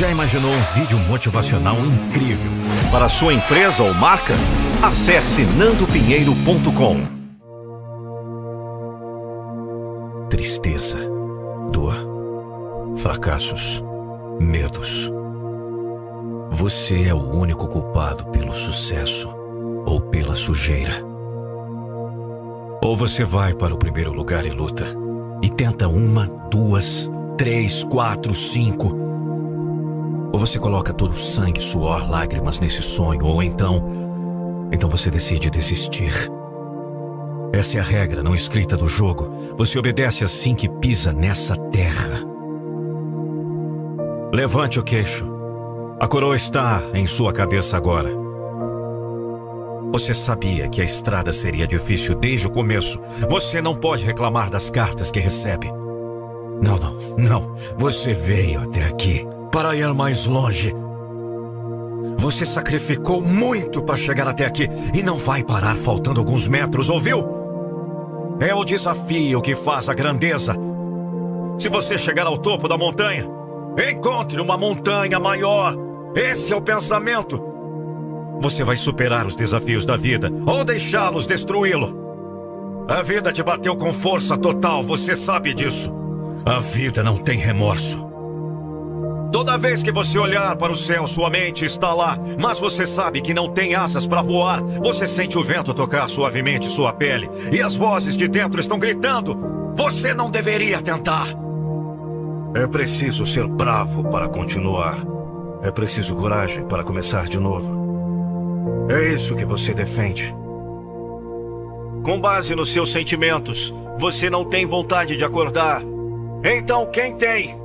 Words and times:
Já 0.00 0.08
imaginou 0.08 0.50
um 0.50 0.62
vídeo 0.72 0.98
motivacional 0.98 1.76
incrível? 1.84 2.50
Para 2.90 3.06
sua 3.06 3.34
empresa 3.34 3.82
ou 3.82 3.92
marca? 3.92 4.32
Acesse 4.82 5.44
nandopinheiro.com. 5.44 7.06
Tristeza, 10.30 10.96
dor, 11.70 11.92
fracassos, 12.96 13.84
medos. 14.40 15.12
Você 16.50 17.02
é 17.02 17.12
o 17.12 17.36
único 17.36 17.68
culpado 17.68 18.24
pelo 18.30 18.54
sucesso 18.54 19.28
ou 19.84 20.00
pela 20.00 20.34
sujeira. 20.34 20.94
Ou 22.82 22.96
você 22.96 23.22
vai 23.22 23.52
para 23.52 23.74
o 23.74 23.78
primeiro 23.78 24.14
lugar 24.14 24.46
e 24.46 24.50
luta 24.50 24.86
e 25.42 25.50
tenta 25.50 25.86
uma, 25.88 26.26
duas, 26.50 27.10
três, 27.36 27.84
quatro, 27.84 28.34
cinco. 28.34 29.09
Ou 30.32 30.38
você 30.38 30.58
coloca 30.58 30.92
todo 30.92 31.10
o 31.10 31.16
sangue, 31.16 31.60
suor, 31.60 32.08
lágrimas 32.08 32.60
nesse 32.60 32.82
sonho, 32.82 33.24
ou 33.26 33.42
então. 33.42 33.84
Então 34.72 34.88
você 34.88 35.10
decide 35.10 35.50
desistir. 35.50 36.30
Essa 37.52 37.78
é 37.78 37.80
a 37.80 37.84
regra 37.84 38.22
não 38.22 38.34
escrita 38.34 38.76
do 38.76 38.86
jogo. 38.86 39.54
Você 39.56 39.78
obedece 39.78 40.22
assim 40.22 40.54
que 40.54 40.68
pisa 40.68 41.12
nessa 41.12 41.56
terra. 41.56 42.20
Levante 44.32 44.78
o 44.78 44.84
queixo. 44.84 45.26
A 45.98 46.06
coroa 46.06 46.36
está 46.36 46.80
em 46.94 47.06
sua 47.08 47.32
cabeça 47.32 47.76
agora. 47.76 48.08
Você 49.90 50.14
sabia 50.14 50.68
que 50.68 50.80
a 50.80 50.84
estrada 50.84 51.32
seria 51.32 51.66
difícil 51.66 52.14
desde 52.14 52.46
o 52.46 52.50
começo. 52.50 53.00
Você 53.28 53.60
não 53.60 53.74
pode 53.74 54.04
reclamar 54.04 54.48
das 54.48 54.70
cartas 54.70 55.10
que 55.10 55.18
recebe. 55.18 55.68
Não, 56.62 56.78
não, 56.78 56.94
não. 57.18 57.56
Você 57.76 58.14
veio 58.14 58.60
até 58.60 58.84
aqui 58.84 59.26
para 59.50 59.74
ir 59.74 59.92
mais 59.94 60.26
longe. 60.26 60.74
Você 62.16 62.44
sacrificou 62.44 63.20
muito 63.20 63.82
para 63.82 63.96
chegar 63.96 64.28
até 64.28 64.44
aqui 64.44 64.68
e 64.94 65.02
não 65.02 65.16
vai 65.16 65.42
parar 65.42 65.76
faltando 65.76 66.20
alguns 66.20 66.46
metros, 66.46 66.90
ouviu? 66.90 67.26
É 68.40 68.54
o 68.54 68.64
desafio 68.64 69.40
que 69.40 69.54
faz 69.54 69.88
a 69.88 69.94
grandeza. 69.94 70.54
Se 71.58 71.68
você 71.68 71.98
chegar 71.98 72.26
ao 72.26 72.38
topo 72.38 72.68
da 72.68 72.76
montanha, 72.76 73.26
encontre 73.90 74.40
uma 74.40 74.56
montanha 74.56 75.18
maior. 75.18 75.76
Esse 76.14 76.52
é 76.52 76.56
o 76.56 76.62
pensamento. 76.62 77.42
Você 78.40 78.64
vai 78.64 78.76
superar 78.76 79.26
os 79.26 79.36
desafios 79.36 79.84
da 79.84 79.96
vida 79.96 80.30
ou 80.46 80.64
deixá-los 80.64 81.26
destruí-lo. 81.26 82.86
A 82.88 83.02
vida 83.02 83.32
te 83.32 83.42
bateu 83.42 83.76
com 83.76 83.92
força 83.92 84.36
total, 84.36 84.82
você 84.82 85.14
sabe 85.14 85.54
disso. 85.54 85.94
A 86.44 86.58
vida 86.58 87.02
não 87.02 87.16
tem 87.16 87.38
remorso. 87.38 88.09
Toda 89.32 89.56
vez 89.56 89.82
que 89.82 89.92
você 89.92 90.18
olhar 90.18 90.56
para 90.56 90.72
o 90.72 90.76
céu, 90.76 91.06
sua 91.06 91.30
mente 91.30 91.64
está 91.64 91.94
lá, 91.94 92.18
mas 92.38 92.58
você 92.58 92.84
sabe 92.84 93.20
que 93.20 93.32
não 93.32 93.48
tem 93.48 93.74
asas 93.76 94.06
para 94.06 94.22
voar. 94.22 94.60
Você 94.60 95.06
sente 95.06 95.38
o 95.38 95.44
vento 95.44 95.72
tocar 95.72 96.08
suavemente 96.08 96.66
sua 96.66 96.92
pele 96.92 97.30
e 97.52 97.62
as 97.62 97.76
vozes 97.76 98.16
de 98.16 98.26
dentro 98.26 98.60
estão 98.60 98.78
gritando: 98.78 99.38
Você 99.76 100.12
não 100.12 100.30
deveria 100.30 100.82
tentar. 100.82 101.28
É 102.54 102.66
preciso 102.66 103.24
ser 103.24 103.46
bravo 103.46 104.08
para 104.10 104.28
continuar. 104.28 104.96
É 105.62 105.70
preciso 105.70 106.16
coragem 106.16 106.66
para 106.66 106.82
começar 106.82 107.26
de 107.26 107.38
novo. 107.38 108.88
É 108.90 109.14
isso 109.14 109.36
que 109.36 109.44
você 109.44 109.72
defende. 109.72 110.34
Com 112.02 112.20
base 112.20 112.54
nos 112.56 112.72
seus 112.72 112.90
sentimentos, 112.90 113.72
você 113.98 114.28
não 114.28 114.44
tem 114.44 114.66
vontade 114.66 115.16
de 115.16 115.24
acordar. 115.24 115.82
Então 116.42 116.86
quem 116.86 117.14
tem? 117.16 117.59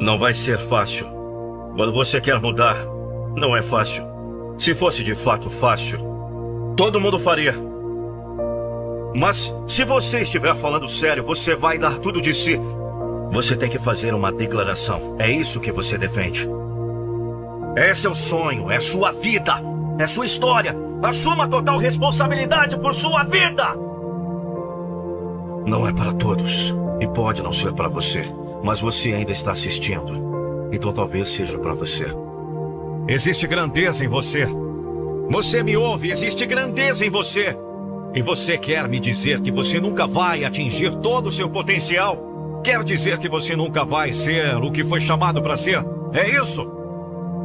Não 0.00 0.18
vai 0.18 0.34
ser 0.34 0.58
fácil. 0.58 1.06
Quando 1.76 1.92
você 1.92 2.20
quer 2.20 2.40
mudar, 2.40 2.76
não 3.36 3.56
é 3.56 3.62
fácil. 3.62 4.04
Se 4.58 4.74
fosse 4.74 5.02
de 5.02 5.14
fato 5.14 5.50
fácil, 5.50 5.98
todo 6.76 7.00
mundo 7.00 7.18
faria. 7.18 7.54
Mas 9.14 9.54
se 9.68 9.84
você 9.84 10.20
estiver 10.20 10.54
falando 10.56 10.88
sério, 10.88 11.24
você 11.24 11.54
vai 11.54 11.78
dar 11.78 11.98
tudo 11.98 12.20
de 12.20 12.34
si. 12.34 12.60
Você 13.32 13.56
tem 13.56 13.68
que 13.68 13.78
fazer 13.78 14.14
uma 14.14 14.32
declaração. 14.32 15.16
É 15.18 15.30
isso 15.30 15.60
que 15.60 15.72
você 15.72 15.96
defende. 15.96 16.48
É 17.76 17.92
seu 17.94 18.14
sonho, 18.14 18.70
é 18.70 18.80
sua 18.80 19.12
vida, 19.12 19.54
é 19.98 20.06
sua 20.06 20.26
história. 20.26 20.76
Assuma 21.02 21.48
total 21.48 21.78
responsabilidade 21.78 22.78
por 22.78 22.94
sua 22.94 23.24
vida. 23.24 23.76
Não 25.66 25.86
é 25.86 25.92
para 25.92 26.12
todos 26.12 26.74
e 27.00 27.06
pode 27.06 27.42
não 27.42 27.52
ser 27.52 27.72
para 27.72 27.88
você, 27.88 28.24
mas 28.64 28.80
você 28.80 29.12
ainda 29.12 29.30
está 29.30 29.52
assistindo. 29.52 30.68
Então 30.72 30.90
talvez 30.90 31.28
seja 31.28 31.58
para 31.58 31.74
você. 31.74 32.06
Existe 33.06 33.46
grandeza 33.46 34.02
em 34.02 34.08
você. 34.08 34.48
Você 35.30 35.62
me 35.62 35.76
ouve, 35.76 36.10
existe 36.10 36.46
grandeza 36.46 37.04
em 37.04 37.10
você. 37.10 37.54
E 38.14 38.22
você 38.22 38.56
quer 38.56 38.88
me 38.88 38.98
dizer 38.98 39.40
que 39.42 39.50
você 39.50 39.78
nunca 39.78 40.06
vai 40.06 40.44
atingir 40.44 40.94
todo 40.96 41.26
o 41.26 41.32
seu 41.32 41.50
potencial? 41.50 42.62
Quer 42.64 42.82
dizer 42.82 43.18
que 43.18 43.28
você 43.28 43.54
nunca 43.54 43.84
vai 43.84 44.12
ser 44.14 44.56
o 44.56 44.70
que 44.70 44.82
foi 44.82 45.00
chamado 45.00 45.42
para 45.42 45.58
ser? 45.58 45.84
É 46.14 46.40
isso? 46.40 46.66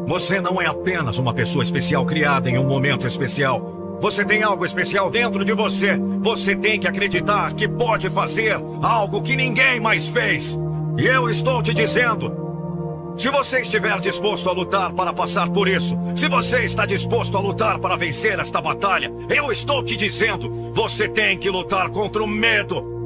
Você 0.08 0.40
não 0.40 0.62
é 0.62 0.68
apenas 0.68 1.20
uma 1.20 1.34
pessoa 1.34 1.64
especial 1.64 2.06
criada 2.06 2.50
em 2.50 2.58
um 2.58 2.66
momento 2.66 3.06
especial. 3.06 3.98
Você 4.02 4.24
tem 4.24 4.42
algo 4.42 4.66
especial 4.66 5.10
dentro 5.10 5.44
de 5.44 5.52
você. 5.52 6.00
Você 6.22 6.56
tem 6.56 6.80
que 6.80 6.88
acreditar 6.88 7.54
que 7.54 7.68
pode 7.68 8.10
fazer 8.10 8.58
algo 8.82 9.22
que 9.22 9.36
ninguém 9.36 9.82
mais 9.82 10.08
fez. 10.08 10.58
E 11.00 11.08
eu 11.08 11.30
estou 11.30 11.64
te 11.64 11.74
dizendo: 11.74 13.16
se 13.18 13.30
você 13.30 13.62
estiver 13.62 13.98
disposto 14.02 14.50
a 14.50 14.52
lutar 14.52 14.92
para 14.92 15.14
passar 15.14 15.50
por 15.50 15.66
isso, 15.70 15.98
se 16.14 16.28
você 16.28 16.66
está 16.66 16.86
disposto 16.86 17.38
a 17.38 17.40
lutar 17.40 17.80
para 17.80 17.96
vencer 17.96 18.38
esta 18.38 18.60
batalha, 18.60 19.10
eu 19.30 19.50
estou 19.50 19.82
te 19.82 19.96
dizendo: 19.96 20.74
você 20.74 21.08
tem 21.08 21.38
que 21.38 21.50
lutar 21.50 21.90
contra 21.90 22.22
o 22.22 22.28
medo. 22.28 23.00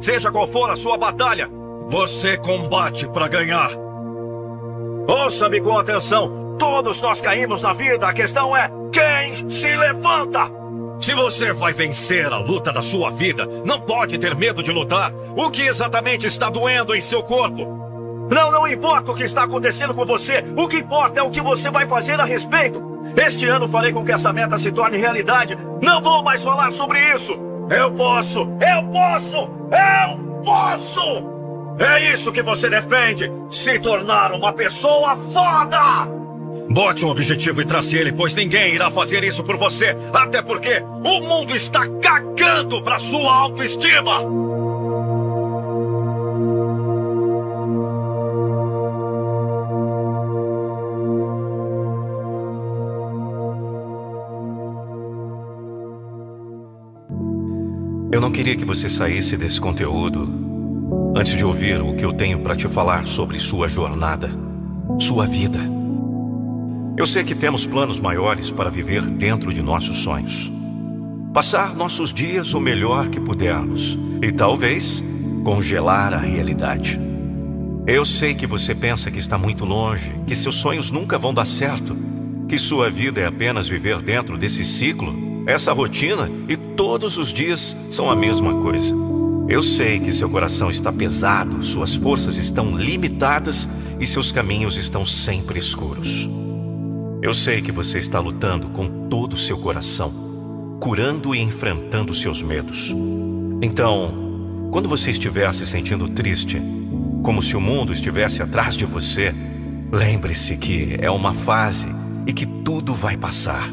Seja 0.00 0.30
qual 0.30 0.48
for 0.48 0.70
a 0.70 0.76
sua 0.76 0.96
batalha, 0.96 1.50
você 1.90 2.38
combate 2.38 3.06
para 3.06 3.28
ganhar. 3.28 3.70
Ouça-me 5.06 5.60
com 5.60 5.76
atenção. 5.76 6.56
Todos 6.58 7.02
nós 7.02 7.20
caímos 7.20 7.60
na 7.60 7.74
vida. 7.74 8.06
A 8.08 8.14
questão 8.14 8.56
é 8.56 8.70
quem 8.90 9.48
se 9.50 9.76
levanta. 9.76 10.57
Se 11.00 11.14
você 11.14 11.52
vai 11.52 11.72
vencer 11.72 12.32
a 12.32 12.38
luta 12.38 12.72
da 12.72 12.82
sua 12.82 13.10
vida, 13.10 13.46
não 13.64 13.80
pode 13.80 14.18
ter 14.18 14.34
medo 14.34 14.62
de 14.62 14.72
lutar. 14.72 15.12
O 15.36 15.50
que 15.50 15.62
exatamente 15.62 16.26
está 16.26 16.50
doendo 16.50 16.94
em 16.94 17.00
seu 17.00 17.22
corpo? 17.22 17.78
Não, 18.30 18.50
não 18.50 18.68
importa 18.68 19.12
o 19.12 19.14
que 19.14 19.22
está 19.22 19.44
acontecendo 19.44 19.94
com 19.94 20.04
você. 20.04 20.44
O 20.56 20.68
que 20.68 20.78
importa 20.78 21.20
é 21.20 21.22
o 21.22 21.30
que 21.30 21.40
você 21.40 21.70
vai 21.70 21.86
fazer 21.88 22.20
a 22.20 22.24
respeito. 22.24 22.82
Este 23.16 23.46
ano 23.46 23.68
farei 23.68 23.92
com 23.92 24.04
que 24.04 24.12
essa 24.12 24.32
meta 24.32 24.58
se 24.58 24.70
torne 24.70 24.98
realidade. 24.98 25.56
Não 25.80 26.02
vou 26.02 26.22
mais 26.22 26.42
falar 26.42 26.70
sobre 26.72 27.00
isso. 27.14 27.38
Eu 27.70 27.92
posso, 27.92 28.40
eu 28.40 28.88
posso, 28.90 29.36
eu 29.36 30.42
posso! 30.42 31.38
É 31.78 32.12
isso 32.12 32.32
que 32.32 32.42
você 32.42 32.68
defende! 32.68 33.30
Se 33.50 33.78
tornar 33.78 34.32
uma 34.32 34.52
pessoa 34.52 35.16
foda! 35.16 36.17
Bote 36.70 37.04
um 37.04 37.08
objetivo 37.08 37.62
e 37.62 37.64
trace 37.64 37.96
ele, 37.96 38.12
pois 38.12 38.34
ninguém 38.34 38.74
irá 38.74 38.90
fazer 38.90 39.24
isso 39.24 39.42
por 39.42 39.56
você. 39.56 39.96
Até 40.12 40.42
porque 40.42 40.82
o 41.02 41.20
mundo 41.20 41.54
está 41.54 41.86
cagando 41.86 42.82
pra 42.82 42.98
sua 42.98 43.34
autoestima! 43.34 44.20
Eu 58.10 58.20
não 58.20 58.30
queria 58.30 58.56
que 58.56 58.64
você 58.64 58.88
saísse 58.88 59.36
desse 59.36 59.60
conteúdo 59.60 60.28
antes 61.16 61.36
de 61.36 61.44
ouvir 61.44 61.80
o 61.80 61.94
que 61.94 62.04
eu 62.04 62.12
tenho 62.12 62.40
para 62.40 62.56
te 62.56 62.66
falar 62.68 63.06
sobre 63.06 63.38
sua 63.38 63.68
jornada, 63.68 64.30
sua 64.98 65.26
vida. 65.26 65.77
Eu 66.98 67.06
sei 67.06 67.22
que 67.22 67.32
temos 67.32 67.64
planos 67.64 68.00
maiores 68.00 68.50
para 68.50 68.68
viver 68.68 69.02
dentro 69.02 69.54
de 69.54 69.62
nossos 69.62 69.98
sonhos. 69.98 70.50
Passar 71.32 71.76
nossos 71.76 72.12
dias 72.12 72.54
o 72.54 72.60
melhor 72.60 73.08
que 73.08 73.20
pudermos 73.20 73.96
e 74.20 74.32
talvez 74.32 75.00
congelar 75.44 76.12
a 76.12 76.18
realidade. 76.18 76.98
Eu 77.86 78.04
sei 78.04 78.34
que 78.34 78.48
você 78.48 78.74
pensa 78.74 79.12
que 79.12 79.18
está 79.20 79.38
muito 79.38 79.64
longe, 79.64 80.12
que 80.26 80.34
seus 80.34 80.56
sonhos 80.56 80.90
nunca 80.90 81.16
vão 81.16 81.32
dar 81.32 81.44
certo, 81.44 81.96
que 82.48 82.58
sua 82.58 82.90
vida 82.90 83.20
é 83.20 83.26
apenas 83.26 83.68
viver 83.68 84.02
dentro 84.02 84.36
desse 84.36 84.64
ciclo, 84.64 85.44
essa 85.46 85.72
rotina 85.72 86.28
e 86.48 86.56
todos 86.56 87.16
os 87.16 87.32
dias 87.32 87.76
são 87.92 88.10
a 88.10 88.16
mesma 88.16 88.54
coisa. 88.60 88.92
Eu 89.48 89.62
sei 89.62 90.00
que 90.00 90.10
seu 90.10 90.28
coração 90.28 90.68
está 90.68 90.92
pesado, 90.92 91.62
suas 91.62 91.94
forças 91.94 92.36
estão 92.36 92.76
limitadas 92.76 93.68
e 94.00 94.06
seus 94.06 94.32
caminhos 94.32 94.76
estão 94.76 95.06
sempre 95.06 95.60
escuros. 95.60 96.28
Eu 97.20 97.34
sei 97.34 97.60
que 97.60 97.72
você 97.72 97.98
está 97.98 98.20
lutando 98.20 98.68
com 98.70 99.08
todo 99.08 99.32
o 99.32 99.36
seu 99.36 99.58
coração, 99.58 100.78
curando 100.80 101.34
e 101.34 101.40
enfrentando 101.40 102.14
seus 102.14 102.42
medos. 102.42 102.94
Então, 103.60 104.68
quando 104.70 104.88
você 104.88 105.10
estiver 105.10 105.52
se 105.52 105.66
sentindo 105.66 106.08
triste, 106.08 106.62
como 107.22 107.42
se 107.42 107.56
o 107.56 107.60
mundo 107.60 107.92
estivesse 107.92 108.40
atrás 108.40 108.76
de 108.76 108.86
você, 108.86 109.34
lembre-se 109.90 110.56
que 110.56 110.96
é 111.00 111.10
uma 111.10 111.34
fase 111.34 111.88
e 112.24 112.32
que 112.32 112.46
tudo 112.46 112.94
vai 112.94 113.16
passar, 113.16 113.68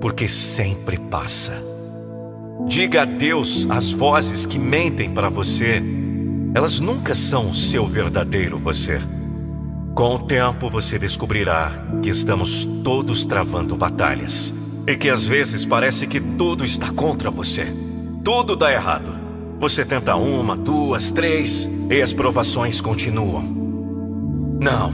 porque 0.00 0.26
sempre 0.26 0.98
passa. 0.98 1.52
Diga 2.66 3.02
adeus 3.02 3.70
às 3.70 3.92
vozes 3.92 4.46
que 4.46 4.58
mentem 4.58 5.10
para 5.10 5.28
você. 5.28 5.80
Elas 6.54 6.80
nunca 6.80 7.14
são 7.14 7.50
o 7.50 7.54
seu 7.54 7.86
verdadeiro 7.86 8.58
você. 8.58 9.00
Com 9.94 10.16
o 10.16 10.18
tempo 10.18 10.68
você 10.68 10.98
descobrirá 10.98 11.70
que 12.02 12.10
estamos 12.10 12.64
todos 12.82 13.24
travando 13.24 13.76
batalhas 13.76 14.52
e 14.88 14.96
que 14.96 15.08
às 15.08 15.24
vezes 15.24 15.64
parece 15.64 16.08
que 16.08 16.20
tudo 16.20 16.64
está 16.64 16.90
contra 16.90 17.30
você. 17.30 17.64
Tudo 18.24 18.56
dá 18.56 18.72
errado. 18.72 19.08
Você 19.60 19.84
tenta 19.84 20.16
uma, 20.16 20.56
duas, 20.56 21.12
três 21.12 21.70
e 21.88 22.02
as 22.02 22.12
provações 22.12 22.80
continuam. 22.80 23.44
Não. 24.60 24.92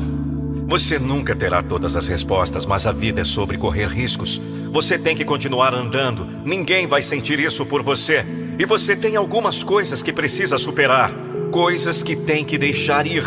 Você 0.68 0.98
nunca 0.98 1.34
terá 1.34 1.62
todas 1.62 1.96
as 1.96 2.06
respostas, 2.06 2.66
mas 2.66 2.86
a 2.86 2.92
vida 2.92 3.22
é 3.22 3.24
sobre 3.24 3.56
correr 3.56 3.88
riscos. 3.88 4.38
Você 4.70 4.98
tem 4.98 5.16
que 5.16 5.24
continuar 5.24 5.74
andando. 5.74 6.26
Ninguém 6.44 6.86
vai 6.86 7.00
sentir 7.00 7.40
isso 7.40 7.64
por 7.64 7.82
você. 7.82 8.22
E 8.58 8.66
você 8.66 8.94
tem 8.94 9.16
algumas 9.16 9.62
coisas 9.62 10.02
que 10.02 10.12
precisa 10.12 10.58
superar, 10.58 11.10
coisas 11.50 12.02
que 12.02 12.14
tem 12.14 12.44
que 12.44 12.58
deixar 12.58 13.06
ir. 13.06 13.24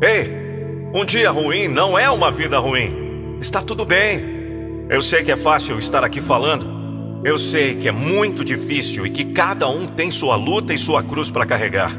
Ei, 0.00 0.49
um 0.92 1.04
dia 1.04 1.30
ruim 1.30 1.68
não 1.68 1.98
é 1.98 2.10
uma 2.10 2.30
vida 2.30 2.58
ruim. 2.58 3.38
Está 3.40 3.62
tudo 3.62 3.84
bem. 3.84 4.86
Eu 4.88 5.00
sei 5.00 5.22
que 5.22 5.30
é 5.30 5.36
fácil 5.36 5.78
estar 5.78 6.02
aqui 6.02 6.20
falando. 6.20 7.20
Eu 7.24 7.38
sei 7.38 7.76
que 7.76 7.86
é 7.86 7.92
muito 7.92 8.44
difícil 8.44 9.06
e 9.06 9.10
que 9.10 9.26
cada 9.26 9.68
um 9.68 9.86
tem 9.86 10.10
sua 10.10 10.36
luta 10.36 10.74
e 10.74 10.78
sua 10.78 11.02
cruz 11.02 11.30
para 11.30 11.46
carregar. 11.46 11.92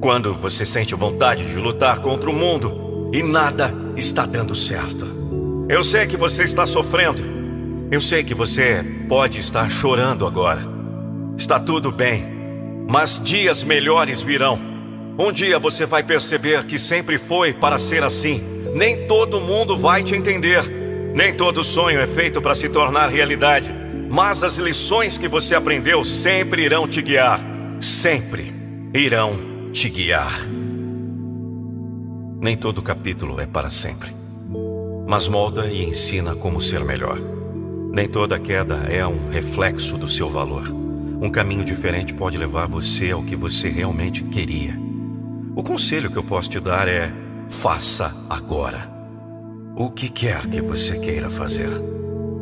Quando 0.00 0.32
você 0.32 0.64
sente 0.64 0.94
vontade 0.94 1.44
de 1.44 1.56
lutar 1.56 1.98
contra 1.98 2.30
o 2.30 2.32
mundo 2.32 3.10
e 3.12 3.22
nada 3.22 3.74
está 3.96 4.24
dando 4.24 4.54
certo. 4.54 5.06
Eu 5.68 5.84
sei 5.84 6.06
que 6.06 6.16
você 6.16 6.44
está 6.44 6.66
sofrendo. 6.66 7.22
Eu 7.90 8.00
sei 8.00 8.24
que 8.24 8.32
você 8.32 8.84
pode 9.08 9.40
estar 9.40 9.68
chorando 9.70 10.26
agora. 10.26 10.60
Está 11.36 11.58
tudo 11.60 11.92
bem, 11.92 12.24
mas 12.88 13.20
dias 13.22 13.64
melhores 13.64 14.22
virão. 14.22 14.77
Um 15.20 15.32
dia 15.32 15.58
você 15.58 15.84
vai 15.84 16.04
perceber 16.04 16.64
que 16.64 16.78
sempre 16.78 17.18
foi 17.18 17.52
para 17.52 17.76
ser 17.76 18.04
assim. 18.04 18.40
Nem 18.72 19.08
todo 19.08 19.40
mundo 19.40 19.76
vai 19.76 20.04
te 20.04 20.14
entender. 20.14 20.62
Nem 21.12 21.34
todo 21.34 21.64
sonho 21.64 21.98
é 21.98 22.06
feito 22.06 22.40
para 22.40 22.54
se 22.54 22.68
tornar 22.68 23.08
realidade. 23.08 23.74
Mas 24.08 24.44
as 24.44 24.58
lições 24.58 25.18
que 25.18 25.26
você 25.26 25.56
aprendeu 25.56 26.04
sempre 26.04 26.62
irão 26.62 26.86
te 26.86 27.02
guiar. 27.02 27.44
Sempre 27.80 28.54
irão 28.94 29.36
te 29.72 29.88
guiar. 29.88 30.46
Nem 32.40 32.56
todo 32.56 32.80
capítulo 32.80 33.40
é 33.40 33.46
para 33.46 33.70
sempre. 33.70 34.14
Mas 35.04 35.26
molda 35.26 35.66
e 35.66 35.82
ensina 35.84 36.36
como 36.36 36.60
ser 36.60 36.84
melhor. 36.84 37.18
Nem 37.90 38.06
toda 38.06 38.38
queda 38.38 38.86
é 38.88 39.04
um 39.04 39.28
reflexo 39.30 39.98
do 39.98 40.08
seu 40.08 40.28
valor. 40.28 40.68
Um 41.20 41.28
caminho 41.28 41.64
diferente 41.64 42.14
pode 42.14 42.38
levar 42.38 42.68
você 42.68 43.10
ao 43.10 43.24
que 43.24 43.34
você 43.34 43.68
realmente 43.68 44.22
queria. 44.22 44.87
O 45.58 45.62
conselho 45.64 46.08
que 46.08 46.16
eu 46.16 46.22
posso 46.22 46.48
te 46.48 46.60
dar 46.60 46.86
é: 46.86 47.12
faça 47.50 48.14
agora. 48.30 48.88
O 49.74 49.90
que 49.90 50.08
quer 50.08 50.46
que 50.46 50.60
você 50.60 50.96
queira 51.00 51.28
fazer, 51.28 51.68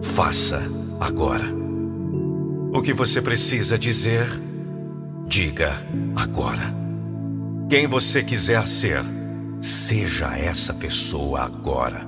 faça 0.02 0.62
agora. 1.00 1.46
O 2.74 2.82
que 2.82 2.92
você 2.92 3.22
precisa 3.22 3.78
dizer, 3.78 4.26
diga 5.26 5.82
agora. 6.14 6.74
Quem 7.70 7.86
você 7.86 8.22
quiser 8.22 8.66
ser, 8.66 9.02
seja 9.62 10.36
essa 10.36 10.74
pessoa 10.74 11.40
agora. 11.40 12.06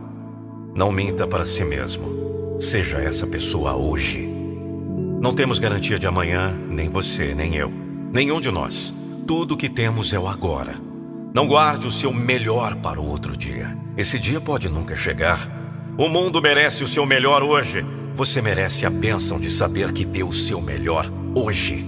Não 0.77 0.93
minta 0.93 1.27
para 1.27 1.47
si 1.47 1.65
mesmo. 1.65 2.59
Seja 2.61 2.99
essa 2.99 3.27
pessoa 3.27 3.75
hoje. 3.75 4.29
Não 5.23 5.33
temos 5.33 5.59
garantia 5.59 5.99
de 5.99 6.07
amanhã, 6.07 6.55
nem 6.69 6.87
você, 6.87 7.35
nem 7.35 7.57
eu, 7.57 7.73
nenhum 8.13 8.43
de 8.43 8.51
nós. 8.51 8.93
Tudo 9.27 9.57
que 9.57 9.71
temos 9.71 10.13
é 10.13 10.19
o 10.19 10.29
agora. 10.29 10.88
Não 11.35 11.47
guarde 11.47 11.87
o 11.87 11.91
seu 11.91 12.13
melhor 12.13 12.75
para 12.77 13.01
o 13.01 13.07
outro 13.07 13.37
dia. 13.37 13.77
Esse 13.97 14.19
dia 14.19 14.41
pode 14.41 14.69
nunca 14.69 14.97
chegar. 14.97 15.49
O 15.99 16.09
mundo 16.09 16.41
merece 16.41 16.83
o 16.83 16.87
seu 16.87 17.05
melhor 17.05 17.43
hoje. 17.43 17.85
Você 18.15 18.41
merece 18.41 18.87
a 18.87 18.91
bênção 18.91 19.39
de 19.39 19.51
saber 19.51 19.93
que 19.93 20.05
deu 20.05 20.29
o 20.29 20.33
seu 20.33 20.61
melhor 20.61 21.11
hoje. 21.35 21.85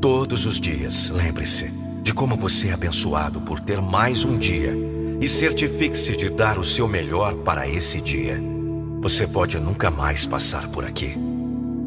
Todos 0.00 0.46
os 0.46 0.60
dias, 0.60 1.10
lembre-se 1.10 1.70
de 2.02 2.14
como 2.14 2.36
você 2.36 2.68
é 2.68 2.72
abençoado 2.72 3.40
por 3.40 3.60
ter 3.60 3.80
mais 3.80 4.24
um 4.24 4.36
dia 4.36 4.72
e 5.20 5.28
certifique-se 5.28 6.16
de 6.16 6.30
dar 6.30 6.58
o 6.58 6.64
seu 6.64 6.88
melhor 6.88 7.34
para 7.36 7.68
esse 7.68 8.00
dia. 8.00 8.40
Você 9.00 9.26
pode 9.26 9.58
nunca 9.58 9.90
mais 9.90 10.26
passar 10.26 10.68
por 10.68 10.84
aqui. 10.84 11.16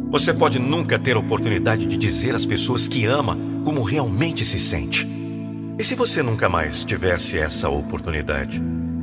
Você 0.10 0.34
pode 0.34 0.60
nunca 0.60 1.00
ter 1.00 1.16
a 1.16 1.20
oportunidade 1.20 1.86
de 1.86 1.98
dizer 1.98 2.36
às 2.36 2.46
pessoas 2.46 2.88
que 2.88 3.06
ama 3.06 3.38
como 3.64 3.82
realmente 3.82 4.46
se 4.46 4.60
sente. 4.60 5.25
E 5.78 5.84
se 5.84 5.94
você 5.94 6.24
nunca 6.24 6.48
mais 6.48 6.86
tivesse 6.86 7.38
essa 7.38 7.68
oportunidade? 7.68 8.62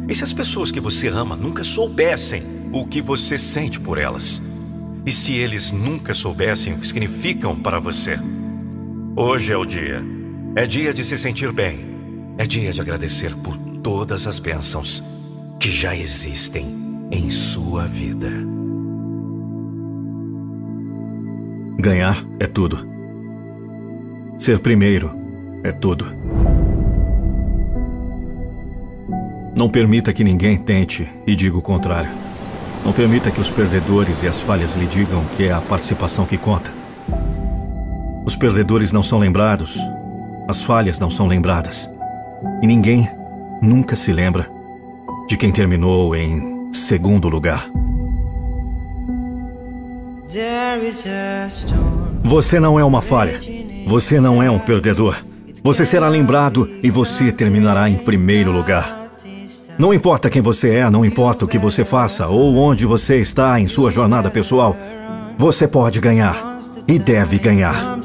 E 0.08 0.14
se 0.14 0.24
as 0.24 0.32
pessoas 0.32 0.70
que 0.70 0.80
você 0.80 1.08
ama 1.08 1.36
nunca 1.36 1.62
soubessem 1.62 2.42
o 2.72 2.86
que 2.86 3.00
você 3.00 3.36
sente 3.36 3.78
por 3.78 3.98
elas? 3.98 4.40
E 5.04 5.12
se 5.12 5.34
eles 5.34 5.70
nunca 5.70 6.14
soubessem 6.14 6.72
o 6.72 6.78
que 6.78 6.86
significam 6.86 7.54
para 7.54 7.78
você? 7.78 8.18
Hoje 9.14 9.52
é 9.52 9.56
o 9.56 9.66
dia. 9.66 10.02
É 10.56 10.66
dia 10.66 10.94
de 10.94 11.04
se 11.04 11.18
sentir 11.18 11.52
bem. 11.52 11.92
É 12.38 12.46
dia 12.46 12.72
de 12.72 12.80
agradecer 12.80 13.34
por 13.36 13.54
todas 13.82 14.26
as 14.26 14.38
bênçãos 14.38 15.04
que 15.60 15.70
já 15.70 15.94
existem 15.94 16.66
em 17.10 17.28
sua 17.28 17.84
vida. 17.84 18.30
Ganhar 21.78 22.24
é 22.40 22.46
tudo. 22.46 22.78
Ser 24.38 24.60
primeiro 24.60 25.10
é 25.62 25.70
tudo. 25.70 26.21
Não 29.54 29.68
permita 29.68 30.12
que 30.12 30.24
ninguém 30.24 30.56
tente 30.56 31.08
e 31.26 31.36
diga 31.36 31.56
o 31.56 31.62
contrário. 31.62 32.10
Não 32.84 32.92
permita 32.92 33.30
que 33.30 33.40
os 33.40 33.50
perdedores 33.50 34.22
e 34.22 34.26
as 34.26 34.40
falhas 34.40 34.74
lhe 34.74 34.86
digam 34.86 35.22
que 35.36 35.44
é 35.44 35.52
a 35.52 35.60
participação 35.60 36.24
que 36.24 36.38
conta. 36.38 36.72
Os 38.24 38.34
perdedores 38.34 38.92
não 38.92 39.02
são 39.02 39.18
lembrados, 39.18 39.78
as 40.48 40.62
falhas 40.62 40.98
não 40.98 41.10
são 41.10 41.26
lembradas. 41.26 41.90
E 42.62 42.66
ninguém 42.66 43.08
nunca 43.60 43.94
se 43.94 44.12
lembra 44.12 44.48
de 45.28 45.36
quem 45.36 45.52
terminou 45.52 46.16
em 46.16 46.72
segundo 46.72 47.28
lugar. 47.28 47.68
Você 52.24 52.58
não 52.58 52.80
é 52.80 52.84
uma 52.84 53.02
falha. 53.02 53.38
Você 53.86 54.18
não 54.18 54.42
é 54.42 54.50
um 54.50 54.58
perdedor. 54.58 55.22
Você 55.62 55.84
será 55.84 56.08
lembrado 56.08 56.68
e 56.82 56.90
você 56.90 57.30
terminará 57.30 57.88
em 57.88 57.96
primeiro 57.96 58.50
lugar. 58.50 59.01
Não 59.78 59.92
importa 59.92 60.28
quem 60.28 60.42
você 60.42 60.70
é, 60.70 60.90
não 60.90 61.04
importa 61.04 61.44
o 61.44 61.48
que 61.48 61.58
você 61.58 61.84
faça 61.84 62.28
ou 62.28 62.56
onde 62.56 62.86
você 62.86 63.18
está 63.18 63.58
em 63.58 63.66
sua 63.66 63.90
jornada 63.90 64.30
pessoal, 64.30 64.76
você 65.36 65.66
pode 65.66 66.00
ganhar 66.00 66.58
e 66.86 66.98
deve 66.98 67.38
ganhar. 67.38 67.98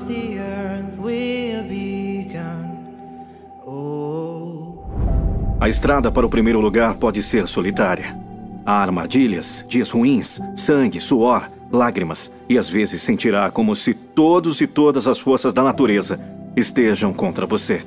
A 5.60 5.68
estrada 5.68 6.12
para 6.12 6.26
o 6.26 6.30
primeiro 6.30 6.62
lugar 6.62 6.96
pode 6.96 7.22
ser 7.22 7.48
solitária. 7.48 8.18
Há 8.66 8.82
armadilhas, 8.82 9.66
dias 9.68 9.92
ruins, 9.92 10.40
sangue, 10.56 11.00
suor, 11.00 11.50
lágrimas, 11.72 12.32
e 12.48 12.58
às 12.58 12.70
vezes 12.70 13.02
sentirá 13.02 13.50
como 13.52 13.76
se 13.76 13.94
todos 13.94 14.62
e 14.62 14.68
todas 14.68 15.08
as 15.08 15.20
forças 15.20 15.54
da 15.54 15.64
natureza 15.64 16.20
estejam 16.56 17.12
contra 17.14 17.46
você. 17.46 17.84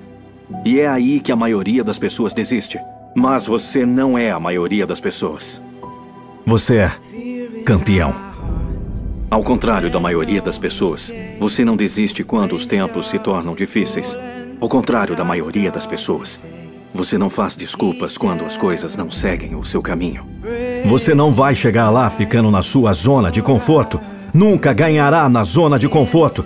E 0.65 0.81
é 0.81 0.89
aí 0.89 1.21
que 1.21 1.33
a 1.33 1.37
maioria 1.37 1.85
das 1.85 1.99
pessoas 1.99 2.35
desiste. 2.35 2.79
Mas 3.14 3.47
você 3.47 3.85
não 3.85 4.17
é 4.17 4.31
a 4.31 4.38
maioria 4.38 4.87
das 4.87 5.00
pessoas. 5.00 5.62
Você 6.47 6.76
é 6.76 6.93
campeão. 7.64 8.14
Ao 9.31 9.43
contrário 9.43 9.90
da 9.90 10.00
maioria 10.00 10.40
das 10.40 10.59
pessoas, 10.59 11.12
você 11.38 11.64
não 11.64 11.76
desiste 11.76 12.25
quando 12.25 12.55
os 12.55 12.67
tempos 12.67 13.09
se 13.09 13.19
tornam 13.19 13.55
difíceis. 13.55 14.17
Ao 14.61 14.69
contrário 14.69 15.17
da 15.17 15.25
maioria 15.25 15.71
das 15.71 15.87
pessoas, 15.87 16.40
você 16.93 17.17
não 17.17 17.31
faz 17.31 17.55
desculpas 17.55 18.19
quando 18.19 18.45
as 18.45 18.57
coisas 18.57 18.97
não 18.97 19.11
seguem 19.11 19.55
o 19.55 19.64
seu 19.64 19.81
caminho. 19.81 20.26
Você 20.87 21.14
não 21.14 21.31
vai 21.31 21.55
chegar 21.55 21.90
lá 21.90 22.11
ficando 22.11 22.50
na 22.50 22.62
sua 22.62 22.93
zona 22.93 23.31
de 23.31 23.43
conforto. 23.43 24.00
Nunca 24.35 24.73
ganhará 24.73 25.29
na 25.29 25.45
zona 25.45 25.79
de 25.79 25.88
conforto. 25.88 26.45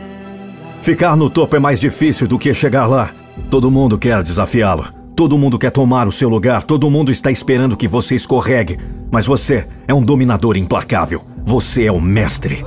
Ficar 0.82 1.16
no 1.16 1.30
topo 1.30 1.56
é 1.56 1.58
mais 1.58 1.80
difícil 1.80 2.26
do 2.26 2.38
que 2.38 2.52
chegar 2.52 2.86
lá. 2.86 3.10
Todo 3.50 3.70
mundo 3.70 3.98
quer 3.98 4.22
desafiá-lo. 4.22 5.03
Todo 5.16 5.38
mundo 5.38 5.60
quer 5.60 5.70
tomar 5.70 6.08
o 6.08 6.12
seu 6.12 6.28
lugar, 6.28 6.64
todo 6.64 6.90
mundo 6.90 7.12
está 7.12 7.30
esperando 7.30 7.76
que 7.76 7.86
você 7.86 8.16
escorregue. 8.16 8.78
Mas 9.12 9.26
você 9.26 9.64
é 9.86 9.94
um 9.94 10.02
dominador 10.02 10.56
implacável. 10.56 11.24
Você 11.44 11.84
é 11.84 11.92
o 11.92 12.00
mestre, 12.00 12.64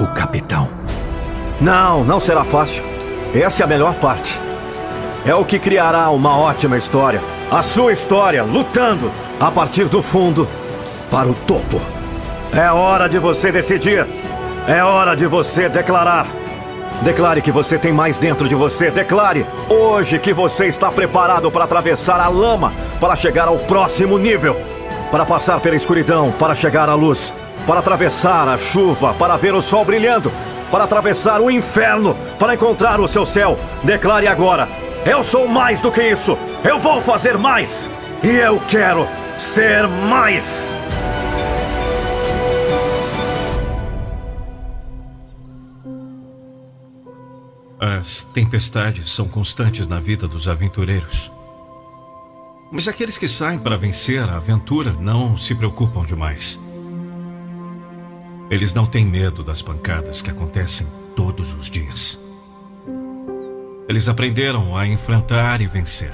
o 0.00 0.06
capitão. 0.14 0.66
Não, 1.60 2.02
não 2.02 2.18
será 2.18 2.42
fácil. 2.42 2.82
Essa 3.34 3.62
é 3.62 3.64
a 3.64 3.68
melhor 3.68 3.94
parte. 3.96 4.40
É 5.26 5.34
o 5.34 5.44
que 5.44 5.58
criará 5.58 6.08
uma 6.08 6.38
ótima 6.38 6.78
história. 6.78 7.20
A 7.50 7.62
sua 7.62 7.92
história, 7.92 8.42
lutando, 8.44 9.10
a 9.38 9.50
partir 9.50 9.86
do 9.86 10.00
fundo 10.00 10.48
para 11.10 11.28
o 11.28 11.34
topo. 11.34 11.78
É 12.50 12.70
hora 12.70 13.08
de 13.10 13.18
você 13.18 13.52
decidir. 13.52 14.06
É 14.66 14.82
hora 14.82 15.14
de 15.14 15.26
você 15.26 15.68
declarar. 15.68 16.26
Declare 17.02 17.40
que 17.40 17.50
você 17.50 17.78
tem 17.78 17.92
mais 17.92 18.18
dentro 18.18 18.46
de 18.46 18.54
você. 18.54 18.90
Declare 18.90 19.46
hoje 19.70 20.18
que 20.18 20.34
você 20.34 20.66
está 20.66 20.92
preparado 20.92 21.50
para 21.50 21.64
atravessar 21.64 22.20
a 22.20 22.28
lama, 22.28 22.74
para 23.00 23.16
chegar 23.16 23.48
ao 23.48 23.58
próximo 23.58 24.18
nível, 24.18 24.54
para 25.10 25.24
passar 25.24 25.60
pela 25.60 25.76
escuridão, 25.76 26.30
para 26.32 26.54
chegar 26.54 26.90
à 26.90 26.94
luz, 26.94 27.32
para 27.66 27.80
atravessar 27.80 28.46
a 28.48 28.58
chuva, 28.58 29.14
para 29.14 29.38
ver 29.38 29.54
o 29.54 29.62
sol 29.62 29.82
brilhando, 29.82 30.30
para 30.70 30.84
atravessar 30.84 31.40
o 31.40 31.50
inferno, 31.50 32.14
para 32.38 32.54
encontrar 32.54 33.00
o 33.00 33.08
seu 33.08 33.24
céu. 33.24 33.58
Declare 33.82 34.28
agora: 34.28 34.68
Eu 35.06 35.24
sou 35.24 35.48
mais 35.48 35.80
do 35.80 35.90
que 35.90 36.02
isso. 36.02 36.36
Eu 36.62 36.78
vou 36.78 37.00
fazer 37.00 37.38
mais. 37.38 37.88
E 38.22 38.28
eu 38.28 38.60
quero 38.68 39.08
ser 39.38 39.88
mais. 39.88 40.70
As 47.82 48.22
tempestades 48.24 49.10
são 49.10 49.26
constantes 49.26 49.86
na 49.86 49.98
vida 49.98 50.28
dos 50.28 50.48
aventureiros. 50.48 51.32
Mas 52.70 52.86
aqueles 52.86 53.16
que 53.16 53.26
saem 53.26 53.58
para 53.58 53.78
vencer 53.78 54.22
a 54.22 54.36
aventura 54.36 54.92
não 54.92 55.34
se 55.34 55.54
preocupam 55.54 56.04
demais. 56.04 56.60
Eles 58.50 58.74
não 58.74 58.84
têm 58.84 59.06
medo 59.06 59.42
das 59.42 59.62
pancadas 59.62 60.20
que 60.20 60.28
acontecem 60.28 60.86
todos 61.16 61.54
os 61.54 61.70
dias. 61.70 62.18
Eles 63.88 64.08
aprenderam 64.08 64.76
a 64.76 64.86
enfrentar 64.86 65.62
e 65.62 65.66
vencer. 65.66 66.12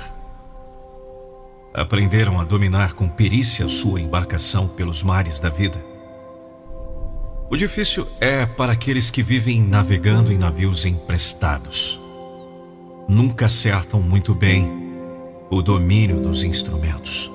Aprenderam 1.75 2.41
a 2.41 2.45
dominar 2.45 2.93
com 2.93 3.09
perícia 3.09 3.67
sua 3.67 4.01
embarcação 4.01 4.69
pelos 4.69 5.03
mares 5.03 5.41
da 5.41 5.49
vida. 5.49 5.96
O 7.49 7.57
difícil 7.57 8.09
é 8.21 8.45
para 8.45 8.73
aqueles 8.73 9.09
que 9.09 9.23
vivem 9.23 9.63
navegando 9.63 10.33
em 10.33 10.39
navios 10.39 10.85
emprestados. 10.85 12.01
Nunca 13.09 13.47
acertam 13.47 14.03
muito 14.03 14.35
bem 14.35 14.69
o 15.49 15.63
domínio 15.63 16.21
dos 16.21 16.43
instrumentos. 16.43 17.31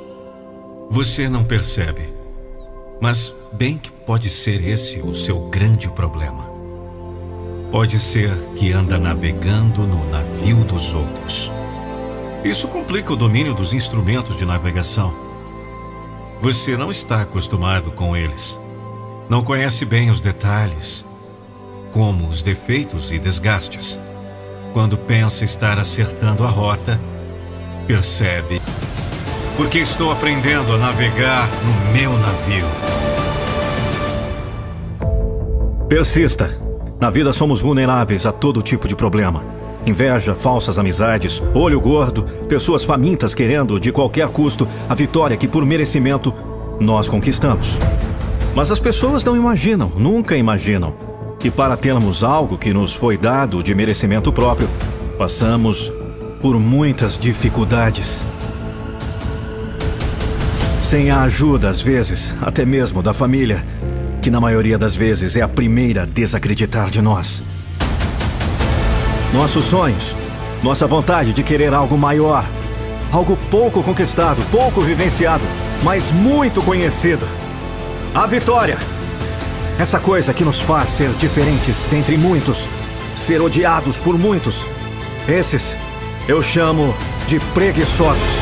Você 0.90 1.30
não 1.30 1.46
percebe, 1.46 2.10
mas 3.00 3.34
bem 3.54 3.78
que 3.78 3.90
pode 3.90 4.30
ser 4.30 4.68
esse 4.68 5.00
o 5.00 5.16
seu 5.16 5.50
grande 5.50 5.90
problema. 5.90 6.52
Pode 7.72 7.98
ser 7.98 8.36
que 8.58 8.74
anda 8.74 8.98
navegando 8.98 9.88
no 9.88 10.10
navio 10.10 10.66
dos 10.66 10.94
outros. 10.94 11.54
Isso 12.44 12.68
complica 12.68 13.14
o 13.14 13.16
domínio 13.16 13.54
dos 13.54 13.74
instrumentos 13.74 14.36
de 14.36 14.46
navegação. 14.46 15.14
Você 16.42 16.76
não 16.76 16.92
está 16.92 17.22
acostumado 17.22 17.92
com 17.92 18.14
eles. 18.14 18.60
Não 19.32 19.46
conhece 19.46 19.86
bem 19.86 20.10
os 20.10 20.20
detalhes, 20.20 21.06
como 21.94 22.28
os 22.28 22.44
defeitos 22.44 23.14
e 23.14 23.18
desgastes. 23.18 23.98
Quando 24.74 24.98
pensa 24.98 25.46
estar 25.46 25.80
acertando 25.80 26.44
a 26.44 26.50
rota, 26.50 27.00
percebe. 27.88 28.62
Porque 29.56 29.80
estou 29.80 30.12
aprendendo 30.12 30.74
a 30.74 30.78
navegar 30.78 31.48
no 31.64 31.94
meu 31.94 32.12
navio. 32.18 32.66
Persista. 35.88 36.54
Na 37.00 37.10
vida 37.10 37.32
somos 37.32 37.62
vulneráveis 37.62 38.26
a 38.26 38.34
todo 38.34 38.62
tipo 38.62 38.86
de 38.86 38.98
problema. 38.98 39.46
Inveja, 39.86 40.36
falsas 40.36 40.78
amizades, 40.78 41.42
olho 41.56 41.80
gordo, 41.80 42.24
pessoas 42.50 42.84
famintas 42.84 43.34
querendo, 43.34 43.80
de 43.80 43.94
qualquer 43.94 44.28
custo, 44.28 44.68
a 44.90 44.94
vitória 44.94 45.38
que, 45.38 45.48
por 45.48 45.66
merecimento, 45.66 46.34
nós 46.82 47.08
conquistamos. 47.08 47.80
Mas 48.54 48.70
as 48.70 48.80
pessoas 48.80 49.24
não 49.24 49.36
imaginam, 49.36 49.92
nunca 49.96 50.36
imaginam, 50.36 50.94
que 51.40 51.50
para 51.50 51.78
termos 51.78 52.24
algo 52.24 52.58
que 52.58 52.74
nos 52.74 52.94
foi 52.94 53.18
dado 53.18 53.64
de 53.64 53.74
merecimento 53.74 54.32
próprio, 54.34 54.70
passamos 55.18 55.92
por 56.42 56.60
muitas 56.60 57.18
dificuldades. 57.18 58.24
Sem 60.82 61.10
a 61.10 61.22
ajuda, 61.22 61.70
às 61.70 61.82
vezes, 61.82 62.36
até 62.42 62.66
mesmo 62.66 63.02
da 63.02 63.14
família, 63.14 63.66
que 64.22 64.30
na 64.30 64.42
maioria 64.42 64.78
das 64.78 64.96
vezes 64.96 65.38
é 65.38 65.42
a 65.42 65.48
primeira 65.48 66.04
a 66.04 66.06
desacreditar 66.06 66.90
de 66.90 67.02
nós. 67.02 67.42
Nossos 69.34 69.64
sonhos, 69.64 70.16
nossa 70.62 70.86
vontade 70.86 71.32
de 71.32 71.42
querer 71.42 71.74
algo 71.74 71.98
maior, 71.98 72.46
algo 73.12 73.38
pouco 73.50 73.82
conquistado, 73.82 74.42
pouco 74.52 74.82
vivenciado, 74.82 75.44
mas 75.84 76.12
muito 76.12 76.62
conhecido. 76.62 77.26
A 78.14 78.26
vitória. 78.28 78.78
Essa 79.80 79.98
coisa 79.98 80.34
que 80.34 80.44
nos 80.44 80.60
faz 80.60 80.90
ser 80.90 81.10
diferentes 81.12 81.82
dentre 81.90 82.18
muitos, 82.18 82.68
ser 83.16 83.42
odiados 83.42 84.02
por 84.02 84.18
muitos. 84.18 84.68
Esses 85.30 85.78
eu 86.28 86.42
chamo 86.42 86.94
de 87.26 87.40
preguiçosos. 87.54 88.40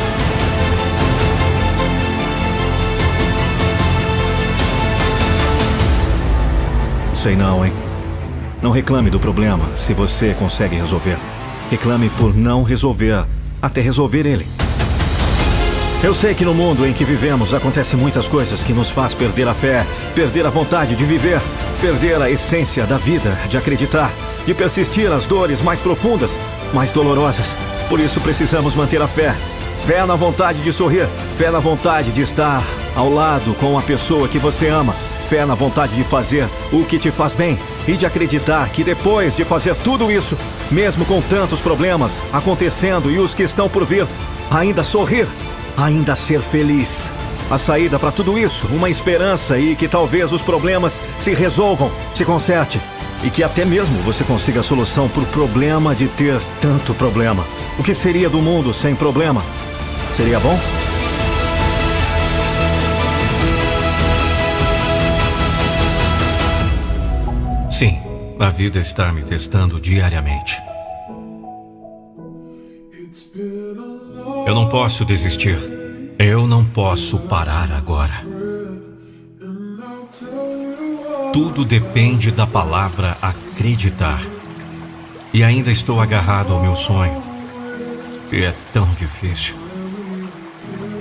Sei 7.14 7.36
não, 7.36 7.64
hein? 7.64 7.72
Não 8.60 8.72
reclame 8.72 9.08
do 9.08 9.20
problema 9.20 9.64
se 9.76 9.94
você 9.94 10.34
consegue 10.34 10.74
resolver. 10.74 11.16
Reclame 11.70 12.10
por 12.18 12.34
não 12.34 12.64
resolver 12.64 13.24
até 13.62 13.80
resolver 13.80 14.26
ele. 14.26 14.48
Eu 16.02 16.14
sei 16.14 16.34
que 16.34 16.46
no 16.46 16.54
mundo 16.54 16.86
em 16.86 16.94
que 16.94 17.04
vivemos 17.04 17.52
acontecem 17.52 18.00
muitas 18.00 18.26
coisas 18.26 18.62
que 18.62 18.72
nos 18.72 18.88
faz 18.88 19.12
perder 19.12 19.46
a 19.46 19.52
fé, 19.52 19.84
perder 20.14 20.46
a 20.46 20.50
vontade 20.50 20.96
de 20.96 21.04
viver, 21.04 21.38
perder 21.78 22.22
a 22.22 22.30
essência 22.30 22.86
da 22.86 22.96
vida, 22.96 23.38
de 23.50 23.58
acreditar, 23.58 24.10
de 24.46 24.54
persistir 24.54 25.12
as 25.12 25.26
dores 25.26 25.60
mais 25.60 25.78
profundas, 25.78 26.40
mais 26.72 26.90
dolorosas. 26.90 27.54
Por 27.86 28.00
isso 28.00 28.18
precisamos 28.22 28.74
manter 28.74 29.02
a 29.02 29.06
fé. 29.06 29.36
Fé 29.82 30.06
na 30.06 30.16
vontade 30.16 30.62
de 30.62 30.72
sorrir, 30.72 31.06
fé 31.36 31.50
na 31.50 31.58
vontade 31.58 32.12
de 32.12 32.22
estar 32.22 32.64
ao 32.96 33.12
lado 33.12 33.52
com 33.54 33.78
a 33.78 33.82
pessoa 33.82 34.26
que 34.26 34.38
você 34.38 34.68
ama, 34.68 34.94
fé 35.28 35.44
na 35.44 35.54
vontade 35.54 35.94
de 35.94 36.02
fazer 36.02 36.48
o 36.72 36.82
que 36.82 36.98
te 36.98 37.10
faz 37.10 37.34
bem 37.34 37.58
e 37.86 37.94
de 37.94 38.06
acreditar 38.06 38.70
que 38.70 38.82
depois 38.82 39.36
de 39.36 39.44
fazer 39.44 39.74
tudo 39.76 40.10
isso, 40.10 40.36
mesmo 40.70 41.04
com 41.04 41.20
tantos 41.20 41.60
problemas 41.60 42.22
acontecendo 42.32 43.10
e 43.10 43.18
os 43.18 43.34
que 43.34 43.42
estão 43.42 43.68
por 43.68 43.84
vir, 43.84 44.06
ainda 44.50 44.82
sorrir 44.82 45.26
ainda 45.76 46.14
ser 46.14 46.40
feliz. 46.40 47.10
A 47.50 47.58
saída 47.58 47.98
para 47.98 48.12
tudo 48.12 48.38
isso, 48.38 48.68
uma 48.68 48.88
esperança 48.88 49.58
e 49.58 49.74
que 49.74 49.88
talvez 49.88 50.32
os 50.32 50.42
problemas 50.42 51.02
se 51.18 51.34
resolvam, 51.34 51.90
se 52.14 52.24
conserte 52.24 52.80
e 53.22 53.30
que 53.30 53.42
até 53.42 53.64
mesmo 53.64 54.00
você 54.02 54.24
consiga 54.24 54.60
a 54.60 54.62
solução 54.62 55.08
para 55.08 55.22
o 55.22 55.26
problema 55.26 55.94
de 55.94 56.08
ter 56.08 56.40
tanto 56.60 56.94
problema. 56.94 57.44
O 57.78 57.82
que 57.82 57.94
seria 57.94 58.28
do 58.30 58.38
mundo 58.38 58.72
sem 58.72 58.94
problema? 58.94 59.42
Seria 60.12 60.38
bom? 60.40 60.58
Sim, 67.70 67.98
a 68.38 68.50
vida 68.50 68.78
está 68.78 69.12
me 69.12 69.22
testando 69.22 69.80
diariamente. 69.80 70.69
Eu 74.50 74.54
não 74.56 74.66
posso 74.68 75.04
desistir. 75.04 75.56
Eu 76.18 76.44
não 76.44 76.64
posso 76.64 77.20
parar 77.20 77.70
agora. 77.70 78.26
Tudo 81.32 81.64
depende 81.64 82.32
da 82.32 82.48
palavra 82.48 83.16
acreditar. 83.22 84.20
E 85.32 85.44
ainda 85.44 85.70
estou 85.70 86.00
agarrado 86.00 86.52
ao 86.52 86.60
meu 86.60 86.74
sonho. 86.74 87.22
E 88.32 88.42
é 88.42 88.52
tão 88.72 88.92
difícil. 88.94 89.54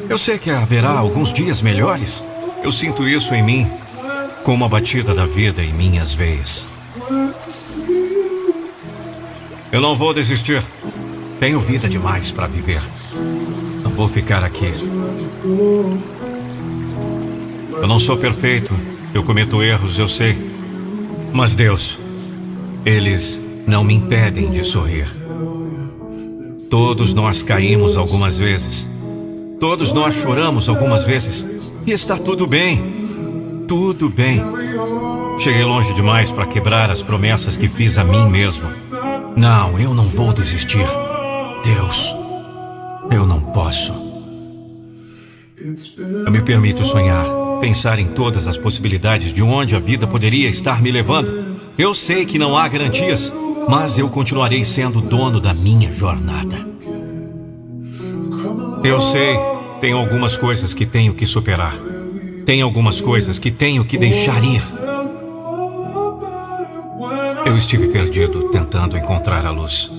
Eu 0.07 0.19
sei 0.19 0.37
que 0.37 0.51
haverá 0.51 0.91
alguns 0.91 1.33
dias 1.33 1.63
melhores. 1.63 2.23
Eu 2.63 2.71
sinto 2.71 3.07
isso 3.07 3.33
em 3.33 3.41
mim, 3.41 3.71
como 4.43 4.63
a 4.63 4.69
batida 4.69 5.11
da 5.15 5.25
vida 5.25 5.63
em 5.63 5.73
minhas 5.73 6.13
veias. 6.13 6.67
Eu 9.71 9.81
não 9.81 9.95
vou 9.95 10.13
desistir. 10.13 10.63
Tenho 11.39 11.59
vida 11.59 11.89
demais 11.89 12.31
para 12.31 12.45
viver. 12.45 12.81
Não 13.83 13.91
vou 13.91 14.07
ficar 14.07 14.43
aqui. 14.43 14.71
Eu 17.71 17.87
não 17.87 17.99
sou 17.99 18.17
perfeito. 18.17 18.73
Eu 19.13 19.23
cometo 19.23 19.63
erros, 19.63 19.97
eu 19.97 20.07
sei. 20.07 20.37
Mas 21.33 21.55
Deus, 21.55 21.97
eles 22.85 23.41
não 23.65 23.83
me 23.83 23.93
impedem 23.93 24.49
de 24.49 24.63
sorrir. 24.63 25.07
Todos 26.69 27.13
nós 27.13 27.41
caímos 27.41 27.97
algumas 27.97 28.37
vezes. 28.37 28.87
Todos 29.59 29.91
nós 29.91 30.15
choramos 30.15 30.69
algumas 30.69 31.05
vezes. 31.05 31.47
E 31.85 31.91
está 31.91 32.17
tudo 32.17 32.45
bem. 32.45 33.65
Tudo 33.67 34.09
bem. 34.09 34.41
Cheguei 35.39 35.63
longe 35.63 35.93
demais 35.93 36.31
para 36.31 36.45
quebrar 36.45 36.91
as 36.91 37.01
promessas 37.01 37.55
que 37.55 37.67
fiz 37.67 37.97
a 37.97 38.03
mim 38.03 38.29
mesmo. 38.29 38.67
Não, 39.35 39.79
eu 39.79 39.93
não 39.93 40.05
vou 40.05 40.33
desistir. 40.33 40.85
Deus, 41.63 42.13
eu 43.11 43.25
não 43.25 43.41
posso. 43.41 43.93
Eu 46.25 46.31
me 46.31 46.41
permito 46.41 46.83
sonhar, 46.83 47.25
pensar 47.59 47.99
em 47.99 48.07
todas 48.07 48.47
as 48.47 48.57
possibilidades 48.57 49.33
de 49.33 49.43
onde 49.43 49.75
a 49.75 49.79
vida 49.79 50.07
poderia 50.07 50.47
estar 50.47 50.81
me 50.81 50.91
levando. 50.91 51.59
Eu 51.77 51.93
sei 51.93 52.25
que 52.25 52.37
não 52.37 52.57
há 52.57 52.67
garantias, 52.67 53.33
mas 53.67 53.97
eu 53.97 54.09
continuarei 54.09 54.63
sendo 54.63 55.01
dono 55.01 55.39
da 55.39 55.53
minha 55.53 55.91
jornada. 55.91 56.67
Eu 58.83 59.01
sei, 59.01 59.37
tem 59.81 59.91
algumas 59.91 60.37
coisas 60.37 60.73
que 60.73 60.85
tenho 60.85 61.13
que 61.13 61.25
superar. 61.25 61.75
Tem 62.45 62.61
algumas 62.61 63.01
coisas 63.01 63.37
que 63.37 63.51
tenho 63.51 63.83
que 63.83 63.97
deixar 63.97 64.43
ir. 64.43 64.63
Eu 67.45 67.57
estive 67.57 67.89
perdido 67.89 68.49
tentando 68.49 68.97
encontrar 68.97 69.45
a 69.45 69.51
luz. 69.51 69.91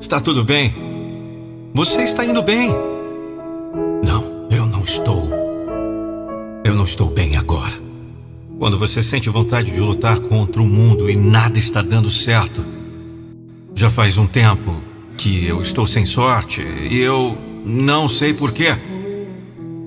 Está 0.00 0.20
tudo 0.20 0.44
bem? 0.44 0.95
Você 1.76 2.04
está 2.04 2.24
indo 2.24 2.40
bem? 2.42 2.70
Não, 4.02 4.48
eu 4.50 4.64
não 4.64 4.82
estou. 4.82 5.28
Eu 6.64 6.74
não 6.74 6.84
estou 6.84 7.10
bem 7.10 7.36
agora. 7.36 7.74
Quando 8.58 8.78
você 8.78 9.02
sente 9.02 9.28
vontade 9.28 9.72
de 9.72 9.80
lutar 9.80 10.18
contra 10.20 10.62
o 10.62 10.66
mundo 10.66 11.10
e 11.10 11.14
nada 11.14 11.58
está 11.58 11.82
dando 11.82 12.08
certo. 12.08 12.64
Já 13.74 13.90
faz 13.90 14.16
um 14.16 14.26
tempo 14.26 14.80
que 15.18 15.44
eu 15.44 15.60
estou 15.60 15.86
sem 15.86 16.06
sorte 16.06 16.62
e 16.62 16.98
eu 16.98 17.36
não 17.62 18.08
sei 18.08 18.32
porquê. 18.32 18.74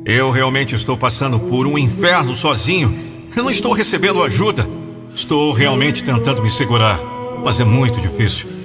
Eu 0.05 0.29
realmente 0.29 0.75
estou 0.75 0.95
passando 0.95 1.39
por 1.39 1.65
um 1.65 1.75
inferno 1.75 2.35
sozinho. 2.35 2.95
Eu 3.35 3.41
não 3.41 3.49
estou 3.49 3.73
recebendo 3.73 4.21
ajuda. 4.21 4.69
Estou 5.15 5.51
realmente 5.53 6.03
tentando 6.03 6.43
me 6.43 6.51
segurar, 6.51 6.99
mas 7.43 7.59
é 7.59 7.63
muito 7.63 7.99
difícil. 7.99 8.58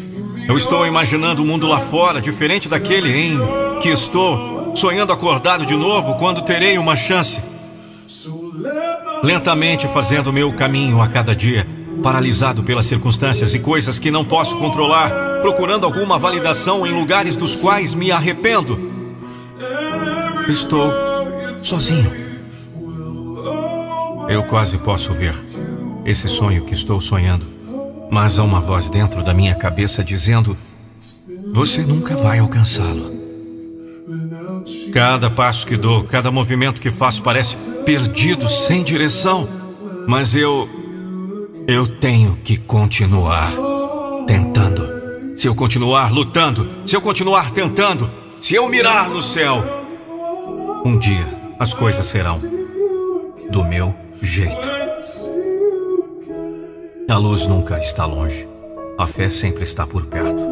Eu 0.47 0.57
estou 0.57 0.87
imaginando 0.87 1.43
o 1.43 1.47
mundo 1.47 1.67
lá 1.67 1.81
fora, 1.81 2.21
diferente 2.21 2.69
daquele 2.69 3.11
em 3.11 3.39
que 3.81 3.89
estou, 3.89 4.77
sonhando 4.77 5.13
acordado 5.13 5.65
de 5.65 5.75
novo 5.75 6.17
quando 6.17 6.43
terei 6.43 6.77
uma 6.77 6.95
chance. 6.95 7.41
Lentamente 9.23 9.89
fazendo 9.89 10.33
meu 10.33 10.53
caminho 10.53 11.01
a 11.01 11.09
cada 11.09 11.35
dia, 11.35 11.67
paralisado 12.03 12.63
pelas 12.63 12.85
circunstâncias 12.85 13.55
e 13.55 13.59
coisas 13.59 13.99
que 13.99 14.11
não 14.11 14.25
posso 14.25 14.59
controlar, 14.59 15.41
procurando 15.41 15.87
alguma 15.87 16.19
validação 16.19 16.87
em 16.87 16.93
lugares 16.93 17.37
dos 17.37 17.57
quais 17.57 17.95
me 17.95 18.13
arrependo. 18.13 18.93
Estou 20.49 20.93
sozinho. 21.57 22.13
Eu 24.29 24.43
quase 24.45 24.77
posso 24.79 25.13
ver 25.15 25.35
esse 26.05 26.29
sonho 26.29 26.65
que 26.67 26.75
estou 26.75 27.01
sonhando 27.01 27.54
mas 28.11 28.39
há 28.39 28.43
uma 28.45 28.61
voz 28.61 28.89
dentro 28.89 29.23
da 29.23 29.35
minha 29.35 29.55
cabeça 29.55 30.03
dizendo: 30.05 30.57
Você 31.53 31.83
nunca 31.83 32.17
vai 32.17 32.39
alcançá-lo. 32.39 33.13
Cada 34.93 35.31
passo 35.31 35.67
que 35.67 35.77
dou, 35.77 36.05
cada 36.05 36.31
movimento 36.31 36.81
que 36.81 36.91
faço 36.91 37.23
parece 37.23 37.57
perdido, 37.85 38.49
sem 38.49 38.83
direção. 38.83 39.49
Mas 40.07 40.35
eu. 40.35 40.69
Eu 41.67 41.87
tenho 41.87 42.37
que 42.45 42.59
continuar 42.59 43.51
tentando. 44.27 44.87
Se 45.37 45.49
eu 45.49 45.55
continuar 45.55 46.13
lutando, 46.13 46.69
se 46.87 46.95
eu 46.95 47.01
continuar 47.01 47.51
tentando, 47.51 48.11
se 48.41 48.55
eu 48.55 48.69
mirar 48.69 49.09
no 49.09 49.23
céu, 49.23 49.65
um 50.85 50.99
dia 50.99 51.27
as 51.59 51.73
coisas 51.73 52.07
serão 52.07 52.41
do 53.51 53.65
meu 53.65 53.95
jeito. 54.21 54.84
A 57.07 57.19
luz 57.19 57.47
nunca 57.47 57.79
está 57.79 58.07
longe. 58.07 58.49
A 58.97 59.07
fé 59.07 59.29
sempre 59.29 59.63
está 59.63 59.87
por 59.87 60.07
perto. 60.07 60.43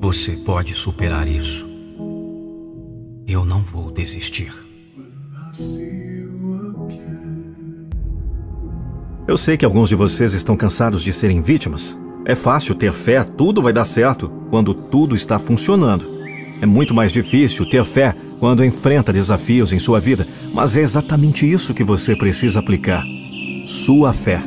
Você 0.00 0.32
pode 0.46 0.74
superar 0.74 1.28
isso. 1.28 1.68
Eu 3.28 3.44
não 3.44 3.60
vou 3.60 3.90
desistir. 3.90 4.52
Eu 9.28 9.36
sei 9.36 9.56
que 9.56 9.64
alguns 9.64 9.90
de 9.90 9.94
vocês 9.94 10.32
estão 10.32 10.56
cansados 10.56 11.02
de 11.02 11.12
serem 11.12 11.40
vítimas. 11.42 11.98
É 12.24 12.34
fácil 12.34 12.74
ter 12.74 12.92
fé, 12.92 13.22
tudo 13.22 13.60
vai 13.60 13.72
dar 13.72 13.84
certo 13.84 14.30
quando 14.48 14.72
tudo 14.72 15.14
está 15.14 15.38
funcionando. 15.38 16.08
É 16.62 16.66
muito 16.66 16.94
mais 16.94 17.12
difícil 17.12 17.68
ter 17.68 17.84
fé 17.84 18.14
quando 18.38 18.64
enfrenta 18.64 19.12
desafios 19.12 19.72
em 19.72 19.78
sua 19.78 20.00
vida, 20.00 20.26
mas 20.52 20.76
é 20.76 20.80
exatamente 20.80 21.50
isso 21.50 21.74
que 21.74 21.84
você 21.84 22.14
precisa 22.14 22.60
aplicar: 22.60 23.04
sua 23.64 24.12
fé. 24.12 24.42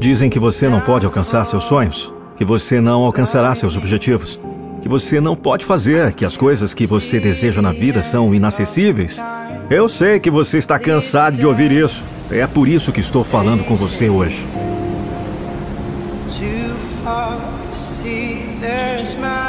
Dizem 0.00 0.28
que 0.28 0.38
você 0.38 0.68
não 0.68 0.80
pode 0.80 1.06
alcançar 1.06 1.44
seus 1.44 1.64
sonhos, 1.64 2.12
que 2.36 2.44
você 2.44 2.80
não 2.80 3.02
alcançará 3.02 3.54
seus 3.54 3.76
objetivos, 3.76 4.40
que 4.80 4.88
você 4.88 5.20
não 5.20 5.36
pode 5.36 5.64
fazer, 5.64 6.12
que 6.12 6.24
as 6.24 6.36
coisas 6.36 6.74
que 6.74 6.88
você 6.88 7.20
deseja 7.20 7.62
na 7.62 7.70
vida 7.70 8.02
são 8.02 8.34
inacessíveis. 8.34 9.22
Eu 9.70 9.88
sei 9.88 10.18
que 10.18 10.28
você 10.28 10.58
está 10.58 10.76
cansado 10.76 11.36
de 11.36 11.46
ouvir 11.46 11.70
isso. 11.70 12.04
É 12.30 12.46
por 12.48 12.66
isso 12.66 12.90
que 12.90 13.00
estou 13.00 13.22
falando 13.22 13.62
com 13.62 13.76
você 13.76 14.10
hoje. 14.10 14.44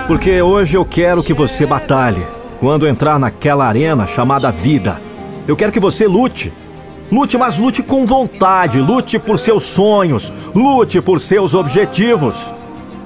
Porque 0.08 0.42
hoje 0.42 0.76
eu 0.76 0.86
quero 0.86 1.24
que 1.24 1.34
você 1.34 1.66
batalhe. 1.66 2.26
Quando 2.60 2.88
entrar 2.88 3.20
naquela 3.20 3.66
arena 3.66 4.06
chamada 4.06 4.52
vida, 4.52 5.02
eu 5.48 5.56
quero 5.56 5.72
que 5.72 5.80
você 5.80 6.08
lute. 6.08 6.54
Lute, 7.12 7.38
mas 7.38 7.60
lute 7.60 7.84
com 7.84 8.06
vontade. 8.06 8.80
Lute 8.80 9.20
por 9.20 9.38
seus 9.38 9.64
sonhos. 9.64 10.32
Lute 10.56 11.02
por 11.02 11.20
seus 11.20 11.54
objetivos. 11.54 12.54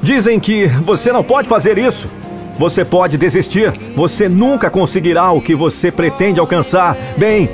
Dizem 0.02 0.40
que 0.40 0.68
você 0.84 1.12
não 1.12 1.24
pode 1.24 1.50
fazer 1.50 1.78
isso. 1.78 2.10
Você 2.58 2.86
pode 2.86 3.18
desistir. 3.18 3.74
Você 3.96 4.30
nunca 4.30 4.70
conseguirá 4.70 5.32
o 5.32 5.42
que 5.42 5.56
você 5.56 5.92
pretende 5.92 6.40
alcançar. 6.40 6.98
Bem, 7.18 7.50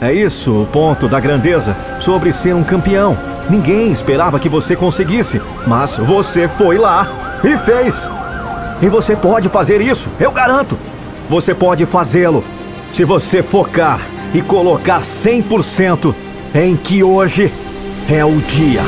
é 0.00 0.12
isso 0.12 0.62
o 0.62 0.66
ponto 0.66 1.08
da 1.08 1.20
grandeza 1.20 1.76
sobre 2.00 2.32
ser 2.32 2.54
um 2.54 2.64
campeão. 2.64 3.18
Ninguém 3.50 3.90
esperava 3.90 4.38
que 4.38 4.48
você 4.48 4.76
conseguisse, 4.76 5.40
mas 5.66 5.96
você 5.98 6.46
foi 6.48 6.76
lá 6.76 7.27
e 7.44 7.56
fez. 7.56 8.10
E 8.80 8.88
você 8.88 9.16
pode 9.16 9.48
fazer 9.48 9.80
isso, 9.80 10.10
eu 10.20 10.30
garanto. 10.30 10.78
Você 11.28 11.54
pode 11.54 11.84
fazê-lo 11.84 12.44
se 12.92 13.04
você 13.04 13.42
focar 13.42 14.00
e 14.32 14.40
colocar 14.40 15.00
100% 15.00 16.14
em 16.54 16.76
que 16.76 17.02
hoje 17.02 17.52
é 18.08 18.24
o 18.24 18.36
dia. 18.36 18.82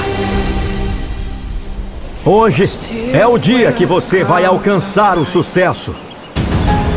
Hoje 2.24 2.68
é 3.12 3.26
o 3.26 3.38
dia 3.38 3.72
que 3.72 3.86
você 3.86 4.22
vai 4.24 4.44
alcançar 4.44 5.18
o 5.18 5.26
sucesso. 5.26 5.94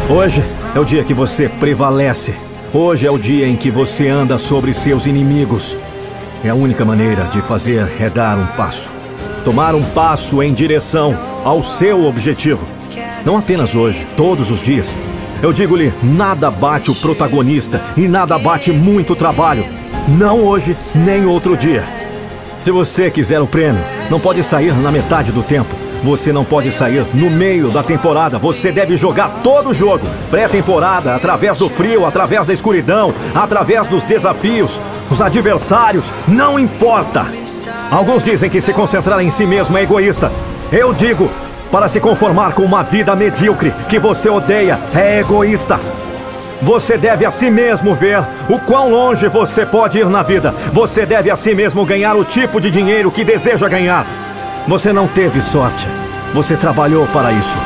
Hoje 0.10 0.44
é 0.76 0.80
o 0.80 0.86
dia 0.86 1.04
que 1.04 1.14
você 1.14 1.48
prevalece. 1.48 2.36
Hoje 2.74 3.08
é 3.08 3.12
o 3.12 3.18
dia 3.18 3.48
em 3.48 3.56
que 3.56 3.72
você 3.72 4.10
anda 4.10 4.38
sobre 4.38 4.74
seus 4.74 5.06
inimigos. 5.06 5.78
É 6.44 6.50
a 6.50 6.56
única 6.56 6.84
maneira 6.84 7.24
de 7.26 7.42
fazer 7.42 7.90
é 8.00 8.10
dar 8.10 8.38
um 8.38 8.48
passo. 8.48 9.03
Tomar 9.44 9.76
um 9.76 9.84
passo 9.84 10.42
em 10.42 10.54
direção 10.54 11.18
ao 11.44 11.62
seu 11.62 12.06
objetivo. 12.06 12.66
Não 13.26 13.38
apenas 13.38 13.76
hoje, 13.76 14.08
todos 14.16 14.50
os 14.50 14.62
dias. 14.62 14.98
Eu 15.42 15.52
digo-lhe: 15.52 15.94
nada 16.02 16.50
bate 16.50 16.90
o 16.90 16.96
protagonista 16.96 17.82
e 17.98 18.08
nada 18.08 18.40
bate 18.40 18.72
muito 18.72 19.16
trabalho. 19.16 19.66
Não 20.08 20.40
hoje, 20.40 20.78
nem 20.96 21.26
outro 21.26 21.58
dia. 21.58 21.84
Se 22.64 22.72
você 22.72 23.12
quiser 23.12 23.42
o 23.42 23.48
prêmio, 23.48 23.84
não 24.10 24.18
pode 24.18 24.42
sair 24.44 24.74
na 24.74 24.90
metade 24.90 25.34
do 25.34 25.44
tempo. 25.44 25.76
Você 26.04 26.32
não 26.32 26.46
pode 26.46 26.72
sair 26.72 27.06
no 27.14 27.30
meio 27.30 27.70
da 27.70 27.84
temporada. 27.84 28.38
Você 28.38 28.72
deve 28.72 28.96
jogar 28.96 29.42
todo 29.44 29.70
o 29.70 29.74
jogo. 29.74 30.06
Pré-temporada, 30.30 31.16
através 31.16 31.58
do 31.58 31.70
frio, 31.70 32.06
através 32.06 32.46
da 32.46 32.54
escuridão, 32.54 33.14
através 33.36 33.88
dos 33.90 34.04
desafios. 34.04 34.82
Os 35.10 35.22
adversários, 35.22 36.12
não 36.28 36.58
importa. 36.58 37.26
Alguns 37.94 38.24
dizem 38.24 38.50
que 38.50 38.60
se 38.60 38.74
concentrar 38.74 39.20
em 39.20 39.30
si 39.30 39.46
mesmo 39.46 39.78
é 39.78 39.84
egoísta. 39.84 40.32
Eu 40.72 40.96
digo, 40.96 41.30
para 41.72 41.88
se 41.88 42.00
conformar 42.00 42.54
com 42.54 42.64
uma 42.64 42.82
vida 42.82 43.16
medíocre 43.16 43.72
que 43.88 44.00
você 44.00 44.32
odeia 44.32 44.80
é 44.96 45.20
egoísta. 45.20 45.80
Você 46.60 46.98
deve 46.98 47.24
a 47.24 47.30
si 47.30 47.52
mesmo 47.52 47.94
ver 47.94 48.26
o 48.50 48.58
quão 48.58 48.90
longe 48.90 49.28
você 49.28 49.64
pode 49.64 50.00
ir 50.00 50.08
na 50.08 50.24
vida. 50.24 50.56
Você 50.72 51.06
deve 51.06 51.30
a 51.30 51.36
si 51.36 51.54
mesmo 51.54 51.86
ganhar 51.86 52.16
o 52.16 52.26
tipo 52.26 52.60
de 52.60 52.72
dinheiro 52.72 53.12
que 53.12 53.24
deseja 53.24 53.70
ganhar. 53.70 54.08
Você 54.68 54.92
não 54.92 55.08
teve 55.08 55.40
sorte. 55.40 55.88
Você 56.34 56.58
trabalhou 56.58 57.06
para 57.08 57.32
isso. 57.32 57.60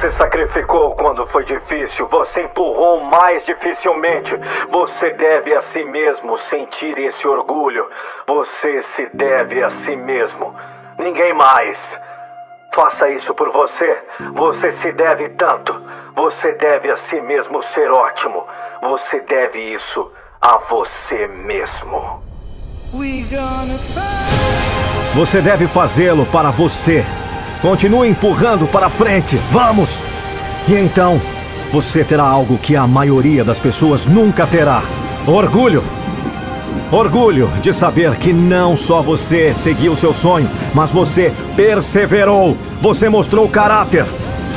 Você 0.00 0.12
sacrificou 0.12 0.92
quando 0.92 1.26
foi 1.26 1.44
difícil, 1.44 2.06
você 2.06 2.44
empurrou 2.44 3.02
mais 3.02 3.44
dificilmente. 3.44 4.34
Você 4.70 5.10
deve 5.10 5.54
a 5.54 5.60
si 5.60 5.84
mesmo 5.84 6.38
sentir 6.38 6.96
esse 6.96 7.28
orgulho. 7.28 7.86
Você 8.26 8.80
se 8.80 9.10
deve 9.12 9.62
a 9.62 9.68
si 9.68 9.94
mesmo. 9.94 10.54
Ninguém 10.98 11.34
mais. 11.34 11.98
Faça 12.72 13.10
isso 13.10 13.34
por 13.34 13.52
você. 13.52 13.98
Você 14.32 14.72
se 14.72 14.90
deve 14.90 15.28
tanto. 15.28 15.78
Você 16.14 16.52
deve 16.52 16.90
a 16.90 16.96
si 16.96 17.20
mesmo 17.20 17.62
ser 17.62 17.90
ótimo. 17.90 18.46
Você 18.80 19.20
deve 19.20 19.58
isso 19.58 20.10
a 20.40 20.56
você 20.56 21.26
mesmo. 21.26 22.24
Você 25.14 25.42
deve 25.42 25.68
fazê-lo 25.68 26.24
para 26.24 26.48
você. 26.48 27.04
Continue 27.60 28.08
empurrando 28.08 28.66
para 28.66 28.88
frente. 28.88 29.36
Vamos! 29.50 30.02
E 30.66 30.74
então, 30.74 31.20
você 31.70 32.02
terá 32.02 32.24
algo 32.24 32.56
que 32.56 32.74
a 32.74 32.86
maioria 32.86 33.44
das 33.44 33.60
pessoas 33.60 34.06
nunca 34.06 34.46
terá: 34.46 34.82
orgulho. 35.26 35.84
Orgulho 36.90 37.48
de 37.60 37.72
saber 37.72 38.16
que 38.16 38.32
não 38.32 38.76
só 38.76 39.00
você 39.02 39.54
seguiu 39.54 39.94
seu 39.94 40.12
sonho, 40.12 40.50
mas 40.74 40.90
você 40.90 41.32
perseverou. 41.54 42.56
Você 42.80 43.08
mostrou 43.08 43.48
caráter. 43.48 44.06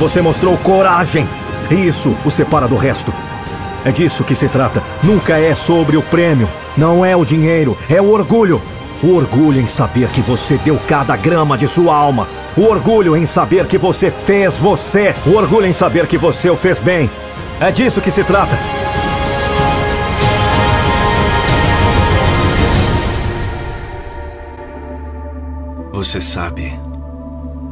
Você 0.00 0.20
mostrou 0.20 0.56
coragem. 0.58 1.28
E 1.70 1.74
isso 1.74 2.16
o 2.24 2.30
separa 2.30 2.66
do 2.66 2.76
resto. 2.76 3.12
É 3.84 3.92
disso 3.92 4.24
que 4.24 4.34
se 4.34 4.48
trata. 4.48 4.82
Nunca 5.02 5.38
é 5.38 5.54
sobre 5.54 5.96
o 5.96 6.02
prêmio. 6.02 6.48
Não 6.76 7.04
é 7.04 7.14
o 7.14 7.24
dinheiro, 7.24 7.76
é 7.88 8.00
o 8.00 8.10
orgulho. 8.10 8.60
O 9.04 9.16
orgulho 9.16 9.60
em 9.60 9.66
saber 9.66 10.08
que 10.08 10.22
você 10.22 10.56
deu 10.56 10.80
cada 10.88 11.14
grama 11.14 11.58
de 11.58 11.68
sua 11.68 11.94
alma. 11.94 12.26
O 12.56 12.62
orgulho 12.62 13.14
em 13.14 13.26
saber 13.26 13.66
que 13.66 13.76
você 13.76 14.10
fez 14.10 14.56
você. 14.56 15.14
O 15.26 15.32
orgulho 15.32 15.66
em 15.66 15.74
saber 15.74 16.06
que 16.06 16.16
você 16.16 16.48
o 16.48 16.56
fez 16.56 16.80
bem. 16.80 17.10
É 17.60 17.70
disso 17.70 18.00
que 18.00 18.10
se 18.10 18.24
trata. 18.24 18.56
Você 25.92 26.18
sabe 26.18 26.72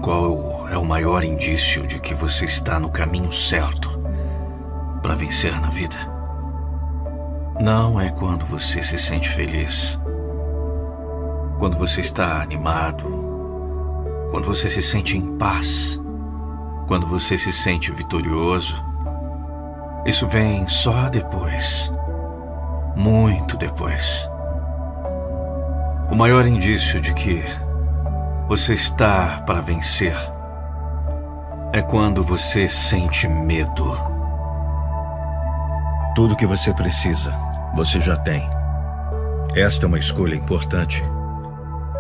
qual 0.03 0.69
é 0.71 0.77
o 0.77 0.85
maior 0.85 1.25
indício 1.25 1.87
de 1.87 1.99
que 1.99 2.13
você 2.13 2.45
está 2.45 2.79
no 2.79 2.91
caminho 2.91 3.33
certo 3.33 3.99
para 5.01 5.15
vencer 5.15 5.59
na 5.59 5.71
vida? 5.71 5.97
Não 7.59 7.99
é 7.99 8.11
quando 8.11 8.45
você 8.45 8.83
se 8.83 8.99
sente 8.99 9.31
feliz, 9.31 9.99
quando 11.63 11.79
você 11.79 12.01
está 12.01 12.43
animado, 12.43 13.05
quando 14.33 14.47
você 14.47 14.69
se 14.69 14.83
sente 14.83 15.17
em 15.17 15.39
paz, 15.39 15.97
quando 16.89 17.07
você 17.07 17.39
se 17.39 17.53
sente 17.53 17.93
vitorioso. 17.93 18.85
Isso 20.05 20.27
vem 20.27 20.67
só 20.67 21.09
depois, 21.09 21.93
muito 22.97 23.57
depois. 23.57 24.29
O 26.11 26.17
maior 26.17 26.49
indício 26.49 27.01
de 27.01 27.15
que 27.15 27.41
você 28.49 28.73
está 28.73 29.41
para 29.47 29.61
vencer 29.61 30.17
é 31.73 31.81
quando 31.81 32.25
você 32.25 32.69
sente 32.69 33.29
medo. 33.29 33.97
Tudo 36.17 36.35
que 36.35 36.45
você 36.45 36.75
precisa, 36.75 37.33
você 37.73 38.01
já 38.01 38.17
tem. 38.17 38.51
Esta 39.55 39.87
é 39.87 39.89
uma 39.89 39.99
escolha 39.99 40.35
importante 40.35 41.05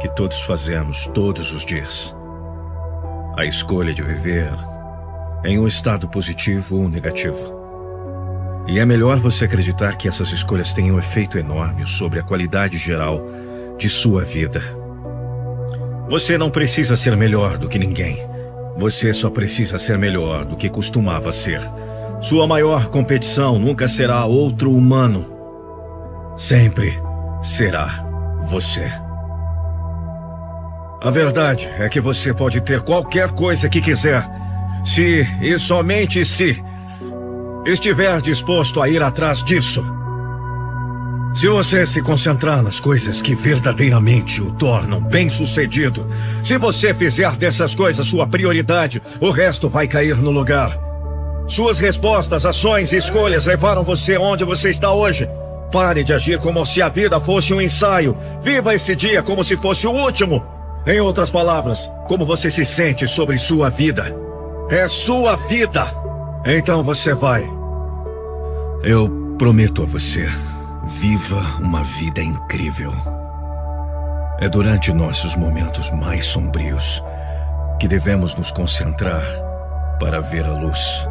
que 0.02 0.08
todos 0.08 0.42
fazemos 0.42 1.06
todos 1.06 1.52
os 1.52 1.64
dias. 1.64 2.12
A 3.36 3.44
escolha 3.44 3.94
de 3.94 4.02
viver 4.02 4.50
em 5.44 5.60
um 5.60 5.66
estado 5.66 6.08
positivo 6.08 6.80
ou 6.80 6.88
negativo. 6.88 7.38
E 8.66 8.80
é 8.80 8.84
melhor 8.84 9.18
você 9.18 9.44
acreditar 9.44 9.94
que 9.96 10.08
essas 10.08 10.32
escolhas 10.32 10.72
têm 10.72 10.90
um 10.90 10.98
efeito 10.98 11.38
enorme 11.38 11.86
sobre 11.86 12.18
a 12.18 12.22
qualidade 12.24 12.78
geral 12.78 13.24
de 13.78 13.88
sua 13.88 14.24
vida. 14.24 14.60
Você 16.08 16.36
não 16.36 16.50
precisa 16.50 16.96
ser 16.96 17.16
melhor 17.16 17.56
do 17.56 17.68
que 17.68 17.78
ninguém. 17.78 18.18
Você 18.76 19.12
só 19.12 19.30
precisa 19.30 19.78
ser 19.78 19.96
melhor 19.98 20.44
do 20.44 20.56
que 20.56 20.68
costumava 20.68 21.30
ser. 21.30 21.60
Sua 22.20 22.44
maior 22.44 22.88
competição 22.88 23.56
nunca 23.56 23.86
será 23.86 24.24
outro 24.24 24.72
humano. 24.72 25.24
Sempre 26.36 26.92
será 27.40 28.04
você. 28.42 28.90
A 31.04 31.10
verdade 31.10 31.68
é 31.80 31.88
que 31.88 32.00
você 32.00 32.32
pode 32.32 32.60
ter 32.60 32.80
qualquer 32.80 33.32
coisa 33.32 33.68
que 33.68 33.80
quiser, 33.80 34.24
se 34.84 35.26
e 35.42 35.58
somente 35.58 36.24
se 36.24 36.62
estiver 37.66 38.22
disposto 38.22 38.80
a 38.80 38.88
ir 38.88 39.02
atrás 39.02 39.42
disso. 39.42 39.84
Se 41.34 41.48
você 41.48 41.84
se 41.84 42.00
concentrar 42.02 42.62
nas 42.62 42.78
coisas 42.78 43.20
que 43.20 43.34
verdadeiramente 43.34 44.40
o 44.40 44.52
tornam 44.52 45.02
bem-sucedido, 45.02 46.08
se 46.40 46.56
você 46.56 46.94
fizer 46.94 47.32
dessas 47.32 47.74
coisas 47.74 48.06
sua 48.06 48.24
prioridade, 48.28 49.02
o 49.20 49.30
resto 49.30 49.68
vai 49.68 49.88
cair 49.88 50.18
no 50.18 50.30
lugar. 50.30 50.70
Suas 51.48 51.80
respostas, 51.80 52.46
ações 52.46 52.92
e 52.92 52.98
escolhas 52.98 53.46
levaram 53.46 53.82
você 53.82 54.16
onde 54.16 54.44
você 54.44 54.70
está 54.70 54.92
hoje. 54.92 55.28
Pare 55.72 56.04
de 56.04 56.12
agir 56.12 56.38
como 56.38 56.64
se 56.64 56.80
a 56.80 56.88
vida 56.88 57.18
fosse 57.18 57.52
um 57.52 57.60
ensaio. 57.60 58.16
Viva 58.40 58.72
esse 58.72 58.94
dia 58.94 59.20
como 59.20 59.42
se 59.42 59.56
fosse 59.56 59.84
o 59.84 59.90
último. 59.90 60.61
Em 60.84 61.00
outras 61.00 61.30
palavras, 61.30 61.90
como 62.08 62.26
você 62.26 62.50
se 62.50 62.64
sente 62.64 63.06
sobre 63.06 63.38
sua 63.38 63.70
vida. 63.70 64.04
É 64.68 64.88
sua 64.88 65.36
vida. 65.36 65.84
Então 66.44 66.82
você 66.82 67.14
vai. 67.14 67.48
Eu 68.82 69.36
prometo 69.38 69.82
a 69.82 69.86
você. 69.86 70.28
Viva 70.84 71.40
uma 71.60 71.84
vida 71.84 72.20
incrível. 72.20 72.92
É 74.40 74.48
durante 74.48 74.92
nossos 74.92 75.36
momentos 75.36 75.88
mais 75.92 76.24
sombrios 76.24 77.00
que 77.78 77.86
devemos 77.86 78.34
nos 78.34 78.50
concentrar 78.50 79.22
para 80.00 80.20
ver 80.20 80.44
a 80.44 80.52
luz. 80.52 81.08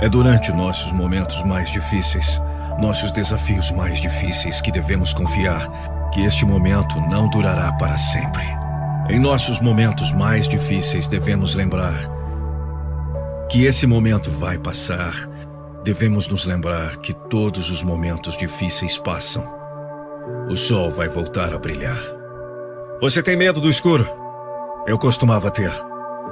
É 0.00 0.08
durante 0.08 0.50
nossos 0.50 0.92
momentos 0.92 1.44
mais 1.44 1.70
difíceis, 1.70 2.42
nossos 2.80 3.12
desafios 3.12 3.70
mais 3.70 4.00
difíceis, 4.00 4.60
que 4.60 4.72
devemos 4.72 5.14
confiar 5.14 5.70
que 6.12 6.24
este 6.24 6.44
momento 6.44 7.00
não 7.00 7.28
durará 7.28 7.72
para 7.72 7.96
sempre. 7.96 8.44
Em 9.08 9.18
nossos 9.18 9.60
momentos 9.60 10.12
mais 10.12 10.48
difíceis, 10.48 11.08
devemos 11.08 11.54
lembrar 11.54 11.94
que 13.50 13.64
esse 13.64 13.86
momento 13.86 14.30
vai 14.30 14.58
passar 14.58 15.12
Devemos 15.84 16.28
nos 16.28 16.46
lembrar 16.46 16.98
que 16.98 17.12
todos 17.12 17.68
os 17.68 17.82
momentos 17.82 18.36
difíceis 18.36 18.96
passam. 18.98 19.44
O 20.48 20.56
sol 20.56 20.92
vai 20.92 21.08
voltar 21.08 21.52
a 21.52 21.58
brilhar. 21.58 21.98
Você 23.00 23.20
tem 23.20 23.36
medo 23.36 23.60
do 23.60 23.68
escuro? 23.68 24.08
Eu 24.86 24.96
costumava 24.96 25.50
ter. 25.50 25.72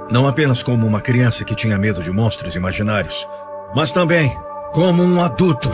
Não 0.09 0.29
apenas 0.29 0.63
como 0.63 0.87
uma 0.87 1.01
criança 1.01 1.45
que 1.45 1.57
tinha 1.57 1.77
medo 1.77 2.01
de 2.01 2.13
monstros 2.13 2.55
imaginários, 2.55 3.27
mas 3.75 3.91
também 3.91 4.33
como 4.73 5.03
um 5.03 5.21
adulto. 5.21 5.69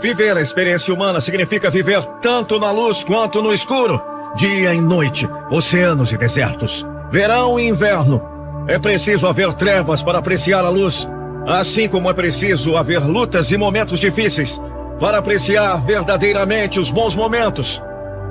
Viver 0.00 0.36
a 0.36 0.40
experiência 0.40 0.92
humana 0.92 1.20
significa 1.20 1.70
viver 1.70 2.04
tanto 2.20 2.58
na 2.58 2.70
luz 2.70 3.04
quanto 3.04 3.42
no 3.42 3.52
escuro, 3.52 4.02
dia 4.36 4.74
e 4.74 4.80
noite, 4.80 5.28
oceanos 5.50 6.12
e 6.12 6.16
desertos, 6.16 6.86
verão 7.10 7.58
e 7.58 7.68
inverno. 7.68 8.22
É 8.66 8.78
preciso 8.78 9.26
haver 9.26 9.52
trevas 9.54 10.02
para 10.02 10.18
apreciar 10.18 10.64
a 10.64 10.68
luz 10.68 11.06
Assim 11.46 11.88
como 11.88 12.08
é 12.08 12.14
preciso 12.14 12.74
haver 12.74 13.00
lutas 13.00 13.50
e 13.50 13.56
momentos 13.58 14.00
difíceis 14.00 14.60
para 14.98 15.18
apreciar 15.18 15.76
verdadeiramente 15.76 16.80
os 16.80 16.90
bons 16.90 17.14
momentos. 17.14 17.82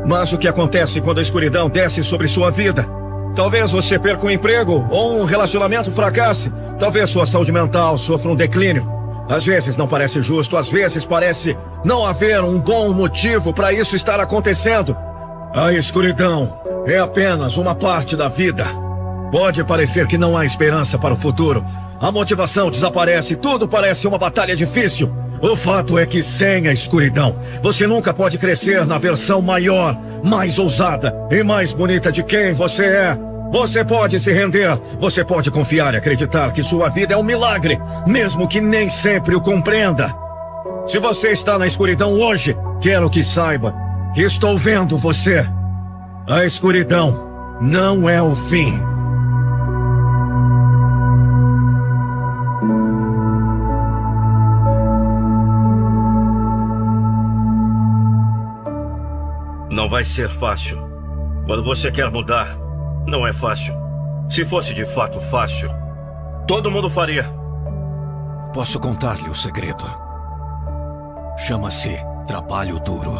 Mas 0.05 0.33
o 0.33 0.37
que 0.37 0.47
acontece 0.47 0.99
quando 0.99 1.19
a 1.19 1.21
escuridão 1.21 1.69
desce 1.69 2.03
sobre 2.03 2.27
sua 2.27 2.49
vida? 2.49 2.87
Talvez 3.35 3.71
você 3.71 3.99
perca 3.99 4.25
um 4.25 4.31
emprego 4.31 4.87
ou 4.89 5.21
um 5.21 5.25
relacionamento 5.25 5.91
fracasse. 5.91 6.51
Talvez 6.79 7.09
sua 7.09 7.25
saúde 7.25 7.51
mental 7.51 7.97
sofra 7.97 8.31
um 8.31 8.35
declínio. 8.35 9.02
Às 9.33 9.45
vezes 9.45 9.75
não 9.75 9.87
parece 9.87 10.21
justo, 10.21 10.55
às 10.55 10.69
vezes 10.69 11.07
parece 11.07 11.57
não 11.83 12.05
haver 12.05 12.43
um 12.43 12.59
bom 12.59 12.93
motivo 12.93 13.51
para 13.51 13.73
isso 13.73 13.95
estar 13.95 14.19
acontecendo. 14.19 14.95
A 15.55 15.73
escuridão 15.73 16.55
é 16.85 16.99
apenas 16.99 17.57
uma 17.57 17.73
parte 17.73 18.15
da 18.15 18.27
vida. 18.27 18.63
Pode 19.31 19.63
parecer 19.63 20.05
que 20.05 20.19
não 20.19 20.37
há 20.37 20.45
esperança 20.45 20.99
para 20.99 21.15
o 21.15 21.17
futuro, 21.17 21.65
a 21.99 22.11
motivação 22.11 22.69
desaparece, 22.69 23.35
tudo 23.35 23.67
parece 23.67 24.07
uma 24.07 24.19
batalha 24.19 24.55
difícil. 24.55 25.11
O 25.41 25.55
fato 25.55 25.97
é 25.97 26.05
que 26.05 26.21
sem 26.21 26.67
a 26.67 26.71
escuridão, 26.71 27.35
você 27.59 27.87
nunca 27.87 28.13
pode 28.13 28.37
crescer 28.37 28.85
na 28.85 28.99
versão 28.99 29.41
maior, 29.41 29.97
mais 30.23 30.59
ousada 30.59 31.11
e 31.31 31.41
mais 31.41 31.73
bonita 31.73 32.11
de 32.11 32.21
quem 32.21 32.53
você 32.53 32.85
é. 32.85 33.32
Você 33.53 33.85
pode 33.85 34.19
se 34.19 34.33
render, 34.33 34.75
você 34.99 35.23
pode 35.23 35.51
confiar 35.51 35.93
e 35.93 35.97
acreditar 35.97 36.51
que 36.51 36.63
sua 36.63 36.89
vida 36.89 37.13
é 37.13 37.17
um 37.17 37.21
milagre, 37.21 37.79
mesmo 38.07 38.47
que 38.47 38.59
nem 38.59 38.89
sempre 38.89 39.35
o 39.35 39.41
compreenda. 39.41 40.07
Se 40.87 40.97
você 40.97 41.33
está 41.33 41.59
na 41.59 41.67
escuridão 41.67 42.13
hoje, 42.13 42.57
quero 42.81 43.11
que 43.11 43.21
saiba 43.21 43.71
que 44.11 44.21
estou 44.21 44.57
vendo 44.57 44.97
você. 44.97 45.47
A 46.27 46.43
escuridão 46.43 47.59
não 47.61 48.09
é 48.09 48.19
o 48.19 48.35
fim. 48.35 48.73
Não 59.69 59.87
vai 59.87 60.03
ser 60.03 60.27
fácil. 60.27 60.79
Quando 61.45 61.63
você 61.63 61.91
quer 61.91 62.09
mudar, 62.09 62.62
não 63.05 63.25
é 63.27 63.33
fácil. 63.33 63.73
Se 64.29 64.45
fosse 64.45 64.73
de 64.73 64.85
fato 64.85 65.19
fácil, 65.19 65.69
todo 66.47 66.71
mundo 66.71 66.89
faria. 66.89 67.25
Posso 68.53 68.79
contar-lhe 68.79 69.29
o 69.29 69.35
segredo. 69.35 69.83
Chama-se 71.37 71.97
trabalho 72.27 72.79
duro. 72.79 73.13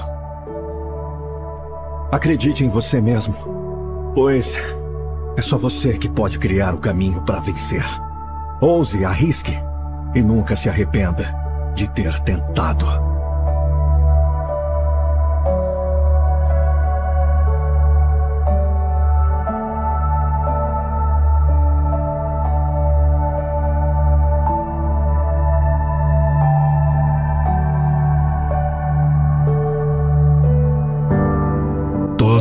Acredite 2.12 2.63
em 2.63 2.69
você 2.69 3.02
mesmo, 3.02 3.34
pois 4.13 4.58
é 5.36 5.41
só 5.41 5.58
você 5.58 5.98
que 5.98 6.08
pode 6.08 6.38
criar 6.38 6.74
o 6.74 6.80
caminho 6.80 7.22
para 7.24 7.39
vencer. 7.39 7.84
Ouse, 8.62 9.04
arrisque 9.04 9.58
e 10.13 10.22
nunca 10.22 10.56
se 10.56 10.69
arrependa 10.69 11.26
de 11.74 11.89
ter 11.89 12.19
tentado. 12.19 12.86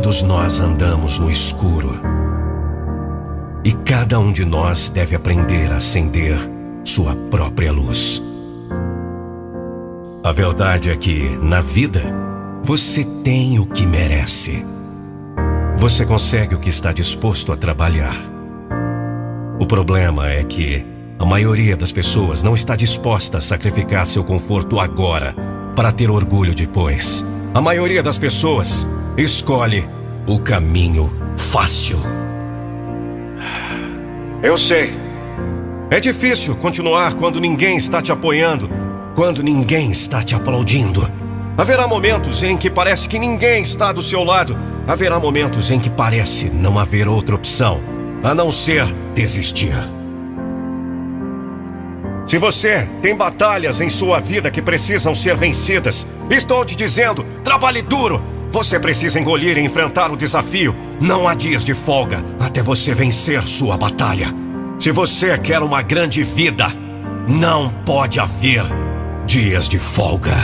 Todos 0.03 0.21
nós 0.21 0.59
andamos 0.59 1.17
no 1.17 1.31
escuro. 1.31 1.97
E 3.63 3.71
cada 3.71 4.19
um 4.19 4.33
de 4.33 4.43
nós 4.43 4.89
deve 4.89 5.15
aprender 5.15 5.71
a 5.71 5.77
acender 5.77 6.37
sua 6.83 7.15
própria 7.31 7.71
luz. 7.71 8.21
A 10.21 10.29
verdade 10.33 10.91
é 10.91 10.97
que, 10.97 11.29
na 11.41 11.61
vida, 11.61 12.01
você 12.61 13.05
tem 13.23 13.59
o 13.59 13.65
que 13.65 13.87
merece. 13.87 14.65
Você 15.77 16.05
consegue 16.05 16.53
o 16.53 16.59
que 16.59 16.67
está 16.67 16.91
disposto 16.91 17.53
a 17.53 17.55
trabalhar. 17.55 18.15
O 19.57 19.65
problema 19.65 20.29
é 20.29 20.43
que 20.43 20.85
a 21.17 21.25
maioria 21.25 21.77
das 21.77 21.93
pessoas 21.93 22.43
não 22.43 22.53
está 22.53 22.75
disposta 22.75 23.37
a 23.37 23.41
sacrificar 23.41 24.05
seu 24.05 24.25
conforto 24.25 24.81
agora 24.81 25.33
para 25.77 25.93
ter 25.93 26.11
orgulho 26.11 26.53
depois. 26.53 27.23
A 27.53 27.61
maioria 27.61 28.03
das 28.03 28.17
pessoas 28.17 28.85
escolhe 29.17 29.87
o 30.27 30.39
caminho 30.39 31.13
fácil. 31.37 31.99
Eu 34.41 34.57
sei. 34.57 34.93
É 35.89 35.99
difícil 35.99 36.55
continuar 36.55 37.13
quando 37.15 37.39
ninguém 37.39 37.77
está 37.77 38.01
te 38.01 38.11
apoiando, 38.11 38.69
quando 39.15 39.43
ninguém 39.43 39.91
está 39.91 40.23
te 40.23 40.35
aplaudindo. 40.35 41.07
Haverá 41.55 41.87
momentos 41.87 42.41
em 42.41 42.57
que 42.57 42.69
parece 42.69 43.07
que 43.07 43.19
ninguém 43.19 43.61
está 43.61 43.91
do 43.91 44.01
seu 44.01 44.23
lado. 44.23 44.57
Haverá 44.87 45.19
momentos 45.19 45.69
em 45.69 45.79
que 45.79 45.89
parece 45.89 46.49
não 46.49 46.79
haver 46.79 47.07
outra 47.07 47.35
opção 47.35 47.79
a 48.23 48.33
não 48.33 48.51
ser 48.51 48.85
desistir. 49.13 49.75
Se 52.25 52.37
você 52.37 52.89
tem 53.01 53.15
batalhas 53.15 53.81
em 53.81 53.89
sua 53.89 54.19
vida 54.19 54.49
que 54.49 54.61
precisam 54.61 55.13
ser 55.13 55.35
vencidas, 55.35 56.07
estou 56.29 56.65
te 56.65 56.75
dizendo, 56.75 57.23
trabalhe 57.43 57.81
duro. 57.81 58.32
Você 58.53 58.79
precisa 58.79 59.19
engolir 59.19 59.57
e 59.57 59.61
enfrentar 59.61 60.11
o 60.11 60.15
desafio. 60.15 60.75
Não 61.01 61.27
há 61.27 61.33
dias 61.33 61.65
de 61.65 61.73
folga 61.73 62.23
até 62.39 62.61
você 62.61 62.93
vencer 62.93 63.41
sua 63.47 63.75
batalha. 63.75 64.27
Se 64.79 64.91
você 64.91 65.35
quer 65.39 65.59
uma 65.63 65.81
grande 65.81 66.21
vida, 66.21 66.67
não 67.27 67.69
pode 67.83 68.19
haver 68.19 68.63
dias 69.25 69.67
de 69.67 69.79
folga. 69.79 70.35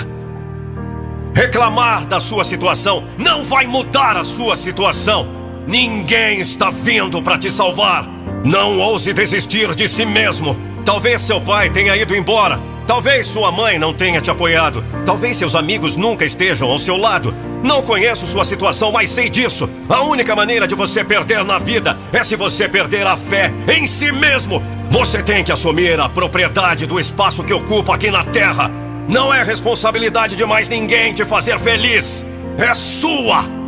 Reclamar 1.35 2.07
da 2.07 2.19
sua 2.19 2.43
situação 2.43 3.03
não 3.15 3.43
vai 3.43 3.67
mudar 3.67 4.17
a 4.17 4.23
sua 4.23 4.55
situação. 4.55 5.27
Ninguém 5.67 6.39
está 6.39 6.71
vindo 6.71 7.21
para 7.21 7.37
te 7.37 7.51
salvar. 7.51 8.09
Não 8.43 8.79
ouse 8.79 9.13
desistir 9.13 9.75
de 9.75 9.87
si 9.87 10.03
mesmo. 10.03 10.57
Talvez 10.83 11.21
seu 11.21 11.39
pai 11.39 11.69
tenha 11.69 11.95
ido 11.95 12.15
embora. 12.15 12.59
Talvez 12.89 13.27
sua 13.27 13.51
mãe 13.51 13.77
não 13.77 13.93
tenha 13.93 14.19
te 14.19 14.31
apoiado. 14.31 14.83
Talvez 15.05 15.37
seus 15.37 15.53
amigos 15.53 15.95
nunca 15.95 16.25
estejam 16.25 16.67
ao 16.67 16.79
seu 16.79 16.97
lado. 16.97 17.35
Não 17.61 17.83
conheço 17.83 18.25
sua 18.25 18.43
situação, 18.43 18.91
mas 18.91 19.11
sei 19.11 19.29
disso. 19.29 19.69
A 19.87 20.01
única 20.01 20.35
maneira 20.35 20.67
de 20.67 20.73
você 20.73 21.03
perder 21.03 21.43
na 21.43 21.59
vida 21.59 21.95
é 22.11 22.23
se 22.23 22.35
você 22.35 22.67
perder 22.67 23.05
a 23.05 23.15
fé 23.15 23.53
em 23.71 23.85
si 23.85 24.11
mesmo. 24.11 24.63
Você 24.89 25.21
tem 25.21 25.43
que 25.43 25.51
assumir 25.51 25.99
a 25.99 26.09
propriedade 26.09 26.87
do 26.87 26.99
espaço 26.99 27.43
que 27.43 27.53
ocupa 27.53 27.93
aqui 27.93 28.09
na 28.09 28.23
Terra. 28.23 28.71
Não 29.07 29.31
é 29.31 29.43
responsabilidade 29.43 30.35
de 30.35 30.43
mais 30.43 30.67
ninguém 30.67 31.13
te 31.13 31.23
fazer 31.23 31.59
feliz. 31.59 32.25
É 32.57 32.73
sua! 32.73 33.58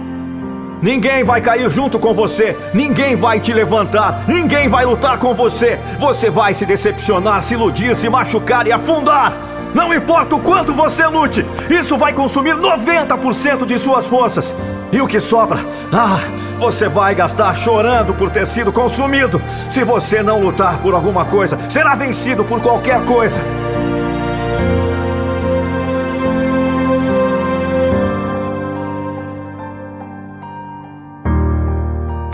Ninguém 0.81 1.23
vai 1.23 1.39
cair 1.41 1.69
junto 1.69 1.99
com 1.99 2.13
você, 2.13 2.57
ninguém 2.73 3.15
vai 3.15 3.39
te 3.39 3.53
levantar, 3.53 4.23
ninguém 4.27 4.67
vai 4.67 4.83
lutar 4.83 5.19
com 5.19 5.33
você. 5.33 5.79
Você 5.99 6.29
vai 6.29 6.53
se 6.53 6.65
decepcionar, 6.65 7.43
se 7.43 7.53
iludir, 7.53 7.95
se 7.95 8.09
machucar 8.09 8.65
e 8.65 8.71
afundar. 8.71 9.37
Não 9.75 9.93
importa 9.93 10.35
o 10.35 10.39
quanto 10.39 10.73
você 10.73 11.05
lute, 11.05 11.45
isso 11.69 11.97
vai 11.97 12.13
consumir 12.13 12.55
90% 12.55 13.65
de 13.65 13.77
suas 13.77 14.07
forças. 14.07 14.55
E 14.91 14.99
o 14.99 15.07
que 15.07 15.19
sobra? 15.19 15.59
Ah, 15.93 16.19
você 16.59 16.89
vai 16.89 17.15
gastar 17.15 17.55
chorando 17.55 18.13
por 18.13 18.29
ter 18.29 18.45
sido 18.45 18.73
consumido. 18.73 19.41
Se 19.69 19.83
você 19.83 20.21
não 20.21 20.41
lutar 20.41 20.79
por 20.79 20.93
alguma 20.93 21.25
coisa, 21.25 21.57
será 21.69 21.95
vencido 21.95 22.43
por 22.43 22.59
qualquer 22.59 23.05
coisa. 23.05 23.39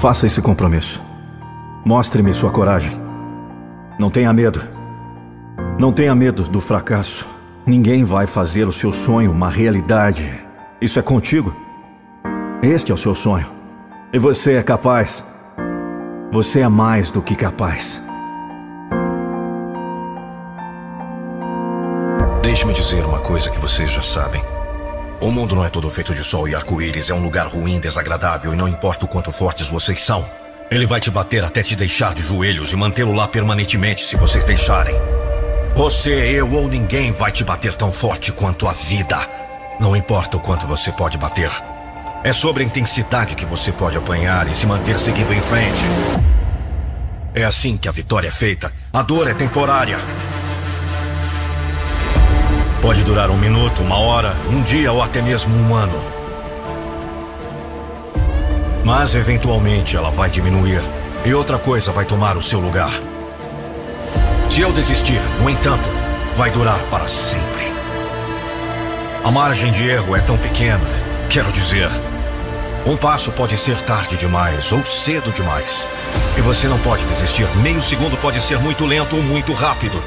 Faça 0.07 0.25
esse 0.25 0.41
compromisso. 0.41 1.03
Mostre-me 1.83 2.33
sua 2.33 2.49
coragem. 2.49 2.97
Não 3.99 4.09
tenha 4.09 4.31
medo. 4.31 4.63
Não 5.77 5.91
tenha 5.91 6.15
medo 6.15 6.43
do 6.43 6.61
fracasso. 6.61 7.27
Ninguém 7.65 8.05
vai 8.05 8.25
fazer 8.25 8.65
o 8.69 8.71
seu 8.71 8.93
sonho 8.93 9.29
uma 9.29 9.49
realidade. 9.49 10.31
Isso 10.79 10.97
é 10.97 11.01
contigo. 11.01 11.53
Este 12.63 12.89
é 12.89 12.95
o 12.95 12.97
seu 12.97 13.13
sonho. 13.13 13.47
E 14.13 14.17
você 14.17 14.53
é 14.53 14.63
capaz. 14.63 15.25
Você 16.31 16.61
é 16.61 16.69
mais 16.69 17.11
do 17.11 17.21
que 17.21 17.35
capaz. 17.35 18.01
Deixe-me 22.41 22.71
dizer 22.71 23.03
uma 23.03 23.19
coisa 23.19 23.49
que 23.49 23.59
vocês 23.59 23.91
já 23.91 24.01
sabem. 24.01 24.41
O 25.19 25.31
mundo 25.31 25.55
não 25.55 25.65
é 25.65 25.69
todo 25.69 25.89
feito 25.89 26.13
de 26.13 26.23
sol 26.23 26.47
e 26.47 26.53
arco-íris. 26.53 27.09
É 27.09 27.13
um 27.13 27.23
lugar 27.23 27.47
ruim, 27.47 27.79
desagradável 27.79 28.53
e 28.53 28.55
não 28.55 28.67
importa 28.67 29.05
o 29.05 29.07
quanto 29.07 29.31
fortes 29.31 29.67
vocês 29.67 30.01
são. 30.01 30.23
Ele 30.69 30.85
vai 30.85 30.99
te 30.99 31.09
bater 31.09 31.43
até 31.43 31.63
te 31.63 31.75
deixar 31.75 32.13
de 32.13 32.21
joelhos 32.21 32.71
e 32.71 32.75
mantê-lo 32.75 33.13
lá 33.13 33.27
permanentemente 33.27 34.01
se 34.01 34.15
vocês 34.15 34.45
deixarem. 34.45 34.95
Você, 35.75 36.11
eu 36.11 36.51
ou 36.51 36.67
ninguém 36.67 37.11
vai 37.11 37.31
te 37.31 37.43
bater 37.43 37.73
tão 37.75 37.91
forte 37.91 38.31
quanto 38.31 38.67
a 38.67 38.73
vida. 38.73 39.17
Não 39.79 39.95
importa 39.95 40.37
o 40.37 40.39
quanto 40.39 40.67
você 40.67 40.91
pode 40.91 41.17
bater. 41.17 41.51
É 42.23 42.33
sobre 42.33 42.63
a 42.63 42.65
intensidade 42.65 43.35
que 43.35 43.45
você 43.45 43.71
pode 43.71 43.97
apanhar 43.97 44.47
e 44.47 44.55
se 44.55 44.65
manter 44.65 44.99
seguindo 44.99 45.33
em 45.33 45.41
frente. 45.41 45.83
É 47.33 47.43
assim 47.43 47.77
que 47.77 47.87
a 47.87 47.91
vitória 47.91 48.27
é 48.27 48.31
feita. 48.31 48.71
A 48.91 49.01
dor 49.01 49.27
é 49.27 49.33
temporária. 49.33 49.99
Pode 52.81 53.03
durar 53.03 53.31
um 53.31 53.37
minuto, 53.37 53.81
uma 53.81 53.97
hora, 53.97 54.35
um 54.49 54.61
dia 54.61 54.91
ou 54.91 55.01
até 55.01 55.19
mesmo 55.19 55.55
um 55.55 55.75
ano. 55.75 55.99
Mas 58.83 59.15
eventualmente 59.15 59.97
ela 59.97 60.11
vai 60.11 60.29
diminuir 60.29 60.81
e 61.25 61.33
outra 61.33 61.57
coisa 61.57 61.91
vai 61.91 62.05
tomar 62.05 62.37
o 62.37 62.41
seu 62.41 62.59
lugar. 62.59 62.91
Se 64.49 64.61
eu 64.61 64.71
desistir, 64.71 65.19
no 65.41 65.49
entanto, 65.49 65.89
vai 66.37 66.51
durar 66.51 66.79
para 66.91 67.07
sempre. 67.07 67.71
A 69.23 69.31
margem 69.31 69.71
de 69.71 69.87
erro 69.87 70.15
é 70.15 70.19
tão 70.19 70.37
pequena, 70.37 70.79
quero 71.29 71.51
dizer. 71.51 71.89
Um 72.85 72.95
passo 72.95 73.31
pode 73.31 73.57
ser 73.57 73.81
tarde 73.81 74.15
demais 74.17 74.71
ou 74.71 74.85
cedo 74.85 75.33
demais. 75.33 75.87
E 76.37 76.41
você 76.41 76.67
não 76.67 76.77
pode 76.79 77.03
desistir. 77.05 77.47
Meio 77.57 77.81
segundo 77.81 78.15
pode 78.17 78.39
ser 78.39 78.59
muito 78.59 78.85
lento 78.85 79.15
ou 79.15 79.23
muito 79.23 79.51
rápido. 79.51 80.01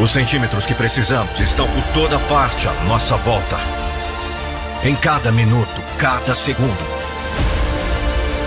Os 0.00 0.12
centímetros 0.12 0.64
que 0.64 0.74
precisamos 0.74 1.38
estão 1.40 1.68
por 1.68 1.84
toda 1.92 2.18
parte 2.20 2.66
à 2.66 2.72
nossa 2.84 3.18
volta. 3.18 3.58
Em 4.82 4.96
cada 4.96 5.30
minuto, 5.30 5.82
cada 5.98 6.34
segundo. 6.34 6.78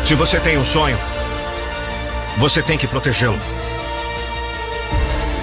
Se 0.04 0.16
você 0.16 0.40
tem 0.40 0.58
um 0.58 0.64
sonho, 0.64 0.98
você 2.38 2.64
tem 2.64 2.76
que 2.76 2.88
protegê-lo. 2.88 3.40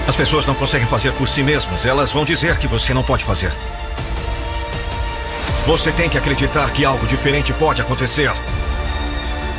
As 0.09 0.17
pessoas 0.17 0.45
não 0.45 0.55
conseguem 0.57 0.85
fazer 0.85 1.13
por 1.13 1.29
si 1.29 1.45
mesmas, 1.45 1.87
elas 1.87 2.11
vão 2.11 2.25
dizer 2.25 2.59
que 2.59 2.67
você 2.67 2.93
não 2.93 3.05
pode 3.05 3.25
fazer. 3.25 3.53
Você 5.65 5.93
tem 5.93 6.09
que 6.09 6.19
acreditar 6.19 6.73
que 6.73 6.85
algo 6.85 7.07
diferente 7.07 7.53
pode 7.53 7.81
acontecer. 7.81 8.33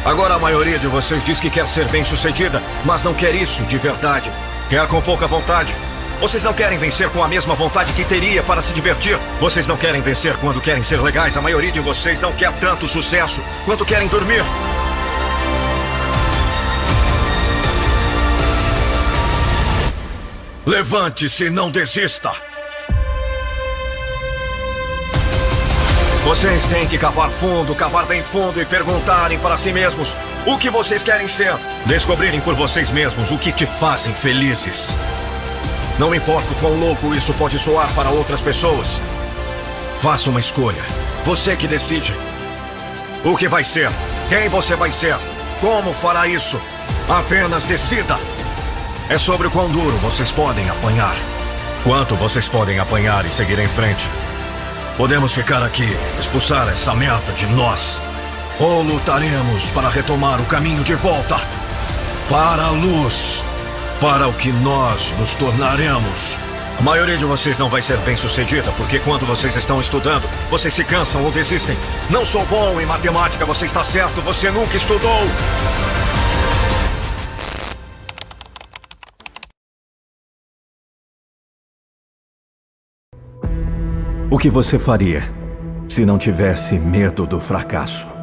Agora 0.04 0.34
a 0.34 0.40
maioria 0.40 0.78
de 0.78 0.88
vocês 0.88 1.24
diz 1.24 1.40
que 1.40 1.50
quer 1.50 1.70
ser 1.70 1.88
bem-sucedida, 1.88 2.62
mas 2.84 3.06
não 3.06 3.14
quer 3.14 3.34
isso 3.34 3.64
de 3.64 3.78
verdade. 3.78 4.30
Quer 4.70 4.86
com 4.88 5.00
pouca 5.00 5.28
vontade. 5.28 5.74
Vocês 6.22 6.44
não 6.44 6.54
querem 6.54 6.78
vencer 6.78 7.10
com 7.10 7.24
a 7.24 7.28
mesma 7.28 7.56
vontade 7.56 7.92
que 7.94 8.06
teria 8.06 8.44
para 8.44 8.62
se 8.62 8.72
divertir. 8.74 9.18
Vocês 9.40 9.68
não 9.68 9.76
querem 9.76 10.02
vencer 10.02 10.38
quando 10.38 10.62
querem 10.62 10.84
ser 10.84 11.02
legais. 11.02 11.36
A 11.36 11.42
maioria 11.42 11.72
de 11.72 11.80
vocês 11.80 12.22
não 12.22 12.32
quer 12.32 12.54
tanto 12.60 12.88
sucesso 12.88 13.42
quanto 13.66 13.84
querem 13.84 14.08
dormir. 14.08 14.44
Levante-se 20.64 21.50
não 21.50 21.72
desista! 21.72 22.32
Vocês 26.24 26.66
têm 26.68 26.88
que 26.88 27.00
cavar 27.00 27.32
fundo, 27.32 27.74
cavar 27.74 28.06
bem 28.06 28.22
fundo 28.22 28.62
e 28.62 28.66
perguntarem 28.66 29.40
para 29.40 29.58
si 29.58 29.74
mesmos 29.74 30.16
o 30.46 30.56
que 30.56 30.70
vocês 30.70 31.02
querem 31.02 31.28
ser. 31.28 31.56
Descobrirem 31.88 32.40
por 32.42 32.54
vocês 32.54 32.92
mesmos 32.92 33.32
o 33.32 33.40
que 33.40 33.52
te 33.52 33.66
fazem 33.66 34.14
felizes. 34.14 34.96
Não 35.99 36.13
importa 36.15 36.51
o 36.51 36.56
quão 36.56 36.80
louco 36.80 37.13
isso 37.13 37.34
pode 37.34 37.60
soar 37.60 37.89
para 37.93 38.10
outras 38.10 38.41
pessoas. 38.41 39.01
Faça 39.99 40.30
uma 40.30 40.39
escolha. 40.39 40.82
Você 41.23 41.56
que 41.56 41.67
decide. 41.67 42.15
O 43.23 43.36
que 43.36 43.47
vai 43.47 43.63
ser? 43.63 43.91
Quem 44.30 44.49
você 44.49 44.75
vai 44.75 44.91
ser? 44.91 45.15
Como 45.60 45.93
fará 45.93 46.27
isso? 46.27 46.60
Apenas 47.08 47.65
decida. 47.65 48.17
É 49.10 49.17
sobre 49.17 49.47
o 49.47 49.51
quão 49.51 49.69
duro 49.69 49.95
vocês 49.97 50.32
podem 50.32 50.69
apanhar. 50.69 51.15
Quanto 51.84 52.15
vocês 52.15 52.47
podem 52.47 52.80
apanhar 52.80 53.25
e 53.25 53.32
seguir 53.32 53.60
em 53.60 53.67
frente. 53.67 54.10
Podemos 54.97 55.34
ficar 55.34 55.63
aqui, 55.63 55.97
expulsar 56.19 56.67
essa 56.69 56.93
merda 56.95 57.32
de 57.34 57.45
nós. 57.47 58.01
Ou 58.60 58.82
lutaremos 58.82 59.69
para 59.71 59.89
retomar 59.89 60.39
o 60.41 60.45
caminho 60.45 60.84
de 60.84 60.95
volta 60.95 61.38
para 62.30 62.63
a 62.63 62.69
luz, 62.69 63.43
para 64.02 64.28
o 64.28 64.34
que 64.34 64.52
nós 64.52 65.16
nos 65.20 65.36
tornaremos. 65.36 66.36
A 66.80 66.82
maioria 66.82 67.16
de 67.16 67.24
vocês 67.24 67.60
não 67.60 67.70
vai 67.70 67.84
ser 67.84 67.98
bem 68.00 68.18
sucedida, 68.18 68.72
porque 68.72 68.98
quando 68.98 69.28
vocês 69.28 69.56
estão 69.56 69.80
estudando, 69.80 70.28
vocês 70.50 70.74
se 70.74 70.84
cansam 70.84 71.24
ou 71.24 71.32
desistem. 71.32 71.78
Não 72.10 72.26
sou 72.26 72.44
bom 72.48 72.82
em 72.82 72.86
matemática, 72.88 73.46
você 73.46 73.66
está 73.66 73.84
certo, 73.84 74.20
você 74.22 74.50
nunca 74.50 74.76
estudou. 74.76 75.22
O 84.32 84.38
que 84.40 84.50
você 84.50 84.80
faria 84.80 85.22
se 85.88 86.04
não 86.06 86.18
tivesse 86.18 86.80
medo 86.80 87.28
do 87.28 87.40
fracasso? 87.40 88.21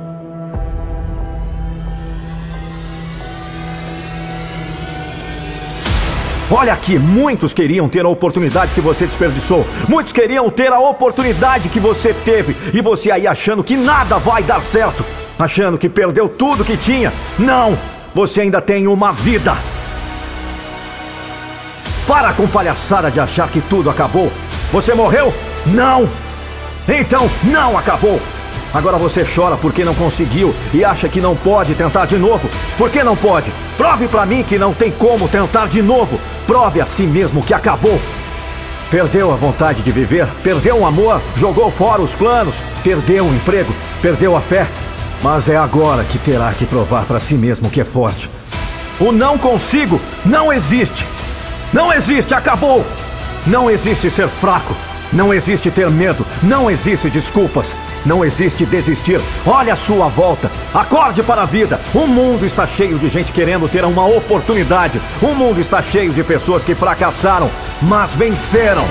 Olha 6.51 6.73
aqui, 6.73 6.99
muitos 6.99 7.53
queriam 7.53 7.91
ter 7.91 8.07
a 8.07 8.09
oportunidade 8.09 8.75
que 8.75 8.81
você 8.81 9.05
desperdiçou. 9.05 9.67
Muitos 9.87 10.15
queriam 10.15 10.49
ter 10.49 10.73
a 10.73 10.81
oportunidade 10.81 11.69
que 11.69 11.79
você 11.79 12.15
teve. 12.15 12.57
E 12.73 12.81
você 12.81 13.11
aí 13.11 13.27
achando 13.27 13.63
que 13.63 13.77
nada 13.77 14.19
vai 14.19 14.43
dar 14.43 14.65
certo. 14.65 15.05
Achando 15.39 15.77
que 15.77 15.91
perdeu 15.91 16.27
tudo 16.27 16.65
que 16.65 16.77
tinha. 16.77 17.13
Não! 17.39 17.79
Você 18.15 18.41
ainda 18.41 18.63
tem 18.63 18.87
uma 18.87 19.13
vida. 19.13 19.55
Para 22.07 22.33
com 22.33 22.49
palhaçada 22.49 23.11
de 23.11 23.21
achar 23.21 23.51
que 23.51 23.61
tudo 23.61 23.91
acabou. 23.91 24.33
Você 24.73 24.95
morreu? 24.95 25.35
Não! 25.67 26.09
Então 26.89 27.29
não 27.45 27.77
acabou! 27.77 28.19
Agora 28.72 28.98
você 28.98 29.24
chora 29.24 29.57
porque 29.57 29.85
não 29.85 29.94
conseguiu 29.94 30.54
e 30.74 30.85
acha 30.85 31.09
que 31.09 31.20
não 31.20 31.35
pode 31.35 31.74
tentar 31.74 32.07
de 32.07 32.18
novo. 32.18 32.48
Por 32.76 32.90
que 32.90 33.02
não 33.02 33.16
pode? 33.16 33.50
Prove 33.76 34.09
para 34.09 34.26
mim 34.26 34.42
que 34.42 34.59
não 34.59 34.74
tem 34.74 34.90
como 34.90 35.28
tentar 35.28 35.68
de 35.68 35.81
novo. 35.81 36.20
Prove 36.46 36.81
a 36.81 36.87
si 36.87 37.04
mesmo 37.04 37.42
que 37.42 37.54
acabou. 37.54 37.98
Perdeu 38.90 39.33
a 39.33 39.37
vontade 39.37 39.83
de 39.83 39.92
viver, 39.92 40.26
perdeu 40.42 40.78
o 40.78 40.87
amor, 40.87 41.20
jogou 41.37 41.70
fora 41.70 42.00
os 42.00 42.14
planos, 42.14 42.62
perdeu 42.83 43.26
o 43.26 43.35
emprego, 43.35 43.74
perdeu 44.00 44.37
a 44.37 44.40
fé. 44.40 44.66
Mas 45.22 45.48
é 45.48 45.57
agora 45.57 46.04
que 46.04 46.18
terá 46.18 46.52
que 46.52 46.64
provar 46.64 47.04
para 47.04 47.20
si 47.20 47.35
mesmo 47.35 47.68
que 47.68 47.81
é 47.81 47.85
forte. 47.85 48.31
O 49.00 49.12
não 49.12 49.37
consigo 49.38 50.00
não 50.24 50.52
existe. 50.52 51.07
Não 51.72 51.92
existe, 51.92 52.35
acabou. 52.35 52.85
Não 53.46 53.70
existe 53.70 54.11
ser 54.11 54.28
fraco. 54.28 54.74
Não 55.12 55.33
existe 55.33 55.70
ter 55.70 55.90
medo, 55.90 56.24
não 56.42 56.70
existe 56.70 57.09
desculpas, 57.09 57.81
não 58.05 58.25
existe 58.25 58.65
desistir. 58.65 59.21
Olha 59.47 59.73
a 59.73 59.77
sua 59.77 60.09
volta, 60.09 60.51
acorde 60.73 61.23
para 61.23 61.43
a 61.43 61.47
vida. 61.47 61.81
O 61.95 62.07
mundo 62.07 62.45
está 62.45 62.67
cheio 62.67 62.99
de 62.99 63.09
gente 63.09 63.33
querendo 63.33 63.69
ter 63.69 63.85
uma 63.85 64.07
oportunidade. 64.07 65.01
O 65.21 65.35
mundo 65.35 65.61
está 65.61 65.83
cheio 65.83 66.13
de 66.13 66.23
pessoas 66.23 66.65
que 66.65 66.75
fracassaram, 66.75 67.51
mas 67.83 68.15
venceram. 68.15 68.85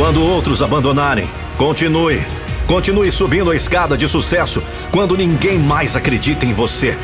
Quando 0.00 0.22
outros 0.22 0.62
abandonarem, 0.62 1.28
continue. 1.58 2.24
Continue 2.66 3.12
subindo 3.12 3.50
a 3.50 3.56
escada 3.56 3.98
de 3.98 4.08
sucesso 4.08 4.62
quando 4.90 5.16
ninguém 5.16 5.58
mais 5.58 5.94
acredita 5.94 6.46
em 6.46 6.52
você. 6.52 6.96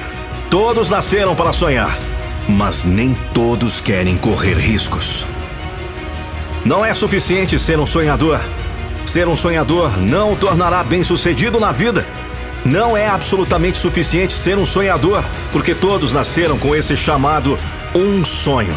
Todos 0.50 0.90
nasceram 0.90 1.35
para 1.35 1.52
sonhar, 1.52 1.98
mas 2.48 2.85
nem 2.85 3.14
todos 3.35 3.80
querem 3.80 4.16
correr 4.16 4.54
riscos. 4.54 5.26
Não 6.64 6.85
é 6.85 6.94
suficiente 6.94 7.59
ser 7.59 7.78
um 7.78 7.87
sonhador. 7.87 8.40
Ser 9.04 9.28
um 9.28 9.37
sonhador 9.37 9.98
não 9.98 10.32
o 10.32 10.37
tornará 10.37 10.82
bem-sucedido 10.82 11.61
na 11.61 11.72
vida. 11.72 12.06
Não 12.64 12.96
é 12.96 13.09
absolutamente 13.09 13.78
suficiente 13.78 14.32
ser 14.32 14.59
um 14.59 14.66
sonhador, 14.66 15.22
porque 15.52 15.74
todos 15.74 16.12
nasceram 16.12 16.59
com 16.59 16.74
esse 16.74 16.96
chamado 16.96 17.59
um 17.94 18.24
sonho. 18.24 18.74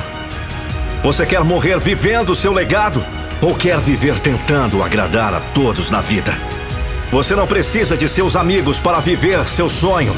Você 1.03 1.25
quer 1.25 1.43
morrer 1.43 1.79
vivendo 1.79 2.35
seu 2.35 2.51
legado 2.51 3.03
ou 3.41 3.55
quer 3.55 3.79
viver 3.79 4.19
tentando 4.19 4.83
agradar 4.83 5.33
a 5.33 5.39
todos 5.39 5.89
na 5.89 6.01
vida? 6.01 6.33
Você 7.11 7.35
não 7.35 7.47
precisa 7.47 7.97
de 7.97 8.07
seus 8.07 8.35
amigos 8.35 8.79
para 8.79 8.99
viver 8.99 9.47
seu 9.47 9.67
sonho. 9.67 10.15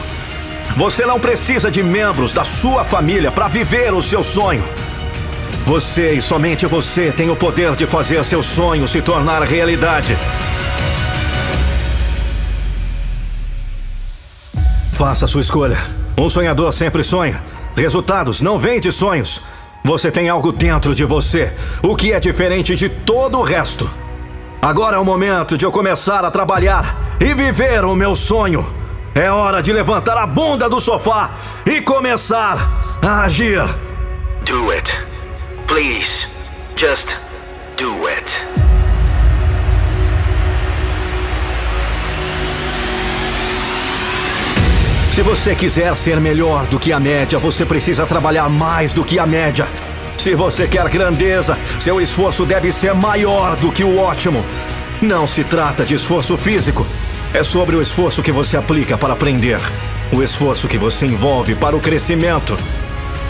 Você 0.76 1.06
não 1.06 1.20
precisa 1.20 1.70
de 1.70 1.84
membros 1.84 2.34
da 2.34 2.46
sua 2.46 2.86
família 2.86 3.32
para 3.32 3.48
viver 3.48 3.94
o 3.94 4.02
seu 4.02 4.24
sonho. 4.24 4.64
Você 5.66 6.14
e 6.14 6.22
somente 6.22 6.66
você 6.66 7.12
tem 7.12 7.30
o 7.30 7.36
poder 7.36 7.76
de 7.76 7.86
fazer 7.86 8.24
seu 8.26 8.42
sonho 8.42 8.88
se 8.88 9.02
tornar 9.02 9.44
realidade. 9.44 10.18
Faça 14.92 15.28
sua 15.28 15.42
escolha. 15.42 15.78
Um 16.18 16.30
sonhador 16.30 16.72
sempre 16.74 17.04
sonha. 17.04 17.42
Resultados 17.76 18.42
não 18.42 18.58
vêm 18.58 18.80
de 18.80 18.92
sonhos. 18.92 19.42
Você 19.84 20.12
tem 20.12 20.30
algo 20.30 20.52
dentro 20.52 20.94
de 20.94 21.04
você, 21.04 21.52
o 21.82 21.96
que 21.96 22.14
é 22.14 22.20
diferente 22.20 22.76
de 22.76 22.88
todo 22.88 23.40
o 23.40 23.44
resto. 23.44 23.90
Agora 24.62 24.98
é 24.98 25.00
o 25.00 25.06
momento 25.06 25.58
de 25.58 25.66
eu 25.66 25.72
começar 25.72 26.24
a 26.24 26.30
trabalhar 26.30 27.18
e 27.20 27.34
viver 27.34 27.84
o 27.84 27.96
meu 27.96 28.14
sonho. 28.14 28.81
É 29.14 29.30
hora 29.30 29.62
de 29.62 29.74
levantar 29.74 30.18
a 30.18 30.26
bunda 30.26 30.70
do 30.70 30.80
sofá 30.80 31.32
e 31.66 31.82
começar 31.82 32.98
a 33.06 33.24
agir. 33.24 33.62
Do 34.46 34.72
it. 34.72 34.90
Please. 35.68 36.28
Just 36.78 37.18
do 37.76 38.08
it. 38.08 38.26
Se 45.12 45.22
você 45.22 45.56
quiser 45.56 45.94
ser 45.98 46.22
melhor 46.22 46.66
do 46.68 46.80
que 46.80 46.94
a 46.94 47.00
média, 47.00 47.38
você 47.38 47.66
precisa 47.66 48.06
trabalhar 48.06 48.48
mais 48.48 48.94
do 48.94 49.04
que 49.04 49.20
a 49.20 49.28
média. 49.28 49.68
Se 50.18 50.34
você 50.36 50.70
quer 50.70 50.88
grandeza, 50.88 51.58
seu 51.82 52.00
esforço 52.00 52.46
deve 52.46 52.72
ser 52.72 52.94
maior 52.94 53.58
do 53.58 53.74
que 53.74 53.84
o 53.84 53.98
ótimo. 53.98 54.42
Não 55.02 55.28
se 55.28 55.44
trata 55.44 55.84
de 55.84 55.96
esforço 55.96 56.38
físico. 56.38 56.88
É 57.34 57.44
sobre 57.44 57.78
o 57.78 57.82
esforço 57.82 58.22
que 58.22 58.32
você 58.32 58.58
aplica 58.58 58.98
para 58.98 59.14
aprender. 59.14 59.60
O 60.12 60.22
esforço 60.22 60.68
que 60.68 60.78
você 60.78 61.06
envolve 61.06 61.56
para 61.56 61.76
o 61.76 61.80
crescimento. 61.80 62.58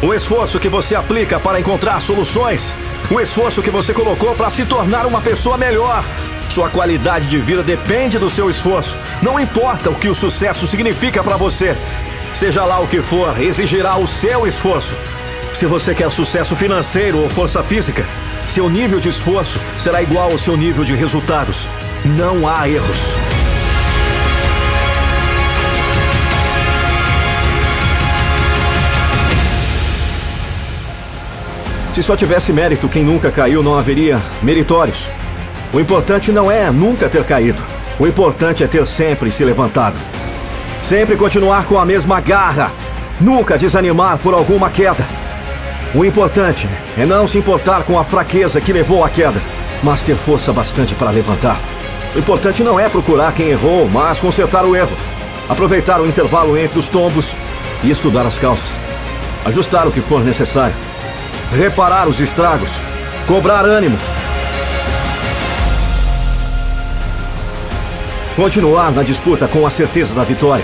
O 0.01 0.11
esforço 0.11 0.59
que 0.59 0.67
você 0.67 0.95
aplica 0.95 1.39
para 1.39 1.59
encontrar 1.59 2.01
soluções. 2.01 2.73
O 3.11 3.19
esforço 3.19 3.61
que 3.61 3.69
você 3.69 3.93
colocou 3.93 4.33
para 4.33 4.49
se 4.49 4.65
tornar 4.65 5.05
uma 5.05 5.21
pessoa 5.21 5.55
melhor. 5.55 6.03
Sua 6.49 6.67
qualidade 6.67 7.27
de 7.27 7.37
vida 7.37 7.61
depende 7.61 8.17
do 8.17 8.27
seu 8.27 8.49
esforço. 8.49 8.97
Não 9.21 9.39
importa 9.39 9.91
o 9.91 9.95
que 9.95 10.09
o 10.09 10.15
sucesso 10.15 10.65
significa 10.65 11.23
para 11.23 11.37
você. 11.37 11.77
Seja 12.33 12.65
lá 12.65 12.79
o 12.79 12.87
que 12.87 13.03
for, 13.03 13.39
exigirá 13.39 13.97
o 13.97 14.07
seu 14.07 14.47
esforço. 14.47 14.95
Se 15.53 15.67
você 15.67 15.93
quer 15.93 16.11
sucesso 16.11 16.55
financeiro 16.55 17.19
ou 17.19 17.29
força 17.29 17.61
física, 17.61 18.03
seu 18.47 18.67
nível 18.67 18.99
de 18.99 19.09
esforço 19.09 19.61
será 19.77 20.01
igual 20.01 20.31
ao 20.31 20.39
seu 20.39 20.57
nível 20.57 20.83
de 20.83 20.95
resultados. 20.95 21.67
Não 22.03 22.47
há 22.47 22.67
erros. 22.67 23.15
Se 32.01 32.07
só 32.07 32.15
tivesse 32.15 32.51
mérito, 32.51 32.89
quem 32.89 33.03
nunca 33.03 33.29
caiu 33.29 33.61
não 33.61 33.77
haveria 33.77 34.19
meritórios. 34.41 35.11
O 35.71 35.79
importante 35.79 36.31
não 36.31 36.49
é 36.49 36.71
nunca 36.71 37.07
ter 37.07 37.23
caído. 37.23 37.61
O 37.99 38.07
importante 38.07 38.63
é 38.63 38.67
ter 38.67 38.87
sempre 38.87 39.29
se 39.29 39.45
levantado. 39.45 39.99
Sempre 40.81 41.15
continuar 41.15 41.65
com 41.65 41.77
a 41.77 41.85
mesma 41.85 42.19
garra. 42.19 42.71
Nunca 43.19 43.55
desanimar 43.55 44.17
por 44.17 44.33
alguma 44.33 44.67
queda. 44.71 45.05
O 45.93 46.03
importante 46.03 46.67
é 46.97 47.05
não 47.05 47.27
se 47.27 47.37
importar 47.37 47.83
com 47.83 47.99
a 47.99 48.03
fraqueza 48.03 48.59
que 48.59 48.73
levou 48.73 49.05
à 49.05 49.09
queda, 49.09 49.39
mas 49.83 50.01
ter 50.01 50.15
força 50.15 50.51
bastante 50.51 50.95
para 50.95 51.11
levantar. 51.11 51.59
O 52.15 52.17
importante 52.17 52.63
não 52.63 52.79
é 52.79 52.89
procurar 52.89 53.31
quem 53.31 53.49
errou, 53.49 53.87
mas 53.87 54.19
consertar 54.19 54.65
o 54.65 54.75
erro. 54.75 54.97
Aproveitar 55.47 56.01
o 56.01 56.07
intervalo 56.07 56.57
entre 56.57 56.79
os 56.79 56.89
tombos 56.89 57.35
e 57.83 57.91
estudar 57.91 58.25
as 58.25 58.39
causas. 58.39 58.79
Ajustar 59.45 59.87
o 59.87 59.91
que 59.91 60.01
for 60.01 60.23
necessário. 60.23 60.73
Reparar 61.53 62.07
os 62.07 62.21
estragos. 62.21 62.81
Cobrar 63.27 63.65
ânimo. 63.65 63.97
Continuar 68.37 68.89
na 68.93 69.03
disputa 69.03 69.49
com 69.49 69.67
a 69.67 69.69
certeza 69.69 70.15
da 70.15 70.23
vitória. 70.23 70.63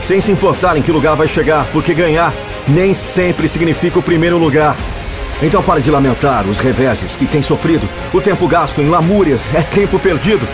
Sem 0.00 0.20
se 0.20 0.32
importar 0.32 0.76
em 0.76 0.82
que 0.82 0.90
lugar 0.90 1.14
vai 1.14 1.28
chegar, 1.28 1.64
porque 1.72 1.94
ganhar 1.94 2.32
nem 2.66 2.92
sempre 2.92 3.46
significa 3.46 4.00
o 4.00 4.02
primeiro 4.02 4.36
lugar. 4.36 4.76
Então 5.40 5.62
pare 5.62 5.80
de 5.80 5.92
lamentar 5.92 6.44
os 6.48 6.58
reveses 6.58 7.14
que 7.14 7.24
tem 7.24 7.40
sofrido. 7.40 7.88
O 8.12 8.20
tempo 8.20 8.48
gasto 8.48 8.82
em 8.82 8.88
lamúrias 8.88 9.54
é 9.54 9.62
tempo 9.62 9.96
perdido. 9.96 10.46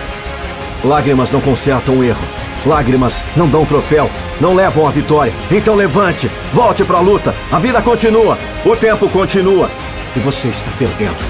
Lágrimas 0.85 1.33
não 1.33 1.41
consertam 1.41 1.97
o 1.97 2.05
erro. 2.05 2.21
Lágrimas 2.67 3.25
não 3.35 3.49
dão 3.49 3.65
troféu, 3.65 4.11
não 4.41 4.55
levam 4.55 4.87
a 4.87 4.91
vitória. 4.91 5.33
Então 5.51 5.75
levante, 5.75 6.31
volte 6.53 6.85
para 6.85 6.99
a 6.99 7.01
luta. 7.01 7.35
A 7.51 7.59
vida 7.59 7.81
continua, 7.83 8.39
o 8.65 8.77
tempo 8.77 9.09
continua. 9.09 9.71
E 10.15 10.19
você 10.19 10.49
está 10.49 10.71
perdendo. 10.79 11.25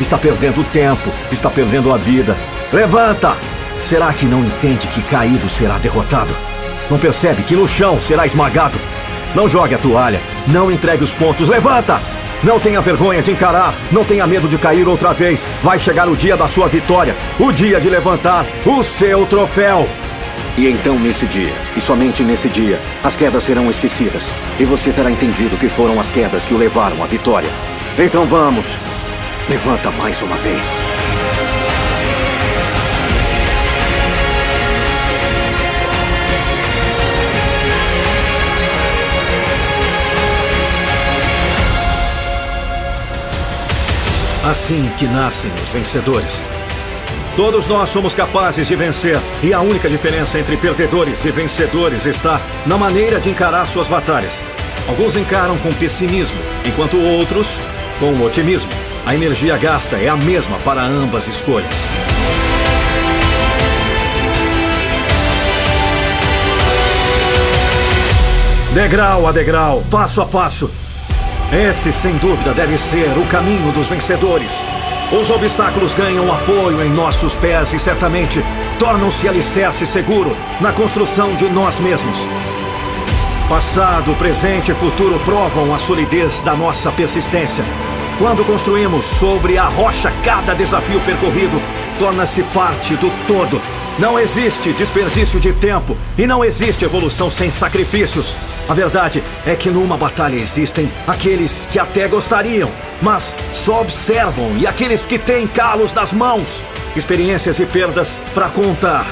Está 0.00 0.18
perdendo 0.18 0.60
o 0.60 0.64
tempo, 0.64 1.10
está 1.30 1.48
perdendo 1.48 1.92
a 1.92 1.96
vida. 1.96 2.36
Levanta! 2.72 3.36
Será 3.84 4.12
que 4.12 4.26
não 4.26 4.40
entende 4.40 4.86
que 4.88 5.02
caído 5.02 5.48
será 5.48 5.78
derrotado? 5.78 6.34
Não 6.90 6.98
percebe 6.98 7.42
que 7.42 7.54
no 7.54 7.68
chão 7.68 8.00
será 8.00 8.26
esmagado? 8.26 8.78
Não 9.34 9.48
jogue 9.48 9.74
a 9.74 9.78
toalha, 9.78 10.20
não 10.46 10.70
entregue 10.70 11.04
os 11.04 11.12
pontos. 11.12 11.48
Levanta! 11.48 12.00
Não 12.42 12.60
tenha 12.60 12.80
vergonha 12.80 13.22
de 13.22 13.30
encarar, 13.30 13.74
não 13.90 14.04
tenha 14.04 14.26
medo 14.26 14.46
de 14.46 14.58
cair 14.58 14.86
outra 14.86 15.14
vez. 15.14 15.46
Vai 15.62 15.78
chegar 15.78 16.08
o 16.08 16.16
dia 16.16 16.36
da 16.36 16.46
sua 16.46 16.68
vitória, 16.68 17.16
o 17.38 17.50
dia 17.50 17.80
de 17.80 17.88
levantar 17.88 18.44
o 18.66 18.82
seu 18.82 19.24
troféu. 19.24 19.88
E 20.56 20.68
então, 20.68 20.98
nesse 21.00 21.26
dia, 21.26 21.52
e 21.76 21.80
somente 21.80 22.22
nesse 22.22 22.48
dia, 22.48 22.80
as 23.02 23.16
quedas 23.16 23.42
serão 23.42 23.68
esquecidas. 23.68 24.32
E 24.58 24.64
você 24.64 24.92
terá 24.92 25.10
entendido 25.10 25.56
que 25.56 25.68
foram 25.68 25.98
as 25.98 26.12
quedas 26.12 26.44
que 26.44 26.54
o 26.54 26.56
levaram 26.56 27.02
à 27.02 27.06
vitória. 27.06 27.50
Então 27.98 28.24
vamos! 28.24 28.78
Levanta 29.48 29.90
mais 29.90 30.22
uma 30.22 30.36
vez. 30.36 30.80
Assim 44.44 44.88
que 44.98 45.06
nascem 45.06 45.50
os 45.62 45.72
vencedores. 45.72 46.46
Todos 47.36 47.66
nós 47.66 47.90
somos 47.90 48.14
capazes 48.14 48.68
de 48.68 48.76
vencer, 48.76 49.20
e 49.42 49.52
a 49.52 49.60
única 49.60 49.90
diferença 49.90 50.38
entre 50.38 50.56
perdedores 50.56 51.24
e 51.24 51.32
vencedores 51.32 52.06
está 52.06 52.40
na 52.64 52.78
maneira 52.78 53.18
de 53.18 53.28
encarar 53.28 53.66
suas 53.66 53.88
batalhas. 53.88 54.44
Alguns 54.86 55.16
encaram 55.16 55.58
com 55.58 55.72
pessimismo, 55.72 56.38
enquanto 56.64 56.96
outros 56.96 57.60
com 57.98 58.22
otimismo. 58.24 58.70
A 59.04 59.16
energia 59.16 59.56
gasta 59.56 59.96
é 59.96 60.08
a 60.08 60.16
mesma 60.16 60.58
para 60.58 60.82
ambas 60.82 61.26
escolhas. 61.26 61.84
Degrau 68.72 69.26
a 69.26 69.32
degrau, 69.32 69.82
passo 69.90 70.22
a 70.22 70.26
passo, 70.26 70.70
esse, 71.52 71.92
sem 71.92 72.16
dúvida, 72.16 72.52
deve 72.52 72.76
ser 72.76 73.16
o 73.16 73.26
caminho 73.26 73.70
dos 73.70 73.88
vencedores. 73.88 74.64
Os 75.12 75.30
obstáculos 75.30 75.94
ganham 75.94 76.32
apoio 76.32 76.82
em 76.82 76.90
nossos 76.90 77.36
pés 77.36 77.72
e 77.72 77.78
certamente 77.78 78.44
tornam-se 78.78 79.28
alicerce 79.28 79.86
seguro 79.86 80.36
na 80.60 80.72
construção 80.72 81.34
de 81.34 81.48
nós 81.48 81.78
mesmos. 81.78 82.26
Passado, 83.48 84.14
presente 84.16 84.72
e 84.72 84.74
futuro 84.74 85.20
provam 85.20 85.74
a 85.74 85.78
solidez 85.78 86.40
da 86.42 86.54
nossa 86.54 86.90
persistência. 86.90 87.64
Quando 88.18 88.44
construímos 88.44 89.04
sobre 89.04 89.58
a 89.58 89.64
rocha 89.64 90.12
cada 90.24 90.54
desafio 90.54 91.00
percorrido, 91.00 91.60
torna-se 91.98 92.42
parte 92.44 92.96
do 92.96 93.10
todo 93.26 93.60
não 93.96 94.18
existe 94.18 94.72
desperdício 94.72 95.38
de 95.38 95.52
tempo 95.52 95.96
e 96.18 96.26
não 96.26 96.44
existe 96.44 96.84
evolução 96.84 97.30
sem 97.30 97.48
sacrifícios. 97.48 98.36
A 98.66 98.72
verdade 98.72 99.22
é 99.44 99.54
que 99.54 99.68
numa 99.68 99.96
batalha 99.96 100.36
existem 100.36 100.90
aqueles 101.06 101.68
que 101.70 101.78
até 101.78 102.08
gostariam, 102.08 102.70
mas 103.02 103.34
só 103.52 103.82
observam 103.82 104.56
e 104.56 104.66
aqueles 104.66 105.04
que 105.04 105.18
têm 105.18 105.46
calos 105.46 105.92
nas 105.92 106.12
mãos, 106.14 106.64
experiências 106.96 107.58
e 107.58 107.66
perdas 107.66 108.18
para 108.32 108.48
contar. 108.48 109.06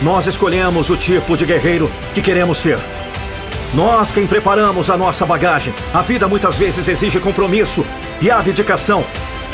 Nós 0.00 0.26
escolhemos 0.26 0.88
o 0.88 0.96
tipo 0.96 1.36
de 1.36 1.44
guerreiro 1.44 1.90
que 2.14 2.22
queremos 2.22 2.58
ser. 2.58 2.78
Nós 3.74 4.12
quem 4.12 4.26
preparamos 4.26 4.88
a 4.88 4.96
nossa 4.96 5.26
bagagem. 5.26 5.74
A 5.92 6.02
vida 6.02 6.28
muitas 6.28 6.56
vezes 6.56 6.86
exige 6.86 7.18
compromisso 7.18 7.84
e 8.20 8.30
abdicação. 8.30 9.04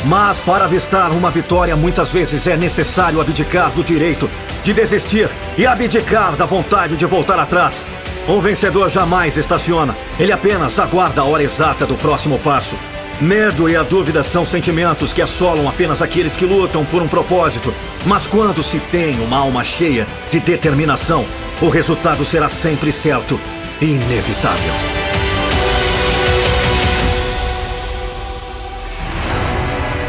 Mas 0.05 0.39
para 0.39 0.67
avistar 0.67 1.11
uma 1.11 1.31
vitória, 1.31 1.75
muitas 1.75 2.11
vezes 2.11 2.47
é 2.47 2.57
necessário 2.57 3.21
abdicar 3.21 3.71
do 3.71 3.83
direito 3.83 4.29
de 4.63 4.73
desistir 4.75 5.29
e 5.57 5.67
abdicar 5.67 6.37
da 6.37 6.45
vontade 6.45 6.97
de 6.97 7.07
voltar 7.07 7.39
atrás. 7.39 7.87
Um 8.29 8.41
vencedor 8.41 8.91
jamais 8.91 9.39
estaciona, 9.39 9.97
ele 10.19 10.33
apenas 10.33 10.79
aguarda 10.79 11.23
a 11.23 11.25
hora 11.25 11.43
exata 11.43 11.87
do 11.87 11.95
próximo 11.95 12.39
passo. 12.39 12.77
Medo 13.21 13.69
e 13.69 13.77
a 13.77 13.83
dúvida 13.83 14.23
são 14.23 14.45
sentimentos 14.45 15.13
que 15.13 15.23
assolam 15.23 15.67
apenas 15.67 16.03
aqueles 16.03 16.37
que 16.37 16.45
lutam 16.45 16.85
por 16.85 17.03
um 17.03 17.09
propósito. 17.09 17.75
Mas 18.05 18.27
quando 18.27 18.63
se 18.63 18.79
tem 18.79 19.19
uma 19.21 19.39
alma 19.39 19.65
cheia 19.65 20.07
de 20.31 20.39
determinação, 20.41 21.25
o 21.61 21.69
resultado 21.69 22.25
será 22.25 22.49
sempre 22.49 22.93
certo 22.93 23.41
e 23.81 23.95
inevitável. 23.95 24.75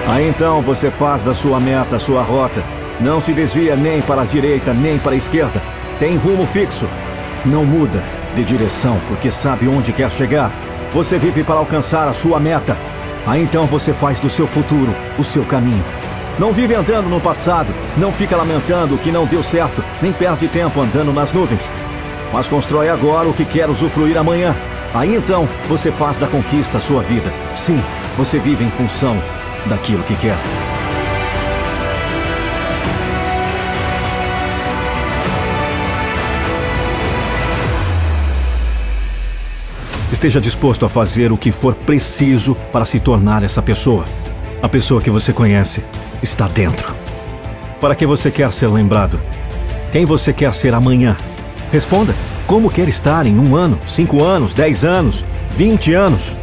Aí 0.09 0.27
então 0.27 0.61
você 0.61 0.91
faz 0.91 1.23
da 1.23 1.33
sua 1.33 1.59
meta 1.59 1.95
a 1.95 1.99
sua 1.99 2.21
rota 2.21 2.63
não 2.99 3.21
se 3.21 3.31
desvia 3.31 3.77
nem 3.77 4.01
para 4.01 4.23
a 4.23 4.25
direita 4.25 4.73
nem 4.73 4.99
para 4.99 5.13
a 5.13 5.15
esquerda. 5.15 5.61
Tem 5.99 6.17
rumo 6.17 6.45
fixo. 6.45 6.87
Não 7.45 7.63
muda 7.63 8.03
de 8.35 8.43
direção 8.43 8.99
porque 9.07 9.31
sabe 9.31 9.67
onde 9.67 9.93
quer 9.93 10.11
chegar. 10.11 10.51
Você 10.91 11.17
vive 11.17 11.43
para 11.43 11.55
alcançar 11.55 12.07
a 12.07 12.13
sua 12.13 12.39
meta. 12.39 12.77
Aí 13.25 13.41
então 13.41 13.65
você 13.65 13.93
faz 13.93 14.19
do 14.19 14.29
seu 14.29 14.45
futuro 14.45 14.93
o 15.17 15.23
seu 15.23 15.43
caminho. 15.45 15.83
Não 16.37 16.53
vive 16.53 16.73
andando 16.73 17.09
no 17.09 17.19
passado, 17.19 17.73
não 17.97 18.11
fica 18.11 18.35
lamentando 18.35 18.95
o 18.95 18.97
que 18.97 19.11
não 19.11 19.25
deu 19.25 19.43
certo, 19.43 19.83
nem 20.01 20.11
perde 20.11 20.47
tempo 20.47 20.81
andando 20.81 21.13
nas 21.13 21.33
nuvens. 21.33 21.71
Mas 22.31 22.47
constrói 22.47 22.89
agora 22.89 23.27
o 23.27 23.33
que 23.33 23.45
quer 23.45 23.69
usufruir 23.69 24.17
amanhã. 24.17 24.55
Aí 24.93 25.15
então 25.15 25.47
você 25.67 25.91
faz 25.91 26.17
da 26.17 26.27
conquista 26.27 26.77
a 26.77 26.81
sua 26.81 27.01
vida. 27.01 27.31
Sim, 27.55 27.81
você 28.17 28.39
vive 28.39 28.63
em 28.63 28.71
função 28.71 29.17
daquilo 29.65 30.03
que 30.03 30.15
quer. 30.15 30.37
Esteja 40.11 40.41
disposto 40.41 40.85
a 40.85 40.89
fazer 40.89 41.31
o 41.31 41.37
que 41.37 41.51
for 41.51 41.75
preciso 41.75 42.55
para 42.71 42.83
se 42.83 42.99
tornar 42.99 43.43
essa 43.43 43.61
pessoa. 43.61 44.03
A 44.61 44.67
pessoa 44.67 45.01
que 45.01 45.09
você 45.09 45.31
conhece 45.31 45.83
está 46.21 46.47
dentro. 46.47 46.95
Para 47.79 47.95
que 47.95 48.05
você 48.05 48.31
quer 48.31 48.51
ser 48.51 48.67
lembrado? 48.67 49.19
Quem 49.91 50.05
você 50.05 50.33
quer 50.33 50.53
ser 50.53 50.73
amanhã? 50.73 51.15
Responda. 51.71 52.15
Como 52.47 52.71
quer 52.71 52.87
estar 52.87 53.27
em 53.27 53.37
um 53.37 53.55
ano, 53.55 53.79
cinco 53.85 54.23
anos, 54.23 54.53
dez 54.55 54.83
anos, 54.83 55.23
vinte 55.51 55.93
anos? 55.93 56.35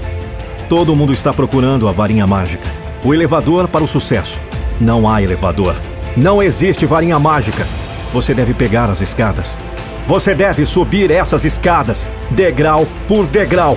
Todo 0.68 0.94
mundo 0.94 1.12
está 1.12 1.34
procurando 1.34 1.88
a 1.88 1.92
varinha 1.92 2.26
mágica. 2.26 2.66
O 3.04 3.12
elevador 3.12 3.66
para 3.66 3.82
o 3.84 3.88
sucesso. 3.88 4.40
Não 4.80 5.08
há 5.08 5.20
elevador. 5.20 5.74
Não 6.16 6.40
existe 6.40 6.86
varinha 6.86 7.18
mágica. 7.18 7.66
Você 8.12 8.32
deve 8.32 8.54
pegar 8.54 8.88
as 8.88 9.00
escadas. 9.00 9.58
Você 10.06 10.36
deve 10.36 10.64
subir 10.64 11.10
essas 11.10 11.44
escadas, 11.44 12.12
degrau 12.30 12.86
por 13.08 13.26
degrau. 13.26 13.76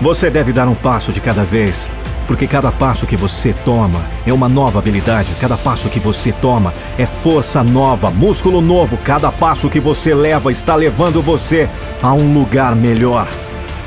Você 0.00 0.30
deve 0.30 0.52
dar 0.52 0.68
um 0.68 0.74
passo 0.74 1.12
de 1.12 1.20
cada 1.20 1.42
vez, 1.42 1.90
porque 2.28 2.46
cada 2.46 2.70
passo 2.70 3.06
que 3.08 3.16
você 3.16 3.52
toma 3.64 4.00
é 4.24 4.32
uma 4.32 4.48
nova 4.48 4.78
habilidade, 4.78 5.34
cada 5.40 5.56
passo 5.56 5.88
que 5.88 5.98
você 5.98 6.30
toma 6.30 6.72
é 6.96 7.04
força 7.04 7.64
nova, 7.64 8.08
músculo 8.08 8.60
novo, 8.60 8.96
cada 8.98 9.32
passo 9.32 9.68
que 9.68 9.80
você 9.80 10.14
leva 10.14 10.52
está 10.52 10.76
levando 10.76 11.20
você 11.20 11.68
a 12.00 12.12
um 12.12 12.32
lugar 12.32 12.76
melhor. 12.76 13.26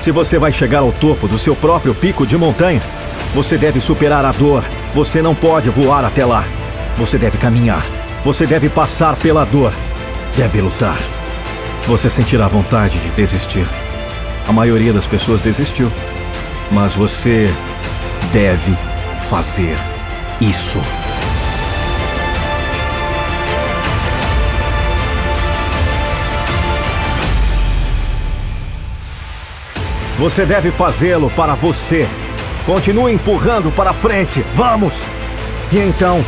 Se 0.02 0.12
você 0.12 0.38
vai 0.38 0.52
chegar 0.52 0.80
ao 0.80 0.92
topo 0.92 1.26
do 1.26 1.38
seu 1.38 1.56
próprio 1.56 1.96
pico 1.96 2.28
de 2.28 2.38
montanha, 2.38 2.82
você 3.34 3.58
deve 3.58 3.80
superar 3.80 4.26
a 4.26 4.34
dor, 4.34 4.62
você 4.94 5.22
não 5.22 5.34
pode 5.34 5.70
voar 5.70 6.04
até 6.04 6.26
lá. 6.26 6.44
Você 6.98 7.18
deve 7.18 7.38
caminhar, 7.38 7.86
você 8.26 8.46
deve 8.46 8.68
passar 8.68 9.16
pela 9.16 9.46
dor, 9.46 9.72
deve 10.36 10.60
lutar. 10.60 10.98
Você 11.88 12.10
sentirá 12.10 12.48
vontade 12.48 13.00
de 13.00 13.10
desistir. 13.12 13.68
A 14.48 14.52
maioria 14.52 14.94
das 14.94 15.08
pessoas 15.08 15.42
desistiu. 15.42 15.92
Mas 16.72 16.96
você 16.96 17.54
deve 18.32 18.76
fazer 19.20 19.76
isso. 20.40 20.80
Você 30.22 30.46
deve 30.46 30.70
fazê-lo 30.70 31.32
para 31.32 31.56
você. 31.56 32.08
Continue 32.64 33.12
empurrando 33.12 33.72
para 33.72 33.92
frente. 33.92 34.46
Vamos! 34.54 35.04
E 35.72 35.80
então, 35.80 36.24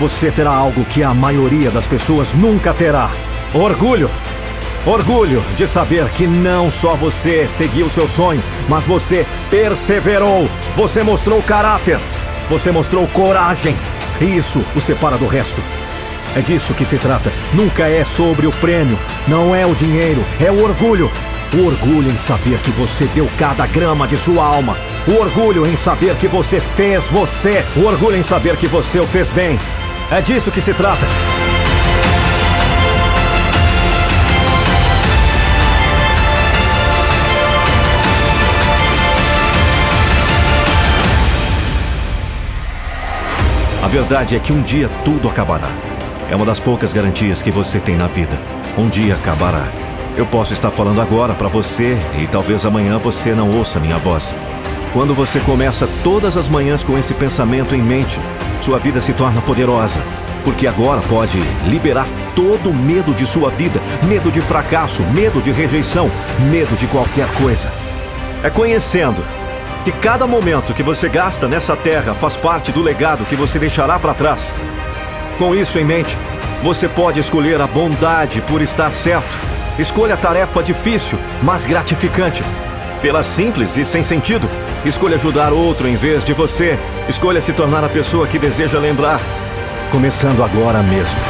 você 0.00 0.30
terá 0.30 0.50
algo 0.50 0.82
que 0.86 1.02
a 1.02 1.12
maioria 1.12 1.70
das 1.70 1.86
pessoas 1.86 2.32
nunca 2.32 2.72
terá: 2.72 3.10
orgulho. 3.52 4.10
Orgulho 4.86 5.42
de 5.56 5.66
saber 5.66 6.06
que 6.10 6.26
não 6.26 6.70
só 6.70 6.94
você 6.94 7.48
seguiu 7.48 7.88
seu 7.88 8.06
sonho, 8.06 8.42
mas 8.68 8.84
você 8.84 9.26
perseverou. 9.48 10.46
Você 10.76 11.02
mostrou 11.02 11.42
caráter. 11.42 11.98
Você 12.50 12.70
mostrou 12.70 13.06
coragem. 13.08 13.74
E 14.20 14.36
isso 14.36 14.62
o 14.76 14.80
separa 14.80 15.16
do 15.16 15.26
resto. 15.26 15.62
É 16.36 16.40
disso 16.40 16.74
que 16.74 16.84
se 16.84 16.98
trata. 16.98 17.32
Nunca 17.54 17.88
é 17.88 18.04
sobre 18.04 18.46
o 18.46 18.52
prêmio. 18.52 18.98
Não 19.26 19.54
é 19.54 19.64
o 19.64 19.74
dinheiro. 19.74 20.22
É 20.38 20.50
o 20.50 20.62
orgulho. 20.62 21.10
O 21.54 21.66
orgulho 21.66 22.10
em 22.10 22.18
saber 22.18 22.58
que 22.58 22.70
você 22.70 23.06
deu 23.14 23.30
cada 23.38 23.66
grama 23.66 24.06
de 24.06 24.18
sua 24.18 24.44
alma. 24.44 24.76
O 25.08 25.12
orgulho 25.12 25.66
em 25.66 25.76
saber 25.76 26.14
que 26.16 26.28
você 26.28 26.60
fez 26.60 27.06
você. 27.06 27.64
O 27.74 27.84
orgulho 27.84 28.18
em 28.18 28.22
saber 28.22 28.56
que 28.58 28.66
você 28.66 29.00
o 29.00 29.06
fez 29.06 29.30
bem. 29.30 29.58
É 30.10 30.20
disso 30.20 30.50
que 30.50 30.60
se 30.60 30.74
trata. 30.74 31.06
A 43.84 43.86
verdade 43.86 44.34
é 44.34 44.38
que 44.38 44.50
um 44.50 44.62
dia 44.62 44.88
tudo 45.04 45.28
acabará. 45.28 45.68
É 46.30 46.34
uma 46.34 46.46
das 46.46 46.58
poucas 46.58 46.94
garantias 46.94 47.42
que 47.42 47.50
você 47.50 47.78
tem 47.78 47.98
na 47.98 48.06
vida. 48.06 48.34
Um 48.78 48.88
dia 48.88 49.14
acabará. 49.14 49.62
Eu 50.16 50.24
posso 50.24 50.54
estar 50.54 50.70
falando 50.70 51.02
agora 51.02 51.34
para 51.34 51.48
você 51.48 51.98
e 52.18 52.26
talvez 52.26 52.64
amanhã 52.64 52.96
você 52.96 53.34
não 53.34 53.50
ouça 53.50 53.78
minha 53.78 53.98
voz. 53.98 54.34
Quando 54.94 55.14
você 55.14 55.38
começa 55.40 55.86
todas 56.02 56.38
as 56.38 56.48
manhãs 56.48 56.82
com 56.82 56.96
esse 56.96 57.12
pensamento 57.12 57.74
em 57.74 57.82
mente, 57.82 58.18
sua 58.58 58.78
vida 58.78 59.02
se 59.02 59.12
torna 59.12 59.42
poderosa. 59.42 60.00
Porque 60.44 60.66
agora 60.66 61.02
pode 61.02 61.38
liberar 61.68 62.06
todo 62.34 62.70
o 62.70 62.74
medo 62.74 63.12
de 63.12 63.26
sua 63.26 63.50
vida, 63.50 63.82
medo 64.08 64.30
de 64.30 64.40
fracasso, 64.40 65.02
medo 65.12 65.42
de 65.42 65.52
rejeição, 65.52 66.10
medo 66.50 66.74
de 66.74 66.86
qualquer 66.86 67.28
coisa. 67.34 67.70
É 68.42 68.48
conhecendo 68.48 69.22
que 69.84 69.92
cada 69.92 70.26
momento 70.26 70.72
que 70.72 70.82
você 70.82 71.10
gasta 71.10 71.46
nessa 71.46 71.76
terra 71.76 72.14
faz 72.14 72.36
parte 72.38 72.72
do 72.72 72.82
legado 72.82 73.26
que 73.26 73.36
você 73.36 73.58
deixará 73.58 73.98
para 73.98 74.14
trás. 74.14 74.54
Com 75.38 75.54
isso 75.54 75.78
em 75.78 75.84
mente, 75.84 76.16
você 76.62 76.88
pode 76.88 77.20
escolher 77.20 77.60
a 77.60 77.66
bondade 77.66 78.40
por 78.42 78.62
estar 78.62 78.92
certo. 78.94 79.36
Escolha 79.78 80.14
a 80.14 80.16
tarefa 80.16 80.62
difícil, 80.62 81.18
mas 81.42 81.66
gratificante. 81.66 82.42
Pela 83.02 83.22
simples 83.22 83.76
e 83.76 83.84
sem 83.84 84.02
sentido, 84.02 84.48
escolha 84.86 85.16
ajudar 85.16 85.52
outro 85.52 85.86
em 85.86 85.96
vez 85.96 86.24
de 86.24 86.32
você. 86.32 86.78
Escolha 87.06 87.42
se 87.42 87.52
tornar 87.52 87.84
a 87.84 87.88
pessoa 87.88 88.26
que 88.26 88.38
deseja 88.38 88.78
lembrar. 88.78 89.20
Começando 89.90 90.42
agora 90.42 90.82
mesmo. 90.82 91.20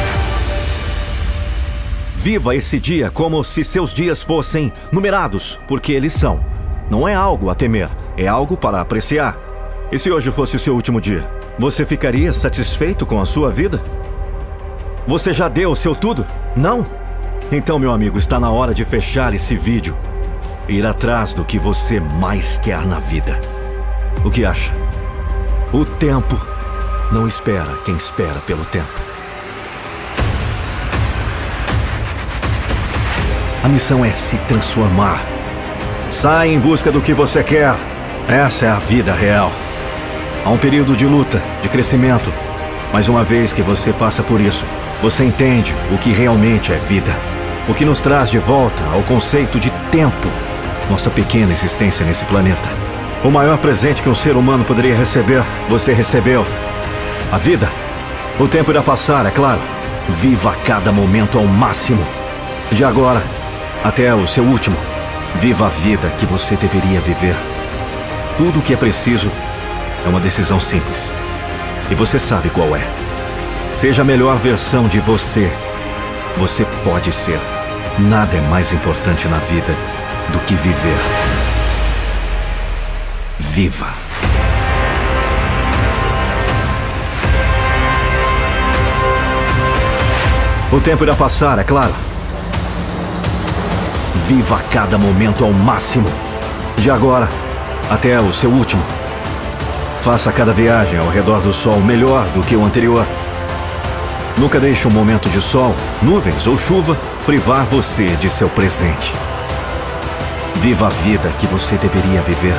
Viva 2.15 2.55
esse 2.55 2.79
dia 2.79 3.11
como 3.11 3.43
se 3.43 3.65
seus 3.65 3.93
dias 3.93 4.23
fossem 4.23 4.71
numerados, 4.91 5.59
porque 5.67 5.91
eles 5.91 6.13
são. 6.13 6.43
Não 6.89 7.07
é 7.07 7.13
algo 7.13 7.49
a 7.49 7.55
temer, 7.55 7.89
é 8.17 8.27
algo 8.27 8.57
para 8.57 8.81
apreciar. 8.81 9.37
E 9.91 9.99
se 9.99 10.11
hoje 10.11 10.31
fosse 10.31 10.55
o 10.55 10.59
seu 10.59 10.73
último 10.73 10.99
dia, 10.99 11.29
você 11.57 11.85
ficaria 11.85 12.33
satisfeito 12.33 13.05
com 13.05 13.21
a 13.21 13.25
sua 13.25 13.51
vida? 13.51 13.81
Você 15.07 15.31
já 15.31 15.47
deu 15.47 15.71
o 15.71 15.75
seu 15.75 15.95
tudo? 15.95 16.25
Não? 16.55 16.85
Então, 17.51 17.77
meu 17.77 17.91
amigo, 17.91 18.17
está 18.17 18.39
na 18.39 18.49
hora 18.49 18.73
de 18.73 18.83
fechar 18.83 19.33
esse 19.33 19.55
vídeo 19.55 19.95
e 20.67 20.77
ir 20.77 20.85
atrás 20.85 21.33
do 21.33 21.45
que 21.45 21.59
você 21.59 21.99
mais 21.99 22.57
quer 22.57 22.85
na 22.85 22.99
vida. 22.99 23.39
O 24.23 24.31
que 24.31 24.43
acha? 24.43 24.71
O 25.71 25.85
tempo 25.85 26.39
não 27.11 27.27
espera 27.27 27.71
quem 27.85 27.95
espera 27.95 28.39
pelo 28.47 28.65
tempo. 28.65 29.05
A 33.63 33.67
missão 33.67 34.03
é 34.03 34.11
se 34.11 34.37
transformar. 34.47 35.21
Sai 36.09 36.49
em 36.49 36.59
busca 36.59 36.91
do 36.91 37.01
que 37.01 37.13
você 37.13 37.43
quer. 37.43 37.75
Essa 38.27 38.65
é 38.65 38.69
a 38.69 38.79
vida 38.79 39.13
real. 39.13 39.51
Há 40.43 40.49
um 40.49 40.57
período 40.57 40.97
de 40.97 41.05
luta, 41.05 41.39
de 41.61 41.69
crescimento. 41.69 42.33
Mas 42.91 43.07
uma 43.07 43.23
vez 43.23 43.53
que 43.53 43.61
você 43.61 43.93
passa 43.93 44.23
por 44.23 44.41
isso, 44.41 44.65
você 44.99 45.23
entende 45.23 45.75
o 45.91 45.97
que 45.99 46.11
realmente 46.11 46.73
é 46.73 46.77
vida. 46.77 47.15
O 47.69 47.73
que 47.73 47.85
nos 47.85 48.01
traz 48.01 48.31
de 48.31 48.39
volta 48.39 48.81
ao 48.93 49.03
conceito 49.03 49.59
de 49.59 49.69
tempo. 49.91 50.27
Nossa 50.89 51.11
pequena 51.11 51.51
existência 51.51 52.03
nesse 52.03 52.25
planeta. 52.25 52.67
O 53.23 53.29
maior 53.29 53.59
presente 53.59 54.01
que 54.01 54.09
um 54.09 54.15
ser 54.15 54.35
humano 54.35 54.63
poderia 54.63 54.95
receber, 54.95 55.43
você 55.69 55.93
recebeu. 55.93 56.43
A 57.31 57.37
vida. 57.37 57.69
O 58.39 58.47
tempo 58.47 58.71
irá 58.71 58.81
passar, 58.81 59.25
é 59.27 59.31
claro. 59.31 59.61
Viva 60.09 60.55
cada 60.65 60.91
momento 60.91 61.37
ao 61.37 61.45
máximo. 61.45 62.03
De 62.71 62.83
agora 62.83 63.21
até 63.83 64.15
o 64.15 64.25
seu 64.25 64.43
último. 64.43 64.77
Viva 65.35 65.67
a 65.67 65.69
vida 65.69 66.09
que 66.17 66.25
você 66.25 66.55
deveria 66.55 66.99
viver. 66.99 67.35
Tudo 68.37 68.59
o 68.59 68.61
que 68.61 68.73
é 68.73 68.77
preciso 68.77 69.31
é 70.05 70.09
uma 70.09 70.19
decisão 70.19 70.59
simples. 70.59 71.13
E 71.89 71.95
você 71.95 72.19
sabe 72.19 72.49
qual 72.49 72.75
é. 72.75 72.85
Seja 73.77 74.01
a 74.01 74.05
melhor 74.05 74.37
versão 74.37 74.89
de 74.89 74.99
você. 74.99 75.49
Você 76.35 76.65
pode 76.83 77.13
ser. 77.13 77.39
Nada 77.97 78.35
é 78.35 78.41
mais 78.49 78.73
importante 78.73 79.29
na 79.29 79.37
vida 79.37 79.73
do 80.33 80.39
que 80.39 80.53
viver. 80.53 80.97
Viva! 83.39 83.87
O 90.73 90.81
tempo 90.81 91.05
irá 91.05 91.15
passar, 91.15 91.57
é 91.57 91.63
claro. 91.63 91.93
Viva 94.27 94.59
cada 94.69 94.97
momento 94.97 95.45
ao 95.45 95.53
máximo. 95.53 96.09
De 96.77 96.91
agora 96.91 97.29
até 97.89 98.19
o 98.19 98.33
seu 98.33 98.49
último. 98.49 98.83
Faça 100.01 100.31
cada 100.31 100.53
viagem 100.53 100.99
ao 100.99 101.09
redor 101.09 101.41
do 101.41 101.53
sol 101.53 101.79
melhor 101.79 102.25
do 102.29 102.41
que 102.41 102.55
o 102.55 102.63
anterior. 102.63 103.05
Nunca 104.37 104.59
deixe 104.59 104.87
um 104.87 104.91
momento 104.91 105.29
de 105.29 105.41
sol, 105.41 105.73
nuvens 106.01 106.45
ou 106.47 106.57
chuva 106.57 106.97
privar 107.25 107.65
você 107.65 108.07
de 108.17 108.29
seu 108.29 108.49
presente. 108.49 109.13
Viva 110.55 110.87
a 110.87 110.89
vida 110.89 111.31
que 111.39 111.47
você 111.47 111.75
deveria 111.77 112.21
viver. 112.21 112.55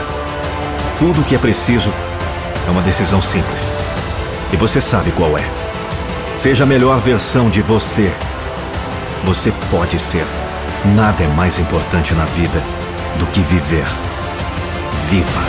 Tudo 0.98 1.20
o 1.20 1.24
que 1.24 1.34
é 1.34 1.38
preciso 1.38 1.92
é 2.66 2.70
uma 2.70 2.82
decisão 2.82 3.20
simples. 3.20 3.74
E 4.52 4.56
você 4.56 4.80
sabe 4.80 5.10
qual 5.12 5.36
é. 5.36 5.44
Seja 6.38 6.64
a 6.64 6.66
melhor 6.66 6.98
versão 7.00 7.48
de 7.48 7.60
você. 7.60 8.12
Você 9.24 9.52
pode 9.70 9.98
ser. 9.98 10.26
Nada 10.84 11.24
é 11.24 11.28
mais 11.28 11.58
importante 11.58 12.14
na 12.14 12.24
vida 12.24 12.62
do 13.18 13.26
que 13.26 13.40
viver. 13.40 13.86
Viva! 14.96 15.40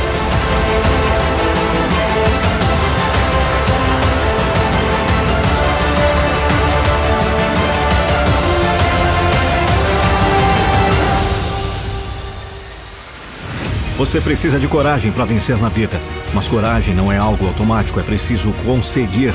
Você 13.98 14.22
precisa 14.22 14.60
de 14.60 14.68
coragem 14.68 15.12
para 15.12 15.26
vencer 15.26 15.58
na 15.58 15.70
vida. 15.70 16.00
Mas 16.34 16.48
coragem 16.48 16.93
não 16.93 17.12
é 17.12 17.18
algo 17.18 17.48
automático, 17.48 18.00
é 18.00 18.04
preciso 18.04 18.52
conseguir. 18.64 19.34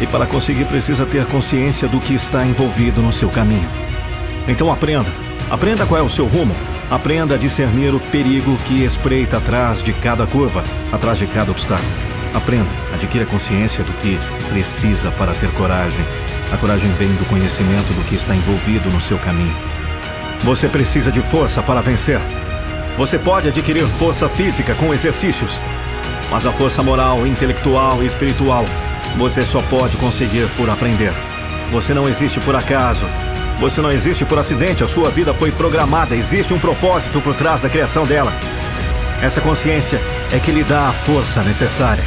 E 0.00 0.06
para 0.06 0.24
conseguir, 0.24 0.64
precisa 0.64 1.04
ter 1.04 1.26
consciência 1.26 1.86
do 1.88 2.00
que 2.00 2.14
está 2.14 2.46
envolvido 2.46 3.02
no 3.02 3.12
seu 3.12 3.28
caminho. 3.28 3.68
Então 4.46 4.72
aprenda. 4.72 5.10
Aprenda 5.50 5.84
qual 5.84 6.00
é 6.00 6.02
o 6.02 6.08
seu 6.08 6.26
rumo. 6.26 6.54
Aprenda 6.90 7.34
a 7.34 7.38
discernir 7.38 7.94
o 7.94 8.00
perigo 8.00 8.56
que 8.66 8.82
espreita 8.82 9.36
atrás 9.36 9.82
de 9.82 9.92
cada 9.92 10.26
curva, 10.26 10.64
atrás 10.90 11.18
de 11.18 11.26
cada 11.26 11.50
obstáculo. 11.50 11.88
Aprenda, 12.32 12.70
adquira 12.94 13.26
consciência 13.26 13.84
do 13.84 13.92
que 13.94 14.18
precisa 14.48 15.10
para 15.10 15.34
ter 15.34 15.50
coragem. 15.52 16.04
A 16.52 16.56
coragem 16.56 16.90
vem 16.92 17.12
do 17.14 17.28
conhecimento 17.28 17.92
do 17.92 18.04
que 18.08 18.14
está 18.14 18.34
envolvido 18.34 18.88
no 18.90 19.00
seu 19.00 19.18
caminho. 19.18 19.54
Você 20.44 20.68
precisa 20.68 21.12
de 21.12 21.20
força 21.20 21.62
para 21.62 21.82
vencer. 21.82 22.20
Você 22.96 23.18
pode 23.18 23.48
adquirir 23.48 23.86
força 23.86 24.28
física 24.28 24.74
com 24.74 24.94
exercícios, 24.94 25.60
mas 26.30 26.46
a 26.46 26.52
força 26.52 26.82
moral, 26.82 27.26
intelectual 27.26 28.02
e 28.02 28.06
espiritual 28.06 28.64
você 29.16 29.44
só 29.44 29.60
pode 29.62 29.96
conseguir 29.96 30.48
por 30.56 30.70
aprender. 30.70 31.12
Você 31.70 31.92
não 31.92 32.08
existe 32.08 32.40
por 32.40 32.54
acaso. 32.54 33.06
Você 33.60 33.80
não 33.80 33.90
existe 33.90 34.24
por 34.24 34.38
acidente. 34.38 34.84
A 34.84 34.88
sua 34.88 35.10
vida 35.10 35.34
foi 35.34 35.50
programada. 35.50 36.14
Existe 36.14 36.54
um 36.54 36.60
propósito 36.60 37.20
por 37.20 37.34
trás 37.34 37.60
da 37.60 37.68
criação 37.68 38.06
dela. 38.06 38.32
Essa 39.20 39.40
consciência 39.40 40.00
é 40.32 40.38
que 40.38 40.52
lhe 40.52 40.62
dá 40.62 40.88
a 40.88 40.92
força 40.92 41.42
necessária. 41.42 42.04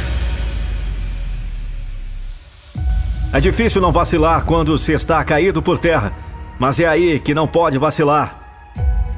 É 3.30 3.38
difícil 3.38 3.82
não 3.82 3.92
vacilar 3.92 4.44
quando 4.44 4.76
se 4.78 4.92
está 4.92 5.22
caído 5.24 5.62
por 5.62 5.78
terra, 5.78 6.12
mas 6.58 6.80
é 6.80 6.86
aí 6.86 7.20
que 7.20 7.34
não 7.34 7.46
pode 7.46 7.76
vacilar. 7.76 8.38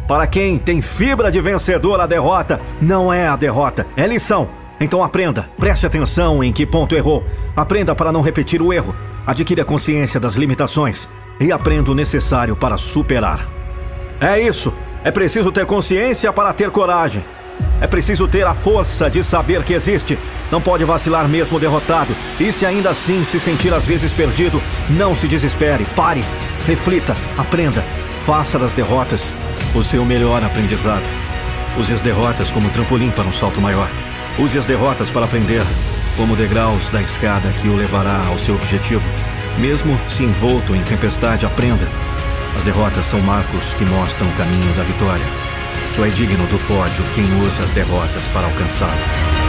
Para 0.08 0.26
quem 0.26 0.58
tem 0.58 0.82
fibra 0.82 1.30
de 1.30 1.40
vencedor, 1.40 2.00
a 2.00 2.06
derrota 2.06 2.60
não 2.80 3.12
é 3.12 3.28
a 3.28 3.36
derrota, 3.36 3.86
é 3.96 4.06
lição. 4.06 4.48
Então 4.80 5.04
aprenda, 5.04 5.48
preste 5.56 5.86
atenção 5.86 6.42
em 6.42 6.52
que 6.52 6.66
ponto 6.66 6.96
errou. 6.96 7.24
Aprenda 7.56 7.94
para 7.94 8.12
não 8.12 8.20
repetir 8.20 8.60
o 8.60 8.72
erro. 8.72 8.94
Adquira 9.24 9.64
consciência 9.64 10.20
das 10.20 10.34
limitações 10.34 11.08
e 11.40 11.52
aprenda 11.52 11.90
o 11.90 11.94
necessário 11.94 12.56
para 12.56 12.76
superar. 12.76 13.48
É 14.20 14.40
isso. 14.40 14.72
É 15.02 15.10
preciso 15.10 15.52
ter 15.52 15.66
consciência 15.66 16.32
para 16.32 16.52
ter 16.52 16.70
coragem. 16.70 17.22
É 17.80 17.86
preciso 17.86 18.26
ter 18.26 18.46
a 18.46 18.54
força 18.54 19.10
de 19.10 19.22
saber 19.22 19.62
que 19.62 19.74
existe. 19.74 20.18
Não 20.50 20.60
pode 20.60 20.84
vacilar 20.84 21.28
mesmo 21.28 21.60
derrotado. 21.60 22.14
E 22.40 22.50
se 22.50 22.64
ainda 22.64 22.90
assim 22.90 23.24
se 23.24 23.38
sentir 23.38 23.74
às 23.74 23.84
vezes 23.84 24.12
perdido, 24.12 24.62
não 24.88 25.14
se 25.14 25.28
desespere. 25.28 25.84
Pare, 25.96 26.24
reflita, 26.66 27.14
aprenda. 27.36 27.84
Faça 28.20 28.58
das 28.58 28.74
derrotas 28.74 29.34
o 29.74 29.82
seu 29.82 30.04
melhor 30.04 30.42
aprendizado. 30.42 31.04
Use 31.78 31.92
as 31.92 32.00
derrotas 32.00 32.52
como 32.52 32.70
trampolim 32.70 33.10
para 33.10 33.24
um 33.24 33.32
salto 33.32 33.60
maior. 33.60 33.88
Use 34.38 34.58
as 34.58 34.66
derrotas 34.66 35.10
para 35.10 35.26
aprender, 35.26 35.62
como 36.16 36.36
degraus 36.36 36.88
da 36.88 37.02
escada 37.02 37.48
que 37.60 37.68
o 37.68 37.76
levará 37.76 38.20
ao 38.28 38.38
seu 38.38 38.54
objetivo. 38.54 39.02
Mesmo 39.58 39.98
se 40.08 40.24
envolto 40.24 40.74
em 40.74 40.82
tempestade, 40.82 41.46
aprenda. 41.46 41.86
As 42.56 42.64
derrotas 42.64 43.06
são 43.06 43.20
marcos 43.20 43.74
que 43.74 43.84
mostram 43.84 44.28
o 44.28 44.32
caminho 44.34 44.72
da 44.74 44.82
vitória. 44.82 45.24
Só 45.90 46.04
é 46.04 46.08
digno 46.08 46.46
do 46.46 46.58
pódio 46.66 47.04
quem 47.14 47.24
usa 47.46 47.62
as 47.62 47.70
derrotas 47.70 48.26
para 48.28 48.46
alcançá-lo. 48.46 49.43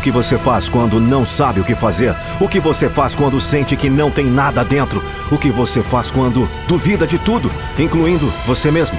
Que 0.00 0.10
você 0.10 0.36
faz 0.36 0.68
quando 0.68 1.00
não 1.00 1.24
sabe 1.24 1.60
o 1.60 1.64
que 1.64 1.74
fazer? 1.74 2.14
O 2.40 2.48
que 2.48 2.60
você 2.60 2.88
faz 2.88 3.14
quando 3.14 3.40
sente 3.40 3.76
que 3.76 3.88
não 3.88 4.10
tem 4.10 4.26
nada 4.26 4.64
dentro? 4.64 5.02
O 5.30 5.38
que 5.38 5.50
você 5.50 5.82
faz 5.82 6.10
quando 6.10 6.48
duvida 6.66 7.06
de 7.06 7.18
tudo, 7.18 7.50
incluindo 7.78 8.26
você 8.46 8.70
mesmo? 8.70 8.98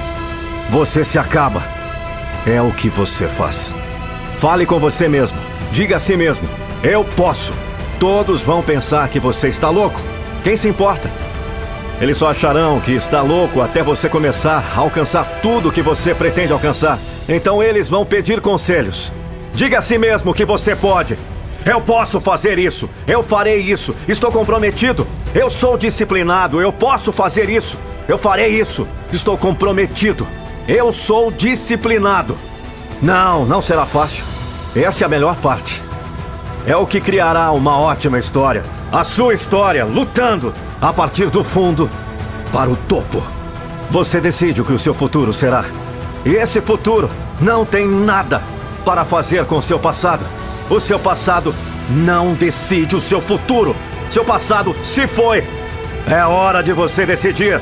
Você 0.70 1.04
se 1.04 1.18
acaba. 1.18 1.62
É 2.46 2.60
o 2.62 2.72
que 2.72 2.88
você 2.88 3.28
faz. 3.28 3.74
Fale 4.38 4.64
com 4.64 4.78
você 4.78 5.08
mesmo. 5.08 5.38
Diga 5.72 5.96
a 5.96 6.00
si 6.00 6.16
mesmo: 6.16 6.48
Eu 6.82 7.04
posso. 7.04 7.52
Todos 7.98 8.42
vão 8.42 8.62
pensar 8.62 9.08
que 9.08 9.20
você 9.20 9.48
está 9.48 9.68
louco. 9.68 10.00
Quem 10.42 10.56
se 10.56 10.68
importa? 10.68 11.10
Eles 12.00 12.16
só 12.16 12.30
acharão 12.30 12.80
que 12.80 12.92
está 12.92 13.22
louco 13.22 13.60
até 13.60 13.82
você 13.82 14.08
começar 14.08 14.64
a 14.74 14.78
alcançar 14.78 15.40
tudo 15.42 15.72
que 15.72 15.82
você 15.82 16.14
pretende 16.14 16.52
alcançar. 16.52 16.98
Então 17.28 17.62
eles 17.62 17.88
vão 17.88 18.06
pedir 18.06 18.40
conselhos. 18.40 19.12
Diga 19.52 19.78
a 19.78 19.82
si 19.82 19.98
mesmo 19.98 20.34
que 20.34 20.44
você 20.44 20.76
pode. 20.76 21.18
Eu 21.64 21.80
posso 21.80 22.20
fazer 22.20 22.58
isso. 22.58 22.88
Eu 23.06 23.22
farei 23.22 23.60
isso. 23.60 23.94
Estou 24.06 24.30
comprometido. 24.30 25.06
Eu 25.34 25.50
sou 25.50 25.76
disciplinado. 25.76 26.60
Eu 26.60 26.72
posso 26.72 27.12
fazer 27.12 27.50
isso. 27.50 27.78
Eu 28.06 28.16
farei 28.16 28.58
isso. 28.58 28.86
Estou 29.12 29.36
comprometido. 29.36 30.26
Eu 30.66 30.92
sou 30.92 31.30
disciplinado. 31.30 32.38
Não, 33.02 33.44
não 33.44 33.60
será 33.60 33.84
fácil. 33.84 34.24
Essa 34.74 35.04
é 35.04 35.06
a 35.06 35.08
melhor 35.08 35.36
parte. 35.36 35.82
É 36.66 36.76
o 36.76 36.86
que 36.86 37.00
criará 37.00 37.50
uma 37.52 37.78
ótima 37.78 38.18
história. 38.18 38.62
A 38.92 39.04
sua 39.04 39.34
história 39.34 39.84
lutando 39.84 40.54
a 40.80 40.92
partir 40.92 41.30
do 41.30 41.42
fundo 41.42 41.90
para 42.52 42.70
o 42.70 42.76
topo. 42.76 43.22
Você 43.90 44.20
decide 44.20 44.60
o 44.60 44.64
que 44.64 44.72
o 44.72 44.78
seu 44.78 44.94
futuro 44.94 45.32
será. 45.32 45.64
E 46.24 46.30
esse 46.30 46.60
futuro 46.60 47.10
não 47.40 47.64
tem 47.64 47.86
nada 47.86 48.42
para 48.88 49.04
fazer 49.04 49.44
com 49.44 49.60
seu 49.60 49.78
passado. 49.78 50.24
O 50.70 50.80
seu 50.80 50.98
passado 50.98 51.54
não 51.90 52.32
decide 52.32 52.96
o 52.96 53.00
seu 53.00 53.20
futuro. 53.20 53.76
Seu 54.08 54.24
passado 54.24 54.74
se 54.82 55.06
foi. 55.06 55.46
É 56.10 56.24
hora 56.24 56.62
de 56.62 56.72
você 56.72 57.04
decidir. 57.04 57.60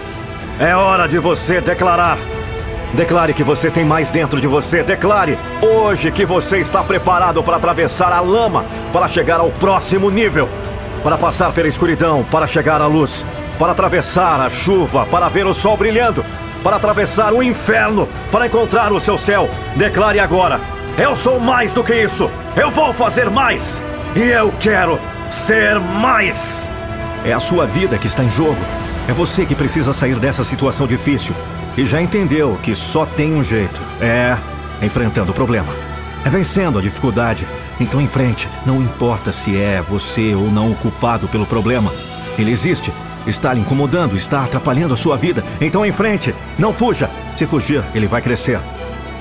É 0.61 0.77
hora 0.77 1.09
de 1.09 1.18
você 1.18 1.61
declarar. 1.61 2.16
Declare 2.95 3.35
que 3.35 3.43
você 3.43 3.72
tem 3.72 3.85
mais 3.85 4.09
dentro 4.09 4.41
de 4.41 4.47
você. 4.47 4.85
Declare 4.85 5.37
hoje 5.61 6.12
que 6.12 6.24
você 6.24 6.59
está 6.59 6.85
preparado 6.85 7.43
para 7.43 7.57
atravessar 7.57 8.12
a 8.12 8.20
lama, 8.20 8.64
para 8.93 9.09
chegar 9.09 9.41
ao 9.41 9.51
próximo 9.51 10.12
nível, 10.12 10.49
para 11.03 11.18
passar 11.18 11.51
pela 11.51 11.66
escuridão, 11.66 12.22
para 12.31 12.47
chegar 12.47 12.81
à 12.81 12.87
luz, 12.87 13.27
para 13.59 13.72
atravessar 13.72 14.41
a 14.41 14.49
chuva, 14.49 15.05
para 15.07 15.29
ver 15.29 15.45
o 15.45 15.53
sol 15.53 15.77
brilhando, 15.77 16.24
para 16.62 16.77
atravessar 16.77 17.33
o 17.33 17.43
inferno, 17.43 18.09
para 18.31 18.47
encontrar 18.47 18.93
o 18.93 19.01
seu 19.01 19.18
céu. 19.18 19.51
Declare 19.74 20.20
agora 20.20 20.77
eu 20.99 21.15
sou 21.15 21.39
mais 21.39 21.73
do 21.73 21.85
que 21.85 21.95
isso! 21.95 22.31
Eu 22.57 22.71
vou 22.71 22.93
fazer 22.93 23.29
mais! 23.29 23.81
E 24.15 24.21
eu 24.21 24.53
quero 24.59 24.99
ser 25.31 25.79
mais! 25.79 26.67
É 27.25 27.33
a 27.33 27.41
sua 27.41 27.67
vida 27.67 27.99
que 27.99 28.07
está 28.07 28.25
em 28.25 28.31
jogo. 28.31 28.57
É 29.09 29.13
você 29.13 29.45
que 29.45 29.55
precisa 29.55 29.93
sair 29.93 30.19
dessa 30.19 30.43
situação 30.43 30.87
difícil. 30.87 31.35
E 31.77 31.85
já 31.85 32.01
entendeu 32.01 32.59
que 32.63 32.75
só 32.75 33.05
tem 33.05 33.35
um 33.35 33.45
jeito: 33.45 33.83
é 34.01 34.39
enfrentando 34.81 35.33
o 35.33 35.35
problema. 35.35 35.75
É 36.25 36.31
vencendo 36.31 36.79
a 36.79 36.83
dificuldade. 36.83 37.47
Então, 37.79 38.01
em 38.01 38.09
frente, 38.09 38.49
não 38.65 38.81
importa 38.81 39.31
se 39.31 39.61
é 39.61 39.83
você 39.83 40.35
ou 40.35 40.51
não 40.51 40.71
o 40.71 40.75
culpado 40.77 41.29
pelo 41.29 41.45
problema. 41.45 41.93
Ele 42.39 42.51
existe, 42.51 42.93
está 43.27 43.53
lhe 43.53 43.61
incomodando, 43.61 44.17
está 44.17 44.45
atrapalhando 44.45 44.95
a 44.95 44.97
sua 44.97 45.17
vida. 45.17 45.45
Então, 45.61 45.85
em 45.85 45.93
frente, 45.93 46.35
não 46.59 46.73
fuja. 46.73 47.11
Se 47.37 47.47
fugir, 47.47 47.85
ele 47.95 48.07
vai 48.07 48.23
crescer 48.23 48.59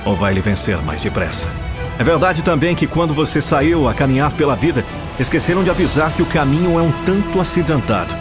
ou 0.06 0.16
vai 0.16 0.34
lhe 0.34 0.42
vencer 0.42 0.78
mais 0.84 1.02
depressa. 1.02 1.65
É 1.98 2.04
verdade 2.04 2.44
também 2.44 2.76
que 2.76 2.88
quando 2.88 3.14
você 3.14 3.42
saiu 3.42 3.88
a 3.88 3.94
caminhar 3.94 4.32
pela 4.32 4.56
vida, 4.56 4.84
esqueceram 5.20 5.64
de 5.64 5.70
avisar 5.70 6.12
que 6.12 6.22
o 6.22 6.26
caminho 6.26 6.78
é 6.78 6.82
um 6.82 6.92
tanto 7.06 7.40
acidentado. 7.40 8.16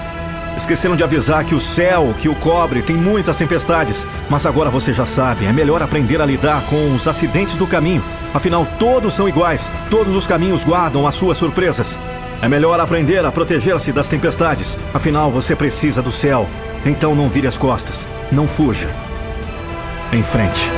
Esqueceram 0.56 0.94
de 0.94 1.02
avisar 1.02 1.44
que 1.44 1.54
o 1.54 1.60
céu 1.60 2.14
que 2.16 2.28
o 2.28 2.34
cobre 2.36 2.80
tem 2.80 2.96
muitas 2.96 3.36
tempestades, 3.36 4.06
mas 4.30 4.46
agora 4.46 4.70
você 4.70 4.92
já 4.92 5.04
sabe, 5.04 5.46
é 5.46 5.52
melhor 5.52 5.82
aprender 5.82 6.22
a 6.22 6.26
lidar 6.26 6.62
com 6.66 6.94
os 6.94 7.08
acidentes 7.08 7.56
do 7.56 7.66
caminho. 7.66 8.04
Afinal, 8.32 8.64
todos 8.78 9.14
são 9.14 9.28
iguais, 9.28 9.68
todos 9.90 10.14
os 10.14 10.26
caminhos 10.26 10.62
guardam 10.64 11.08
as 11.08 11.16
suas 11.16 11.38
surpresas. 11.38 11.98
É 12.40 12.48
melhor 12.48 12.78
aprender 12.78 13.24
a 13.24 13.32
proteger-se 13.32 13.90
das 13.90 14.06
tempestades, 14.06 14.78
afinal 14.92 15.30
você 15.30 15.56
precisa 15.56 16.00
do 16.00 16.12
céu. 16.12 16.48
Então 16.86 17.14
não 17.16 17.28
vire 17.28 17.48
as 17.48 17.58
costas, 17.58 18.06
não 18.30 18.46
fuja. 18.46 18.88
Em 20.12 20.22
frente. 20.22 20.70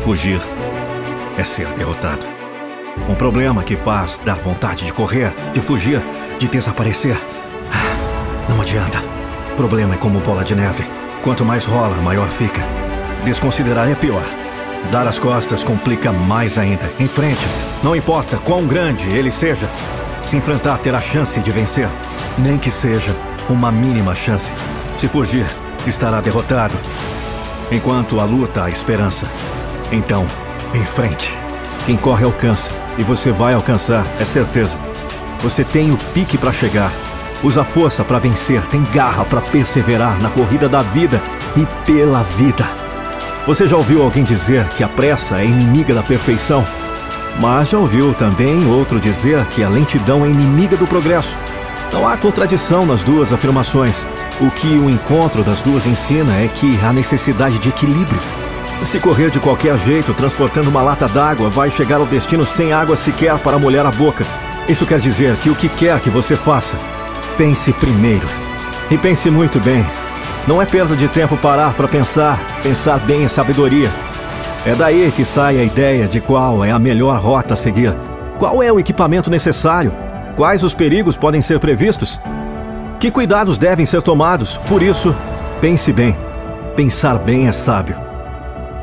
Fugir 0.00 0.42
é 1.36 1.44
ser 1.44 1.68
derrotado. 1.74 2.26
Um 3.08 3.14
problema 3.14 3.62
que 3.62 3.76
faz 3.76 4.18
dar 4.18 4.34
vontade 4.34 4.86
de 4.86 4.92
correr, 4.92 5.32
de 5.52 5.60
fugir, 5.60 6.02
de 6.36 6.48
desaparecer. 6.48 7.16
Não 8.48 8.60
adianta. 8.60 8.98
Problema 9.56 9.94
é 9.94 9.98
como 9.98 10.18
bola 10.18 10.42
de 10.42 10.56
neve. 10.56 10.82
Quanto 11.22 11.44
mais 11.44 11.64
rola, 11.64 11.94
maior 11.98 12.26
fica. 12.26 12.60
Desconsiderar 13.24 13.88
é 13.88 13.94
pior. 13.94 14.24
Dar 14.90 15.06
as 15.06 15.20
costas 15.20 15.62
complica 15.62 16.10
mais 16.10 16.58
ainda. 16.58 16.90
Em 16.98 17.06
frente, 17.06 17.46
não 17.84 17.94
importa 17.94 18.36
quão 18.38 18.66
grande 18.66 19.14
ele 19.14 19.30
seja. 19.30 19.68
Se 20.26 20.36
enfrentar, 20.36 20.78
terá 20.78 21.00
chance 21.00 21.38
de 21.38 21.52
vencer. 21.52 21.88
Nem 22.36 22.58
que 22.58 22.70
seja 22.70 23.14
uma 23.48 23.70
mínima 23.70 24.12
chance. 24.12 24.52
Se 24.96 25.06
fugir, 25.06 25.46
estará 25.86 26.20
derrotado. 26.20 26.76
Enquanto 27.70 28.18
a 28.18 28.24
luta, 28.24 28.64
há 28.64 28.70
esperança. 28.70 29.28
Então, 29.92 30.26
em 30.74 30.84
frente. 30.84 31.36
Quem 31.84 31.96
corre 31.96 32.24
alcança. 32.24 32.72
E 32.96 33.02
você 33.02 33.30
vai 33.30 33.54
alcançar, 33.54 34.06
é 34.18 34.24
certeza. 34.24 34.78
Você 35.40 35.62
tem 35.62 35.90
o 35.90 35.96
pique 36.14 36.36
para 36.36 36.52
chegar. 36.52 36.90
Usa 37.42 37.62
força 37.62 38.02
para 38.02 38.18
vencer, 38.18 38.66
tem 38.66 38.82
garra 38.92 39.24
para 39.24 39.40
perseverar 39.40 40.20
na 40.20 40.28
corrida 40.28 40.68
da 40.68 40.82
vida 40.82 41.22
e 41.56 41.64
pela 41.84 42.22
vida. 42.22 42.66
Você 43.46 43.66
já 43.66 43.76
ouviu 43.76 44.02
alguém 44.02 44.24
dizer 44.24 44.66
que 44.70 44.82
a 44.82 44.88
pressa 44.88 45.40
é 45.40 45.44
inimiga 45.44 45.94
da 45.94 46.02
perfeição? 46.02 46.64
Mas 47.40 47.70
já 47.70 47.78
ouviu 47.78 48.12
também 48.12 48.66
outro 48.66 48.98
dizer 48.98 49.44
que 49.46 49.62
a 49.62 49.68
lentidão 49.68 50.26
é 50.26 50.28
inimiga 50.28 50.76
do 50.76 50.86
progresso. 50.86 51.38
Não 51.92 52.06
há 52.06 52.16
contradição 52.16 52.84
nas 52.84 53.02
duas 53.02 53.32
afirmações. 53.32 54.06
O 54.40 54.50
que 54.50 54.78
o 54.78 54.90
encontro 54.90 55.42
das 55.42 55.60
duas 55.60 55.86
ensina 55.86 56.36
é 56.36 56.48
que 56.48 56.78
há 56.84 56.92
necessidade 56.92 57.58
de 57.58 57.70
equilíbrio. 57.70 58.20
Se 58.84 59.00
correr 59.00 59.30
de 59.30 59.40
qualquer 59.40 59.76
jeito, 59.76 60.14
transportando 60.14 60.70
uma 60.70 60.82
lata 60.82 61.08
d'água, 61.08 61.48
vai 61.48 61.70
chegar 61.70 61.96
ao 61.96 62.06
destino 62.06 62.46
sem 62.46 62.72
água 62.72 62.94
sequer 62.94 63.38
para 63.38 63.58
molhar 63.58 63.86
a 63.86 63.90
boca. 63.90 64.24
Isso 64.68 64.86
quer 64.86 65.00
dizer 65.00 65.34
que 65.36 65.50
o 65.50 65.54
que 65.54 65.68
quer 65.68 65.98
que 66.00 66.10
você 66.10 66.36
faça, 66.36 66.76
pense 67.36 67.72
primeiro. 67.72 68.28
E 68.90 68.96
pense 68.96 69.30
muito 69.30 69.58
bem. 69.58 69.84
Não 70.46 70.62
é 70.62 70.66
perda 70.66 70.94
de 70.94 71.08
tempo 71.08 71.36
parar 71.36 71.72
para 71.74 71.88
pensar, 71.88 72.38
pensar 72.62 72.98
bem 73.00 73.22
em 73.24 73.28
sabedoria. 73.28 73.90
É 74.64 74.74
daí 74.74 75.12
que 75.14 75.24
sai 75.24 75.58
a 75.58 75.64
ideia 75.64 76.06
de 76.06 76.20
qual 76.20 76.64
é 76.64 76.70
a 76.70 76.78
melhor 76.78 77.18
rota 77.18 77.54
a 77.54 77.56
seguir. 77.56 77.96
Qual 78.38 78.62
é 78.62 78.70
o 78.70 78.78
equipamento 78.78 79.30
necessário? 79.30 79.92
Quais 80.38 80.62
os 80.62 80.72
perigos 80.72 81.16
podem 81.16 81.42
ser 81.42 81.58
previstos? 81.58 82.20
Que 83.00 83.10
cuidados 83.10 83.58
devem 83.58 83.84
ser 83.84 84.04
tomados? 84.04 84.56
Por 84.56 84.84
isso, 84.84 85.12
pense 85.60 85.92
bem. 85.92 86.16
Pensar 86.76 87.18
bem 87.18 87.48
é 87.48 87.52
sábio. 87.52 87.96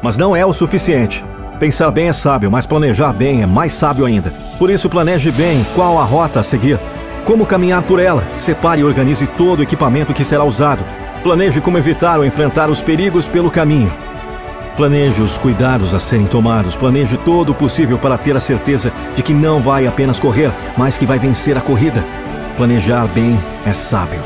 Mas 0.03 0.17
não 0.17 0.35
é 0.35 0.45
o 0.45 0.51
suficiente. 0.51 1.23
Pensar 1.57 1.91
bem 1.91 2.09
é 2.09 2.11
sábio, 2.11 2.51
mas 2.51 2.65
planejar 2.65 3.13
bem 3.13 3.41
é 3.41 3.45
mais 3.45 3.71
sábio 3.71 4.03
ainda. 4.03 4.33
Por 4.59 4.69
isso, 4.69 4.89
planeje 4.89 5.31
bem 5.31 5.65
qual 5.73 5.97
a 5.97 6.03
rota 6.03 6.41
a 6.41 6.43
seguir, 6.43 6.77
como 7.23 7.45
caminhar 7.45 7.83
por 7.83 8.01
ela, 8.01 8.21
separe 8.37 8.81
e 8.81 8.83
organize 8.83 9.25
todo 9.25 9.59
o 9.59 9.63
equipamento 9.63 10.13
que 10.13 10.25
será 10.25 10.43
usado. 10.43 10.83
Planeje 11.23 11.61
como 11.61 11.77
evitar 11.77 12.19
ou 12.19 12.25
enfrentar 12.25 12.69
os 12.69 12.81
perigos 12.81 13.29
pelo 13.29 13.49
caminho. 13.49 13.93
Planeje 14.77 15.21
os 15.21 15.37
cuidados 15.37 15.95
a 15.95 15.99
serem 16.01 16.25
tomados. 16.25 16.75
Planeje 16.75 17.15
todo 17.17 17.51
o 17.51 17.55
possível 17.55 17.97
para 17.97 18.17
ter 18.17 18.35
a 18.35 18.41
certeza 18.41 18.91
de 19.15 19.23
que 19.23 19.33
não 19.33 19.61
vai 19.61 19.87
apenas 19.87 20.19
correr, 20.19 20.51
mas 20.75 20.97
que 20.97 21.05
vai 21.05 21.17
vencer 21.17 21.57
a 21.57 21.61
corrida. 21.61 22.03
Planejar 22.57 23.07
bem 23.07 23.39
é 23.65 23.73
sábio. 23.73 24.19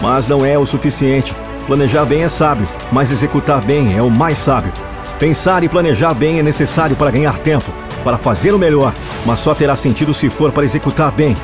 Mas 0.00 0.26
não 0.26 0.46
é 0.46 0.56
o 0.56 0.64
suficiente. 0.64 1.34
Planejar 1.66 2.06
bem 2.06 2.24
é 2.24 2.28
sábio, 2.28 2.66
mas 2.90 3.10
executar 3.10 3.62
bem 3.62 3.94
é 3.94 4.02
o 4.02 4.10
mais 4.10 4.38
sábio. 4.38 4.72
Pensar 5.18 5.62
e 5.62 5.68
planejar 5.68 6.14
bem 6.14 6.38
é 6.38 6.42
necessário 6.42 6.96
para 6.96 7.10
ganhar 7.10 7.38
tempo, 7.38 7.70
para 8.02 8.16
fazer 8.16 8.54
o 8.54 8.58
melhor, 8.58 8.94
mas 9.26 9.40
só 9.40 9.54
terá 9.54 9.76
sentido 9.76 10.14
se 10.14 10.30
for 10.30 10.50
para 10.50 10.64
executar 10.64 11.12
bem. 11.12 11.36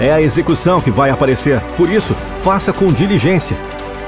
É 0.00 0.10
a 0.10 0.22
execução 0.22 0.80
que 0.80 0.90
vai 0.90 1.10
aparecer, 1.10 1.60
por 1.76 1.90
isso, 1.90 2.16
faça 2.38 2.72
com 2.72 2.86
diligência. 2.86 3.58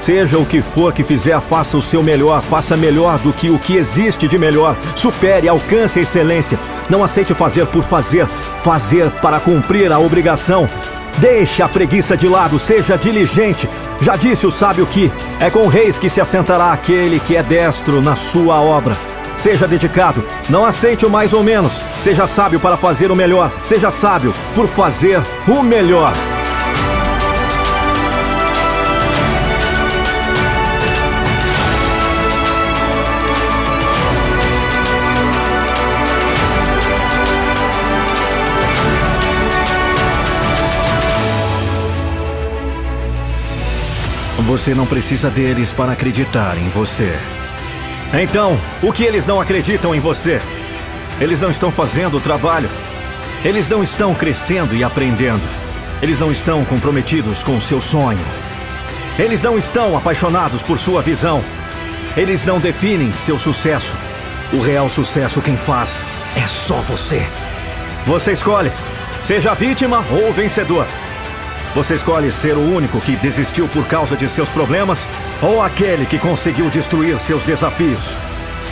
Seja 0.01 0.39
o 0.39 0.45
que 0.45 0.63
for 0.63 0.91
que 0.91 1.03
fizer, 1.03 1.39
faça 1.39 1.77
o 1.77 1.81
seu 1.81 2.01
melhor, 2.01 2.41
faça 2.41 2.75
melhor 2.75 3.19
do 3.19 3.31
que 3.31 3.51
o 3.51 3.59
que 3.59 3.77
existe 3.77 4.27
de 4.27 4.35
melhor. 4.35 4.75
Supere, 4.95 5.47
alcance 5.47 5.99
a 5.99 6.01
excelência. 6.01 6.59
Não 6.89 7.03
aceite 7.03 7.35
fazer 7.35 7.67
por 7.67 7.83
fazer, 7.83 8.27
fazer 8.63 9.11
para 9.21 9.39
cumprir 9.39 9.91
a 9.91 9.99
obrigação. 9.99 10.67
Deixe 11.19 11.61
a 11.61 11.69
preguiça 11.69 12.17
de 12.17 12.27
lado, 12.27 12.57
seja 12.57 12.97
diligente. 12.97 13.69
Já 13.99 14.15
disse 14.15 14.47
o 14.47 14.51
sábio 14.51 14.87
que 14.87 15.11
é 15.39 15.51
com 15.51 15.67
reis 15.67 15.99
que 15.99 16.09
se 16.09 16.19
assentará 16.19 16.73
aquele 16.73 17.19
que 17.19 17.35
é 17.35 17.43
destro 17.43 18.01
na 18.01 18.15
sua 18.15 18.59
obra. 18.59 18.97
Seja 19.37 19.67
dedicado, 19.67 20.23
não 20.49 20.65
aceite 20.65 21.05
o 21.05 21.11
mais 21.11 21.31
ou 21.31 21.43
menos. 21.43 21.83
Seja 21.99 22.27
sábio 22.27 22.59
para 22.59 22.75
fazer 22.75 23.11
o 23.11 23.15
melhor. 23.15 23.51
Seja 23.61 23.91
sábio 23.91 24.33
por 24.55 24.67
fazer 24.67 25.21
o 25.47 25.61
melhor. 25.61 26.11
Você 44.51 44.75
não 44.75 44.85
precisa 44.85 45.29
deles 45.29 45.71
para 45.71 45.93
acreditar 45.93 46.57
em 46.57 46.67
você. 46.67 47.17
Então, 48.13 48.59
o 48.83 48.91
que 48.91 49.05
eles 49.05 49.25
não 49.25 49.39
acreditam 49.39 49.95
em 49.95 50.01
você? 50.01 50.41
Eles 51.21 51.39
não 51.39 51.49
estão 51.49 51.71
fazendo 51.71 52.17
o 52.17 52.19
trabalho. 52.19 52.69
Eles 53.45 53.69
não 53.69 53.81
estão 53.81 54.13
crescendo 54.13 54.75
e 54.75 54.83
aprendendo. 54.83 55.41
Eles 56.01 56.19
não 56.19 56.29
estão 56.33 56.65
comprometidos 56.65 57.45
com 57.45 57.61
seu 57.61 57.79
sonho. 57.79 58.19
Eles 59.17 59.41
não 59.41 59.57
estão 59.57 59.95
apaixonados 59.95 60.61
por 60.61 60.81
sua 60.81 61.01
visão. 61.01 61.41
Eles 62.17 62.43
não 62.43 62.59
definem 62.59 63.13
seu 63.13 63.39
sucesso. 63.39 63.95
O 64.51 64.59
real 64.59 64.89
sucesso 64.89 65.41
quem 65.41 65.55
faz 65.55 66.05
é 66.35 66.45
só 66.45 66.75
você. 66.81 67.25
Você 68.05 68.33
escolhe, 68.33 68.69
seja 69.23 69.53
vítima 69.53 70.03
ou 70.11 70.33
vencedor. 70.33 70.85
Você 71.73 71.95
escolhe 71.95 72.31
ser 72.33 72.57
o 72.57 72.75
único 72.75 72.99
que 72.99 73.15
desistiu 73.15 73.65
por 73.67 73.87
causa 73.87 74.17
de 74.17 74.27
seus 74.27 74.51
problemas 74.51 75.07
ou 75.41 75.61
aquele 75.61 76.05
que 76.05 76.19
conseguiu 76.19 76.69
destruir 76.69 77.17
seus 77.19 77.43
desafios? 77.43 78.15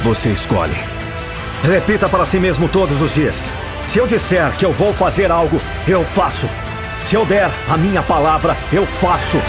Você 0.01 0.29
escolhe. 0.29 0.75
Repita 1.63 2.09
para 2.09 2.25
si 2.25 2.39
mesmo 2.39 2.67
todos 2.67 3.01
os 3.01 3.15
dias: 3.15 3.49
se 3.87 3.99
eu 3.99 4.05
disser 4.05 4.51
que 4.57 4.65
eu 4.65 4.73
vou 4.73 4.93
fazer 4.93 5.31
algo, 5.31 5.61
eu 5.87 6.03
faço. 6.03 6.49
Se 7.05 7.15
eu 7.15 7.25
der 7.25 7.49
a 7.69 7.77
minha 7.77 8.03
palavra, 8.03 8.55
eu 8.71 8.85
faço. 8.85 9.41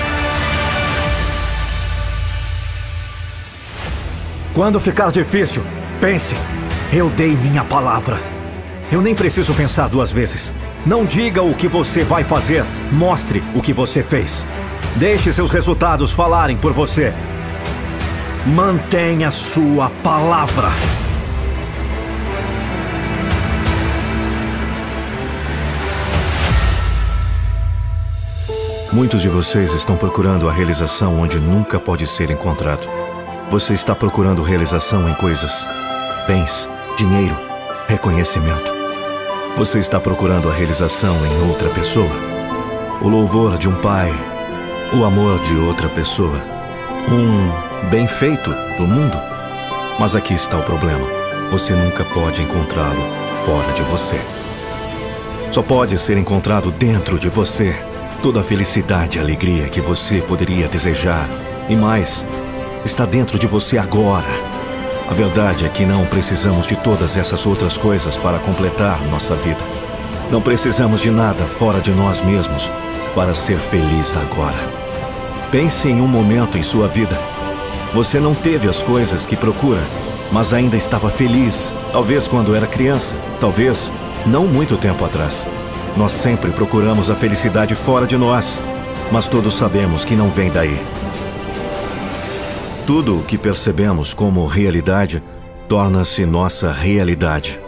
Quando 4.55 4.79
ficar 4.79 5.11
difícil, 5.11 5.65
pense: 6.01 6.37
eu 6.93 7.11
dei 7.11 7.35
minha 7.37 7.65
palavra. 7.65 8.17
Eu 8.93 9.01
nem 9.01 9.15
preciso 9.15 9.55
pensar 9.55 9.89
duas 9.89 10.13
vezes. 10.13 10.53
Não 10.87 11.05
diga 11.05 11.43
o 11.43 11.55
que 11.55 11.69
você 11.69 12.03
vai 12.03 12.25
fazer, 12.25 12.65
mostre 12.91 13.43
o 13.55 13.61
que 13.61 13.73
você 13.73 14.03
fez. 14.03 14.47
Deixe 14.97 15.33
seus 15.33 15.51
resultados 15.51 16.13
falarem 16.13 16.57
por 16.57 16.73
você. 16.73 17.13
Mantenha 18.47 19.31
sua 19.31 19.91
palavra. 20.03 20.71
Muitos 28.91 29.23
de 29.23 29.29
vocês 29.29 29.75
estão 29.75 29.97
procurando 29.97 30.49
a 30.49 30.53
realização 30.53 31.21
onde 31.21 31.39
nunca 31.39 31.79
pode 31.79 32.07
ser 32.07 32.31
encontrado. 32.31 32.89
Você 33.51 33.73
está 33.73 33.95
procurando 33.95 34.43
realização 34.43 35.09
em 35.09 35.15
coisas, 35.15 35.69
bens, 36.27 36.69
dinheiro, 36.97 37.39
reconhecimento. 37.87 38.80
Você 39.61 39.79
está 39.79 40.01
procurando 40.01 40.49
a 40.49 40.55
realização 40.55 41.15
em 41.27 41.51
outra 41.51 41.69
pessoa? 41.69 42.11
O 43.03 43.09
louvor 43.09 43.59
de 43.59 43.69
um 43.69 43.75
pai? 43.75 44.11
O 44.99 45.05
amor 45.05 45.39
de 45.41 45.55
outra 45.55 45.87
pessoa? 45.87 46.41
Um 47.11 47.91
bem 47.91 48.07
feito 48.07 48.49
do 48.79 48.87
mundo? 48.87 49.19
Mas 49.99 50.17
aqui 50.17 50.33
está 50.33 50.57
o 50.57 50.63
problema. 50.63 51.07
Você 51.51 51.75
nunca 51.75 52.07
pode 52.07 52.43
encontrá-lo 52.43 53.03
fora 53.45 53.71
de 53.75 53.83
você. 53.83 54.19
Só 55.51 55.63
pode 55.63 55.99
ser 55.99 56.17
encontrado 56.17 56.71
dentro 56.71 57.19
de 57.19 57.29
você. 57.29 57.75
Toda 58.23 58.41
a 58.41 58.43
felicidade 58.43 59.19
e 59.19 59.21
alegria 59.21 59.69
que 59.69 59.83
você 59.83 60.23
poderia 60.23 60.69
desejar 60.69 61.29
e 61.69 61.77
mais 61.77 62.25
está 62.83 63.05
dentro 63.05 63.39
de 63.39 63.47
você 63.47 63.77
agora. 63.77 64.50
A 65.11 65.13
verdade 65.13 65.67
é 65.67 65.69
que 65.69 65.85
não 65.85 66.07
precisamos 66.07 66.69
de 66.69 66.77
todas 66.77 67.17
essas 67.17 67.45
outras 67.45 67.77
coisas 67.77 68.17
para 68.17 68.39
completar 68.39 69.03
nossa 69.09 69.35
vida. 69.35 69.59
Não 70.31 70.41
precisamos 70.41 71.01
de 71.01 71.11
nada 71.11 71.45
fora 71.47 71.81
de 71.81 71.91
nós 71.91 72.23
mesmos 72.23 72.71
para 73.13 73.35
ser 73.35 73.57
feliz 73.57 74.17
agora. 74.17 74.55
Pense 75.51 75.89
em 75.89 76.01
um 76.01 76.07
momento 76.07 76.57
em 76.57 76.63
sua 76.63 76.87
vida. 76.87 77.19
Você 77.93 78.21
não 78.21 78.37
teve 78.37 78.69
as 78.69 78.85
coisas 78.85 79.27
que 79.27 79.35
procura, 79.35 79.81
mas 80.31 80.55
ainda 80.55 80.77
estava 80.77 81.11
feliz, 81.11 81.75
talvez 81.93 82.29
quando 82.29 82.55
era 82.55 82.69
criança, 82.69 83.17
talvez 83.41 83.93
não 84.25 84.47
muito 84.47 84.77
tempo 84.77 85.05
atrás. 85.05 85.49
Nós 85.97 86.13
sempre 86.13 86.53
procuramos 86.53 87.11
a 87.11 87.17
felicidade 87.17 87.75
fora 87.75 88.07
de 88.07 88.17
nós, 88.17 88.61
mas 89.11 89.27
todos 89.27 89.55
sabemos 89.55 90.05
que 90.05 90.15
não 90.15 90.29
vem 90.29 90.53
daí. 90.53 90.81
Tudo 92.93 93.21
o 93.21 93.23
que 93.23 93.39
percebemos 93.39 94.13
como 94.13 94.45
realidade 94.47 95.23
torna-se 95.69 96.27
nossa 96.27 96.73
realidade. 96.73 97.61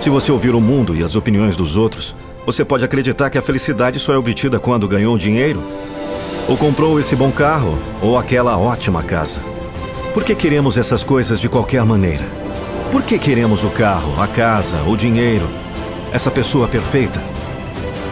Se 0.00 0.08
você 0.08 0.32
ouvir 0.32 0.54
o 0.54 0.62
mundo 0.62 0.96
e 0.96 1.04
as 1.04 1.14
opiniões 1.14 1.56
dos 1.58 1.76
outros, 1.76 2.16
você 2.46 2.64
pode 2.64 2.86
acreditar 2.86 3.28
que 3.28 3.36
a 3.36 3.42
felicidade 3.42 3.98
só 3.98 4.14
é 4.14 4.16
obtida 4.16 4.58
quando 4.58 4.88
ganhou 4.88 5.18
dinheiro, 5.18 5.62
ou 6.48 6.56
comprou 6.56 6.98
esse 6.98 7.14
bom 7.14 7.30
carro, 7.30 7.78
ou 8.00 8.16
aquela 8.16 8.56
ótima 8.56 9.02
casa. 9.02 9.42
Por 10.14 10.24
que 10.24 10.34
queremos 10.34 10.78
essas 10.78 11.04
coisas 11.04 11.38
de 11.38 11.50
qualquer 11.50 11.84
maneira? 11.84 12.24
Por 12.90 13.02
que 13.02 13.18
queremos 13.18 13.62
o 13.62 13.68
carro, 13.68 14.18
a 14.22 14.26
casa, 14.26 14.82
o 14.86 14.96
dinheiro, 14.96 15.46
essa 16.12 16.30
pessoa 16.30 16.66
perfeita? 16.66 17.22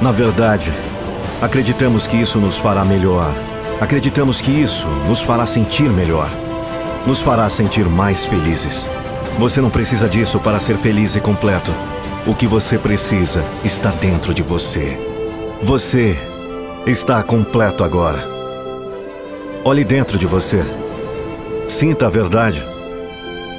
Na 0.02 0.12
verdade, 0.12 0.70
acreditamos 1.40 2.06
que 2.06 2.18
isso 2.18 2.38
nos 2.38 2.58
fará 2.58 2.84
melhor, 2.84 3.32
Acreditamos 3.80 4.40
que 4.40 4.50
isso 4.50 4.88
nos 5.06 5.20
fará 5.20 5.44
sentir 5.44 5.90
melhor, 5.90 6.30
nos 7.06 7.20
fará 7.20 7.48
sentir 7.50 7.84
mais 7.84 8.24
felizes. 8.24 8.88
Você 9.38 9.60
não 9.60 9.68
precisa 9.68 10.08
disso 10.08 10.40
para 10.40 10.58
ser 10.58 10.78
feliz 10.78 11.14
e 11.14 11.20
completo. 11.20 11.70
O 12.26 12.34
que 12.34 12.46
você 12.46 12.78
precisa 12.78 13.44
está 13.62 13.90
dentro 13.90 14.32
de 14.32 14.42
você. 14.42 14.98
Você 15.60 16.16
está 16.86 17.22
completo 17.22 17.84
agora. 17.84 18.18
Olhe 19.62 19.84
dentro 19.84 20.18
de 20.18 20.26
você. 20.26 20.64
Sinta 21.68 22.06
a 22.06 22.08
verdade. 22.08 22.64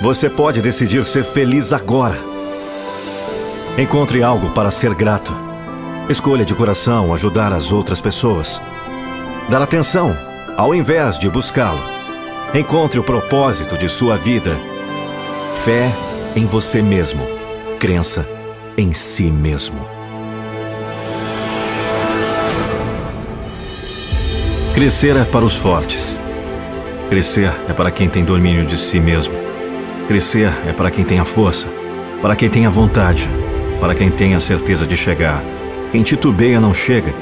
Você 0.01 0.29
pode 0.29 0.59
decidir 0.59 1.05
ser 1.05 1.23
feliz 1.23 1.71
agora. 1.71 2.17
Encontre 3.77 4.23
algo 4.23 4.49
para 4.49 4.71
ser 4.71 4.95
grato. 4.95 5.33
Escolha 6.09 6.43
de 6.43 6.55
coração 6.55 7.13
ajudar 7.13 7.53
as 7.53 7.71
outras 7.71 8.01
pessoas. 8.01 8.59
Dar 9.49 9.61
atenção 9.61 10.13
ao 10.57 10.75
invés 10.75 11.17
de 11.17 11.29
buscá-lo. 11.29 11.79
Encontre 12.53 12.99
o 12.99 13.03
propósito 13.03 13.77
de 13.77 13.87
sua 13.87 14.17
vida. 14.17 14.59
Fé 15.55 15.89
em 16.35 16.45
você 16.45 16.81
mesmo. 16.81 17.25
Crença 17.79 18.27
em 18.77 18.91
si 18.91 19.31
mesmo. 19.31 19.87
Crescer 24.73 25.15
é 25.15 25.23
para 25.23 25.45
os 25.45 25.55
fortes. 25.55 26.19
Crescer 27.07 27.49
é 27.69 27.73
para 27.73 27.89
quem 27.89 28.09
tem 28.09 28.25
domínio 28.25 28.65
de 28.65 28.75
si 28.75 28.99
mesmo. 28.99 29.35
Crescer 30.09 30.51
é 30.67 30.73
para 30.73 30.91
quem 30.91 31.05
tem 31.05 31.19
a 31.19 31.25
força, 31.25 31.69
para 32.21 32.35
quem 32.35 32.49
tem 32.49 32.65
a 32.65 32.69
vontade, 32.69 33.29
para 33.79 33.95
quem 33.95 34.11
tem 34.11 34.35
a 34.35 34.41
certeza 34.41 34.85
de 34.85 34.97
chegar. 34.97 35.41
Quem 35.93 36.03
titubeia 36.03 36.59
não 36.59 36.73
chega, 36.73 37.13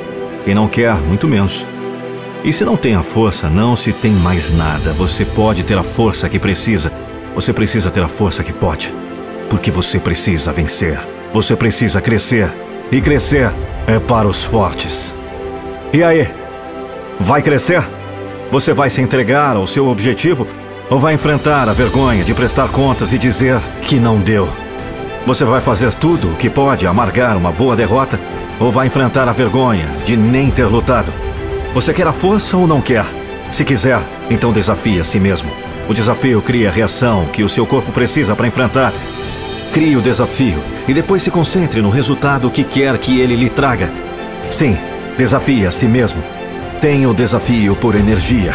quem 0.43 0.55
não 0.55 0.67
quer, 0.67 0.95
muito 0.95 1.27
menos. 1.27 1.65
E 2.45 2.53
se 2.53 2.63
não 2.63 2.77
tem 2.77 2.93
a 2.93 3.01
força, 3.01 3.49
não 3.49 3.75
se 3.75 3.91
tem 3.91 4.13
mais 4.13 4.51
nada. 4.51 4.93
Você 4.93 5.25
pode 5.25 5.63
ter 5.63 5.75
a 5.75 5.83
força 5.83 6.29
que 6.29 6.37
precisa. 6.37 6.91
Você 7.33 7.51
precisa 7.51 7.89
ter 7.89 8.03
a 8.03 8.07
força 8.07 8.43
que 8.43 8.53
pode. 8.53 8.93
Porque 9.49 9.71
você 9.71 9.97
precisa 9.97 10.53
vencer. 10.53 10.99
Você 11.33 11.55
precisa 11.55 11.99
crescer. 11.99 12.53
E 12.91 13.01
crescer 13.01 13.51
é 13.87 13.97
para 13.97 14.27
os 14.27 14.43
fortes. 14.43 15.11
E 15.91 16.03
aí? 16.03 16.29
Vai 17.19 17.41
crescer? 17.41 17.83
Você 18.51 18.73
vai 18.73 18.91
se 18.91 19.01
entregar 19.01 19.55
ao 19.55 19.65
seu 19.65 19.87
objetivo? 19.87 20.45
Ou 20.87 20.99
vai 20.99 21.15
enfrentar 21.15 21.67
a 21.67 21.73
vergonha 21.73 22.23
de 22.23 22.35
prestar 22.35 22.67
contas 22.67 23.11
e 23.11 23.17
dizer 23.17 23.59
que 23.81 23.99
não 23.99 24.19
deu? 24.19 24.47
Você 25.25 25.43
vai 25.43 25.61
fazer 25.61 25.95
tudo 25.95 26.31
o 26.31 26.35
que 26.35 26.47
pode 26.47 26.85
amargar 26.85 27.37
uma 27.37 27.51
boa 27.51 27.75
derrota? 27.75 28.19
Ou 28.59 28.71
vai 28.71 28.85
enfrentar 28.85 29.27
a 29.27 29.33
vergonha 29.33 29.87
de 30.05 30.15
nem 30.15 30.51
ter 30.51 30.65
lutado? 30.65 31.11
Você 31.75 31.93
quer 31.93 32.07
a 32.07 32.13
força 32.13 32.55
ou 32.55 32.65
não 32.65 32.79
quer? 32.79 33.05
Se 33.51 33.65
quiser, 33.65 33.99
então 34.29 34.53
desafie 34.53 34.97
a 34.97 35.03
si 35.03 35.19
mesmo. 35.19 35.51
O 35.89 35.93
desafio 35.93 36.41
cria 36.41 36.69
a 36.69 36.71
reação 36.71 37.25
que 37.25 37.43
o 37.43 37.49
seu 37.49 37.65
corpo 37.65 37.91
precisa 37.91 38.33
para 38.33 38.47
enfrentar. 38.47 38.93
Crie 39.73 39.97
o 39.97 40.01
desafio 40.01 40.63
e 40.87 40.93
depois 40.93 41.21
se 41.21 41.29
concentre 41.29 41.81
no 41.81 41.89
resultado 41.89 42.49
que 42.49 42.63
quer 42.63 42.97
que 42.97 43.19
ele 43.19 43.35
lhe 43.35 43.49
traga. 43.49 43.91
Sim, 44.49 44.77
desafie 45.17 45.67
a 45.67 45.71
si 45.71 45.85
mesmo. 45.85 46.23
Tenha 46.79 47.09
o 47.09 47.13
desafio 47.13 47.75
por 47.75 47.93
energia. 47.93 48.53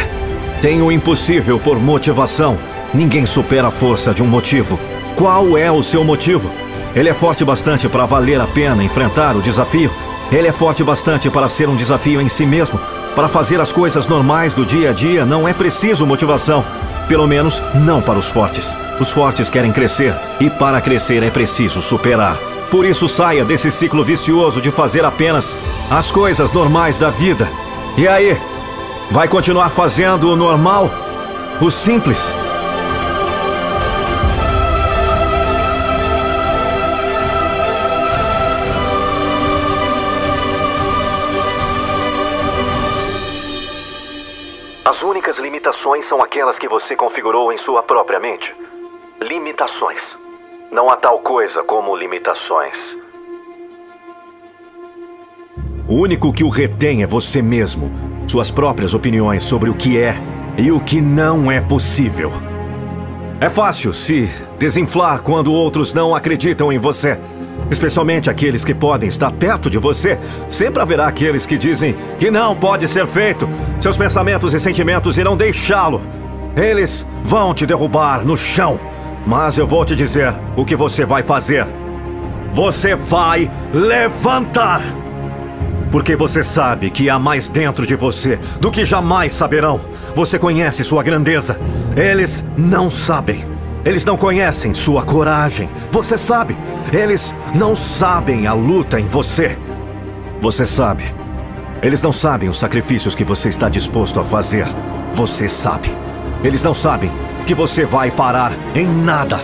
Tenha 0.62 0.82
o 0.82 0.90
impossível 0.90 1.60
por 1.60 1.78
motivação. 1.78 2.58
Ninguém 2.94 3.26
supera 3.26 3.68
a 3.68 3.70
força 3.70 4.14
de 4.14 4.22
um 4.22 4.26
motivo. 4.26 4.80
Qual 5.14 5.58
é 5.58 5.70
o 5.70 5.82
seu 5.82 6.02
motivo? 6.04 6.50
Ele 6.96 7.10
é 7.10 7.14
forte 7.14 7.44
bastante 7.44 7.86
para 7.86 8.06
valer 8.06 8.40
a 8.40 8.46
pena 8.46 8.82
enfrentar 8.82 9.36
o 9.36 9.42
desafio? 9.42 9.92
Ele 10.32 10.48
é 10.48 10.52
forte 10.52 10.82
bastante 10.82 11.28
para 11.28 11.50
ser 11.50 11.68
um 11.68 11.76
desafio 11.76 12.18
em 12.18 12.28
si 12.28 12.46
mesmo? 12.46 12.80
Para 13.14 13.28
fazer 13.28 13.60
as 13.60 13.72
coisas 13.72 14.06
normais 14.06 14.54
do 14.54 14.64
dia 14.64 14.90
a 14.90 14.92
dia 14.92 15.26
não 15.26 15.46
é 15.46 15.52
preciso 15.52 16.06
motivação. 16.06 16.64
Pelo 17.08 17.26
menos 17.26 17.62
não 17.74 18.00
para 18.00 18.18
os 18.18 18.28
fortes. 18.28 18.76
Os 19.00 19.10
fortes 19.10 19.50
querem 19.50 19.72
crescer 19.72 20.14
e 20.38 20.48
para 20.48 20.80
crescer 20.80 21.22
é 21.22 21.30
preciso 21.30 21.82
superar. 21.82 22.36
Por 22.70 22.86
isso 22.86 23.08
saia 23.08 23.44
desse 23.44 23.70
ciclo 23.70 24.04
vicioso 24.04 24.60
de 24.60 24.70
fazer 24.70 25.04
apenas 25.04 25.58
as 25.90 26.10
coisas 26.10 26.52
normais 26.52 26.98
da 26.98 27.10
vida. 27.10 27.48
E 27.96 28.06
aí? 28.06 28.38
Vai 29.10 29.26
continuar 29.26 29.70
fazendo 29.70 30.30
o 30.30 30.36
normal? 30.36 30.88
O 31.60 31.68
simples? 31.68 32.32
As 44.82 45.02
únicas 45.02 45.38
limitações 45.38 46.06
são 46.06 46.22
aquelas 46.22 46.58
que 46.58 46.66
você 46.66 46.96
configurou 46.96 47.52
em 47.52 47.58
sua 47.58 47.82
própria 47.82 48.18
mente. 48.18 48.56
Limitações. 49.20 50.16
Não 50.72 50.88
há 50.88 50.96
tal 50.96 51.18
coisa 51.18 51.62
como 51.62 51.94
limitações. 51.94 52.96
O 55.86 55.94
único 55.96 56.32
que 56.32 56.42
o 56.42 56.48
retém 56.48 57.02
é 57.02 57.06
você 57.06 57.42
mesmo. 57.42 57.92
Suas 58.26 58.50
próprias 58.50 58.94
opiniões 58.94 59.42
sobre 59.42 59.68
o 59.68 59.74
que 59.74 60.00
é 60.00 60.14
e 60.56 60.72
o 60.72 60.80
que 60.80 61.00
não 61.00 61.52
é 61.52 61.60
possível. 61.60 62.32
É 63.38 63.50
fácil 63.50 63.92
se 63.92 64.30
desinflar 64.58 65.22
quando 65.22 65.52
outros 65.52 65.92
não 65.92 66.14
acreditam 66.14 66.72
em 66.72 66.78
você. 66.78 67.18
Especialmente 67.70 68.30
aqueles 68.30 68.64
que 68.64 68.74
podem 68.74 69.08
estar 69.08 69.30
perto 69.32 69.68
de 69.68 69.78
você. 69.78 70.18
Sempre 70.48 70.82
haverá 70.82 71.06
aqueles 71.06 71.46
que 71.46 71.58
dizem 71.58 71.96
que 72.18 72.30
não 72.30 72.54
pode 72.56 72.86
ser 72.88 73.06
feito. 73.06 73.48
Seus 73.80 73.96
pensamentos 73.96 74.54
e 74.54 74.60
sentimentos 74.60 75.18
irão 75.18 75.36
deixá-lo. 75.36 76.00
Eles 76.56 77.06
vão 77.22 77.54
te 77.54 77.66
derrubar 77.66 78.24
no 78.24 78.36
chão. 78.36 78.78
Mas 79.26 79.58
eu 79.58 79.66
vou 79.66 79.84
te 79.84 79.94
dizer 79.94 80.34
o 80.56 80.64
que 80.64 80.74
você 80.76 81.04
vai 81.04 81.22
fazer. 81.22 81.66
Você 82.52 82.94
vai 82.94 83.50
levantar. 83.72 84.82
Porque 85.90 86.14
você 86.14 86.42
sabe 86.42 86.90
que 86.90 87.10
há 87.10 87.18
mais 87.18 87.48
dentro 87.48 87.86
de 87.86 87.96
você 87.96 88.38
do 88.60 88.70
que 88.70 88.84
jamais 88.84 89.32
saberão. 89.32 89.80
Você 90.14 90.38
conhece 90.38 90.84
sua 90.84 91.02
grandeza. 91.02 91.58
Eles 91.96 92.44
não 92.56 92.88
sabem. 92.88 93.49
Eles 93.84 94.04
não 94.04 94.16
conhecem 94.16 94.74
sua 94.74 95.02
coragem. 95.02 95.68
Você 95.90 96.18
sabe. 96.18 96.56
Eles 96.92 97.34
não 97.54 97.74
sabem 97.74 98.46
a 98.46 98.52
luta 98.52 99.00
em 99.00 99.06
você. 99.06 99.56
Você 100.40 100.66
sabe. 100.66 101.04
Eles 101.82 102.02
não 102.02 102.12
sabem 102.12 102.48
os 102.48 102.58
sacrifícios 102.58 103.14
que 103.14 103.24
você 103.24 103.48
está 103.48 103.68
disposto 103.70 104.20
a 104.20 104.24
fazer. 104.24 104.66
Você 105.14 105.48
sabe. 105.48 105.90
Eles 106.44 106.62
não 106.62 106.74
sabem 106.74 107.10
que 107.46 107.54
você 107.54 107.86
vai 107.86 108.10
parar 108.10 108.52
em 108.74 108.86
nada 108.86 109.38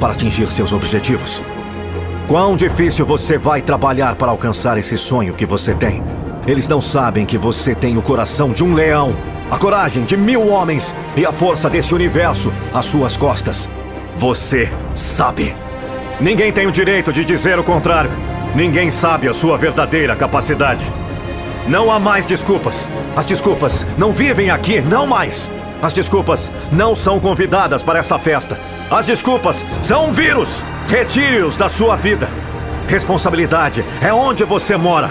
para 0.00 0.12
atingir 0.12 0.50
seus 0.50 0.72
objetivos. 0.72 1.42
Quão 2.26 2.56
difícil 2.56 3.06
você 3.06 3.38
vai 3.38 3.62
trabalhar 3.62 4.16
para 4.16 4.32
alcançar 4.32 4.76
esse 4.78 4.96
sonho 4.96 5.34
que 5.34 5.46
você 5.46 5.74
tem. 5.74 6.02
Eles 6.44 6.68
não 6.68 6.80
sabem 6.80 7.24
que 7.24 7.38
você 7.38 7.72
tem 7.72 7.96
o 7.96 8.02
coração 8.02 8.52
de 8.52 8.64
um 8.64 8.74
leão, 8.74 9.16
a 9.50 9.56
coragem 9.58 10.04
de 10.04 10.16
mil 10.16 10.48
homens 10.48 10.94
e 11.16 11.24
a 11.24 11.32
força 11.32 11.70
desse 11.70 11.94
universo 11.94 12.52
às 12.72 12.86
suas 12.86 13.16
costas. 13.16 13.70
Você 14.16 14.70
sabe. 14.94 15.54
Ninguém 16.20 16.52
tem 16.52 16.66
o 16.66 16.72
direito 16.72 17.12
de 17.12 17.24
dizer 17.24 17.58
o 17.58 17.64
contrário. 17.64 18.10
Ninguém 18.54 18.90
sabe 18.90 19.28
a 19.28 19.34
sua 19.34 19.56
verdadeira 19.58 20.16
capacidade. 20.16 20.84
Não 21.68 21.90
há 21.90 21.98
mais 21.98 22.24
desculpas. 22.24 22.88
As 23.14 23.26
desculpas 23.26 23.86
não 23.98 24.12
vivem 24.12 24.50
aqui, 24.50 24.80
não 24.80 25.06
mais. 25.06 25.50
As 25.82 25.92
desculpas 25.92 26.50
não 26.72 26.94
são 26.94 27.20
convidadas 27.20 27.82
para 27.82 27.98
essa 27.98 28.18
festa. 28.18 28.58
As 28.90 29.06
desculpas 29.06 29.64
são 29.82 30.06
um 30.06 30.10
vírus. 30.10 30.64
Retire-os 30.88 31.58
da 31.58 31.68
sua 31.68 31.96
vida. 31.96 32.28
Responsabilidade 32.88 33.84
é 34.00 34.12
onde 34.12 34.44
você 34.44 34.76
mora. 34.76 35.10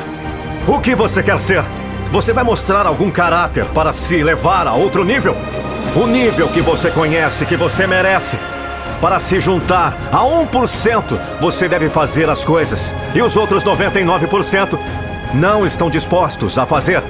O 0.68 0.80
que 0.80 0.96
você 0.96 1.22
quer 1.22 1.40
ser? 1.40 1.64
Você 2.12 2.32
vai 2.32 2.44
mostrar 2.44 2.86
algum 2.86 3.12
caráter 3.12 3.66
para 3.66 3.92
se 3.92 4.24
levar 4.24 4.68
a 4.68 4.74
outro 4.74 5.04
nível? 5.04 5.36
O 5.96 6.06
nível 6.08 6.48
que 6.48 6.62
você 6.62 6.90
conhece, 6.90 7.46
que 7.46 7.56
você 7.56 7.86
merece. 7.86 8.38
Para 9.02 9.20
se 9.20 9.40
juntar 9.40 9.98
a 10.12 10.20
1%, 10.20 11.20
você 11.40 11.68
deve 11.68 11.90
fazer 11.90 12.30
as 12.30 12.46
coisas. 12.46 12.94
E 13.14 13.22
os 13.22 13.36
outros 13.36 13.64
99% 13.64 14.80
não 15.34 15.66
estão 15.66 15.90
dispostos 15.90 16.58
a 16.58 16.66
fazer. 16.66 17.04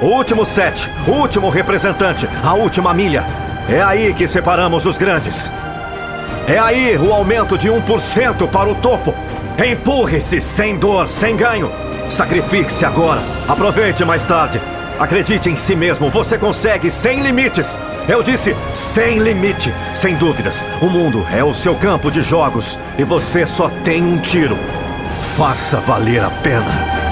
O 0.00 0.06
último 0.06 0.44
set, 0.44 0.90
o 1.06 1.12
último 1.12 1.48
representante, 1.48 2.28
a 2.42 2.54
última 2.54 2.92
milha. 2.94 3.24
É 3.68 3.82
aí 3.82 4.14
que 4.14 4.26
separamos 4.26 4.86
os 4.86 4.96
grandes. 4.96 5.50
É 6.46 6.58
aí 6.58 6.96
o 6.96 7.12
aumento 7.12 7.58
de 7.58 7.68
1% 7.68 8.48
para 8.48 8.68
o 8.68 8.74
topo. 8.76 9.14
Empurre-se 9.58 10.40
sem 10.40 10.76
dor, 10.76 11.10
sem 11.10 11.36
ganho. 11.36 11.70
Sacrifique-se 12.08 12.84
agora. 12.84 13.20
Aproveite 13.48 14.04
mais 14.04 14.24
tarde. 14.24 14.60
Acredite 14.98 15.50
em 15.50 15.56
si 15.56 15.76
mesmo, 15.76 16.10
você 16.10 16.38
consegue 16.38 16.90
sem 16.90 17.20
limites. 17.20 17.78
Eu 18.08 18.22
disse 18.22 18.56
sem 18.72 19.18
limite, 19.18 19.72
sem 19.92 20.16
dúvidas. 20.16 20.66
O 20.80 20.86
mundo 20.86 21.26
é 21.30 21.44
o 21.44 21.52
seu 21.52 21.74
campo 21.74 22.10
de 22.10 22.22
jogos 22.22 22.78
e 22.96 23.04
você 23.04 23.44
só 23.44 23.68
tem 23.68 24.02
um 24.02 24.18
tiro. 24.18 24.56
Faça 25.36 25.78
valer 25.80 26.24
a 26.24 26.30
pena. 26.30 27.05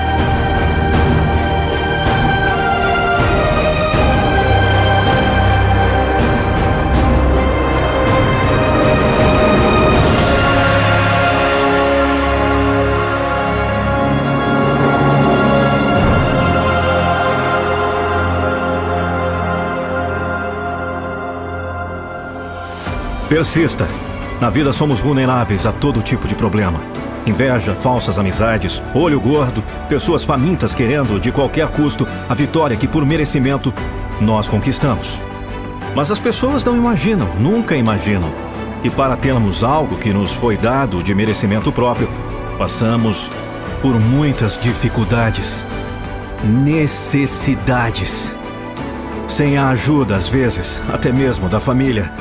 Persista. 23.34 23.88
Na 24.40 24.48
vida 24.48 24.72
somos 24.72 25.00
vulneráveis 25.00 25.66
a 25.66 25.72
todo 25.72 26.00
tipo 26.00 26.28
de 26.28 26.36
problema. 26.36 26.80
Inveja, 27.26 27.74
falsas 27.74 28.16
amizades, 28.16 28.80
olho 28.94 29.20
gordo, 29.20 29.60
pessoas 29.88 30.22
famintas 30.22 30.72
querendo, 30.72 31.18
de 31.18 31.32
qualquer 31.32 31.66
custo, 31.66 32.06
a 32.28 32.32
vitória 32.32 32.76
que, 32.76 32.86
por 32.86 33.04
merecimento, 33.04 33.74
nós 34.20 34.48
conquistamos. 34.48 35.18
Mas 35.96 36.12
as 36.12 36.20
pessoas 36.20 36.64
não 36.64 36.76
imaginam, 36.76 37.26
nunca 37.34 37.74
imaginam, 37.74 38.32
que 38.80 38.88
para 38.88 39.16
termos 39.16 39.64
algo 39.64 39.96
que 39.96 40.12
nos 40.12 40.32
foi 40.32 40.56
dado 40.56 41.02
de 41.02 41.12
merecimento 41.12 41.72
próprio, 41.72 42.08
passamos 42.56 43.32
por 43.82 43.98
muitas 43.98 44.56
dificuldades, 44.56 45.64
necessidades. 46.44 48.32
Sem 49.26 49.58
a 49.58 49.70
ajuda, 49.70 50.14
às 50.14 50.28
vezes, 50.28 50.80
até 50.92 51.10
mesmo 51.10 51.48
da 51.48 51.58
família, 51.58 52.12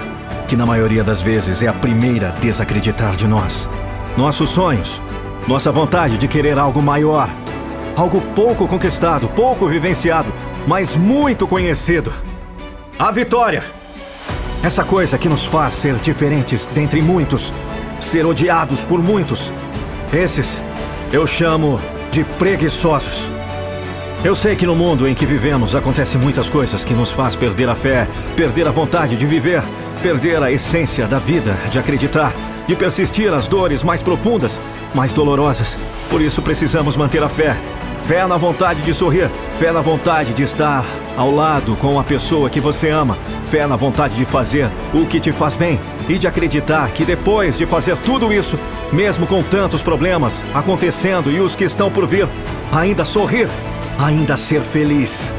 que 0.47 0.55
na 0.55 0.65
maioria 0.65 1.03
das 1.03 1.21
vezes 1.21 1.61
é 1.63 1.67
a 1.67 1.73
primeira 1.73 2.29
a 2.29 2.31
desacreditar 2.31 3.15
de 3.15 3.27
nós. 3.27 3.69
Nossos 4.17 4.49
sonhos, 4.49 5.01
nossa 5.47 5.71
vontade 5.71 6.17
de 6.17 6.27
querer 6.27 6.57
algo 6.57 6.81
maior, 6.81 7.29
algo 7.95 8.21
pouco 8.35 8.67
conquistado, 8.67 9.27
pouco 9.29 9.67
vivenciado, 9.67 10.31
mas 10.67 10.95
muito 10.95 11.47
conhecido. 11.47 12.13
A 12.97 13.11
vitória! 13.11 13.63
Essa 14.63 14.83
coisa 14.83 15.17
que 15.17 15.27
nos 15.27 15.45
faz 15.45 15.73
ser 15.75 15.95
diferentes 15.95 16.67
dentre 16.67 17.01
muitos, 17.01 17.53
ser 17.99 18.25
odiados 18.25 18.85
por 18.85 19.01
muitos. 19.01 19.51
Esses 20.13 20.61
eu 21.11 21.27
chamo 21.27 21.79
de 22.11 22.23
preguiçosos. 22.23 23.29
Eu 24.23 24.33
sei 24.33 24.55
que 24.55 24.65
no 24.65 24.75
mundo 24.75 25.05
em 25.05 25.13
que 25.13 25.25
vivemos 25.25 25.75
acontecem 25.75 26.19
muitas 26.19 26.49
coisas 26.49 26.85
que 26.85 26.93
nos 26.93 27.11
faz 27.11 27.35
perder 27.35 27.67
a 27.67 27.75
fé, 27.75 28.07
perder 28.37 28.67
a 28.67 28.71
vontade 28.71 29.17
de 29.17 29.25
viver, 29.25 29.61
perder 30.01 30.41
a 30.41 30.51
essência 30.51 31.07
da 31.07 31.19
vida, 31.19 31.55
de 31.69 31.79
acreditar, 31.79 32.33
de 32.67 32.75
persistir 32.75 33.33
as 33.33 33.47
dores 33.47 33.83
mais 33.83 34.01
profundas, 34.01 34.59
mais 34.93 35.13
dolorosas. 35.13 35.77
Por 36.09 36.21
isso 36.21 36.41
precisamos 36.41 36.97
manter 36.97 37.23
a 37.23 37.29
fé. 37.29 37.57
Fé 38.01 38.27
na 38.27 38.35
vontade 38.35 38.81
de 38.81 38.93
sorrir, 38.93 39.31
fé 39.55 39.71
na 39.71 39.79
vontade 39.79 40.33
de 40.33 40.43
estar 40.43 40.83
ao 41.15 41.31
lado 41.31 41.75
com 41.77 41.97
a 41.97 42.03
pessoa 42.03 42.49
que 42.49 42.59
você 42.59 42.89
ama, 42.89 43.17
fé 43.45 43.65
na 43.65 43.77
vontade 43.77 44.17
de 44.17 44.25
fazer 44.25 44.69
o 44.93 45.05
que 45.05 45.21
te 45.21 45.31
faz 45.31 45.55
bem 45.55 45.79
e 46.09 46.17
de 46.17 46.27
acreditar 46.27 46.91
que 46.91 47.05
depois 47.05 47.57
de 47.57 47.65
fazer 47.65 47.97
tudo 47.99 48.33
isso, 48.33 48.59
mesmo 48.91 49.25
com 49.25 49.41
tantos 49.41 49.81
problemas 49.81 50.43
acontecendo 50.53 51.31
e 51.31 51.39
os 51.39 51.55
que 51.55 51.63
estão 51.63 51.89
por 51.89 52.05
vir, 52.05 52.27
ainda 52.73 53.05
sorrir 53.05 53.47
ainda 53.97 54.35
ser 54.35 54.61
feliz, 54.61 55.33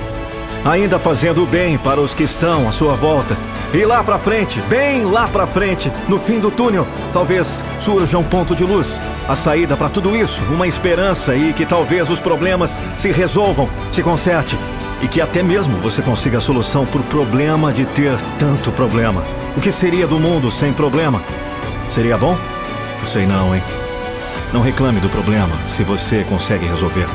ainda 0.64 0.98
fazendo 0.98 1.42
o 1.42 1.46
bem 1.46 1.76
para 1.78 2.00
os 2.00 2.14
que 2.14 2.22
estão 2.22 2.68
à 2.68 2.72
sua 2.72 2.94
volta. 2.94 3.36
E 3.74 3.84
lá 3.84 4.04
para 4.04 4.20
frente, 4.20 4.60
bem 4.68 5.04
lá 5.04 5.26
para 5.26 5.48
frente, 5.48 5.90
no 6.08 6.16
fim 6.16 6.38
do 6.38 6.48
túnel, 6.48 6.86
talvez 7.12 7.64
surja 7.76 8.16
um 8.16 8.22
ponto 8.22 8.54
de 8.54 8.62
luz, 8.62 9.00
a 9.28 9.34
saída 9.34 9.76
para 9.76 9.88
tudo 9.88 10.14
isso, 10.14 10.44
uma 10.44 10.68
esperança 10.68 11.34
e 11.34 11.52
que 11.52 11.66
talvez 11.66 12.08
os 12.08 12.20
problemas 12.20 12.78
se 12.96 13.10
resolvam, 13.10 13.68
se 13.90 14.00
conserte 14.00 14.56
e 15.02 15.08
que 15.08 15.20
até 15.20 15.42
mesmo 15.42 15.76
você 15.78 16.02
consiga 16.02 16.38
a 16.38 16.40
solução 16.40 16.86
por 16.86 17.02
problema 17.02 17.72
de 17.72 17.84
ter 17.84 18.16
tanto 18.38 18.70
problema. 18.70 19.24
O 19.56 19.60
que 19.60 19.72
seria 19.72 20.06
do 20.06 20.20
mundo 20.20 20.52
sem 20.52 20.72
problema? 20.72 21.20
Seria 21.88 22.16
bom? 22.16 22.38
Sei 23.02 23.26
não, 23.26 23.56
hein? 23.56 23.62
Não 24.52 24.62
reclame 24.62 25.00
do 25.00 25.08
problema 25.08 25.56
se 25.66 25.82
você 25.82 26.22
consegue 26.22 26.64
resolver. 26.64 27.08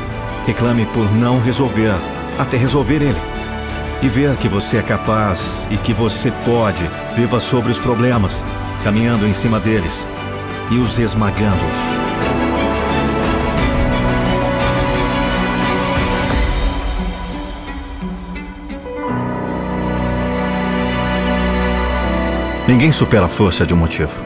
Reclame 0.46 0.84
por 0.84 1.10
não 1.10 1.40
resolver, 1.40 1.94
até 2.38 2.58
resolver 2.58 2.96
ele. 2.96 3.29
E 4.02 4.08
ver 4.08 4.34
que 4.36 4.48
você 4.48 4.78
é 4.78 4.82
capaz 4.82 5.68
e 5.70 5.76
que 5.76 5.92
você 5.92 6.32
pode, 6.44 6.88
viva 7.14 7.38
sobre 7.38 7.70
os 7.70 7.78
problemas, 7.78 8.44
caminhando 8.82 9.26
em 9.26 9.34
cima 9.34 9.60
deles 9.60 10.08
e 10.70 10.78
os 10.78 10.98
esmagando-os. 10.98 12.10
Ninguém 22.66 22.92
supera 22.92 23.26
a 23.26 23.28
força 23.28 23.66
de 23.66 23.74
um 23.74 23.76
motivo, 23.76 24.16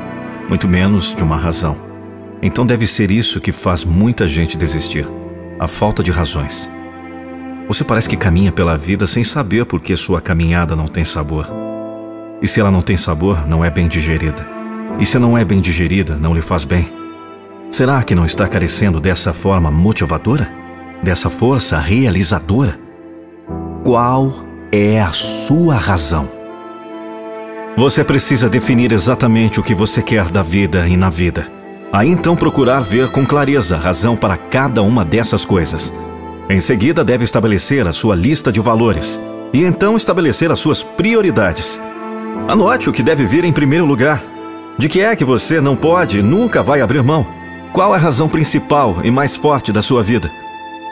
muito 0.50 0.68
menos 0.68 1.14
de 1.14 1.22
uma 1.22 1.36
razão. 1.36 1.76
Então 2.42 2.66
deve 2.66 2.86
ser 2.86 3.10
isso 3.10 3.40
que 3.40 3.50
faz 3.50 3.86
muita 3.86 4.28
gente 4.28 4.58
desistir 4.58 5.08
a 5.58 5.66
falta 5.66 6.02
de 6.02 6.10
razões. 6.10 6.70
Você 7.66 7.82
parece 7.82 8.08
que 8.08 8.16
caminha 8.16 8.52
pela 8.52 8.76
vida 8.76 9.06
sem 9.06 9.24
saber 9.24 9.64
por 9.64 9.80
que 9.80 9.96
sua 9.96 10.20
caminhada 10.20 10.76
não 10.76 10.86
tem 10.86 11.04
sabor. 11.04 11.48
E 12.42 12.46
se 12.46 12.60
ela 12.60 12.70
não 12.70 12.82
tem 12.82 12.96
sabor, 12.96 13.48
não 13.48 13.64
é 13.64 13.70
bem 13.70 13.88
digerida. 13.88 14.46
E 14.98 15.06
se 15.06 15.18
não 15.18 15.36
é 15.36 15.44
bem 15.44 15.60
digerida, 15.60 16.14
não 16.16 16.34
lhe 16.34 16.42
faz 16.42 16.64
bem. 16.64 16.86
Será 17.70 18.02
que 18.02 18.14
não 18.14 18.24
está 18.24 18.46
carecendo 18.46 19.00
dessa 19.00 19.32
forma 19.32 19.70
motivadora? 19.70 20.52
Dessa 21.02 21.30
força 21.30 21.78
realizadora? 21.78 22.78
Qual 23.82 24.44
é 24.70 25.00
a 25.00 25.12
sua 25.12 25.74
razão? 25.74 26.28
Você 27.76 28.04
precisa 28.04 28.48
definir 28.48 28.92
exatamente 28.92 29.58
o 29.58 29.62
que 29.62 29.74
você 29.74 30.00
quer 30.00 30.28
da 30.28 30.42
vida 30.42 30.86
e 30.86 30.96
na 30.96 31.08
vida. 31.08 31.50
Aí 31.92 32.08
então 32.08 32.36
procurar 32.36 32.80
ver 32.80 33.10
com 33.10 33.26
clareza 33.26 33.76
a 33.76 33.80
razão 33.80 34.16
para 34.16 34.36
cada 34.36 34.82
uma 34.82 35.04
dessas 35.04 35.44
coisas. 35.44 35.92
Em 36.48 36.60
seguida, 36.60 37.02
deve 37.02 37.24
estabelecer 37.24 37.88
a 37.88 37.92
sua 37.92 38.14
lista 38.14 38.52
de 38.52 38.60
valores 38.60 39.20
e 39.52 39.64
então 39.64 39.96
estabelecer 39.96 40.52
as 40.52 40.58
suas 40.58 40.82
prioridades. 40.82 41.80
Anote 42.48 42.90
o 42.90 42.92
que 42.92 43.02
deve 43.02 43.24
vir 43.24 43.44
em 43.44 43.52
primeiro 43.52 43.86
lugar. 43.86 44.22
De 44.76 44.88
que 44.88 45.00
é 45.00 45.16
que 45.16 45.24
você 45.24 45.60
não 45.60 45.74
pode 45.74 46.18
e 46.18 46.22
nunca 46.22 46.62
vai 46.62 46.80
abrir 46.82 47.02
mão? 47.02 47.26
Qual 47.72 47.94
a 47.94 47.98
razão 47.98 48.28
principal 48.28 48.98
e 49.02 49.10
mais 49.10 49.36
forte 49.36 49.72
da 49.72 49.80
sua 49.80 50.02
vida? 50.02 50.30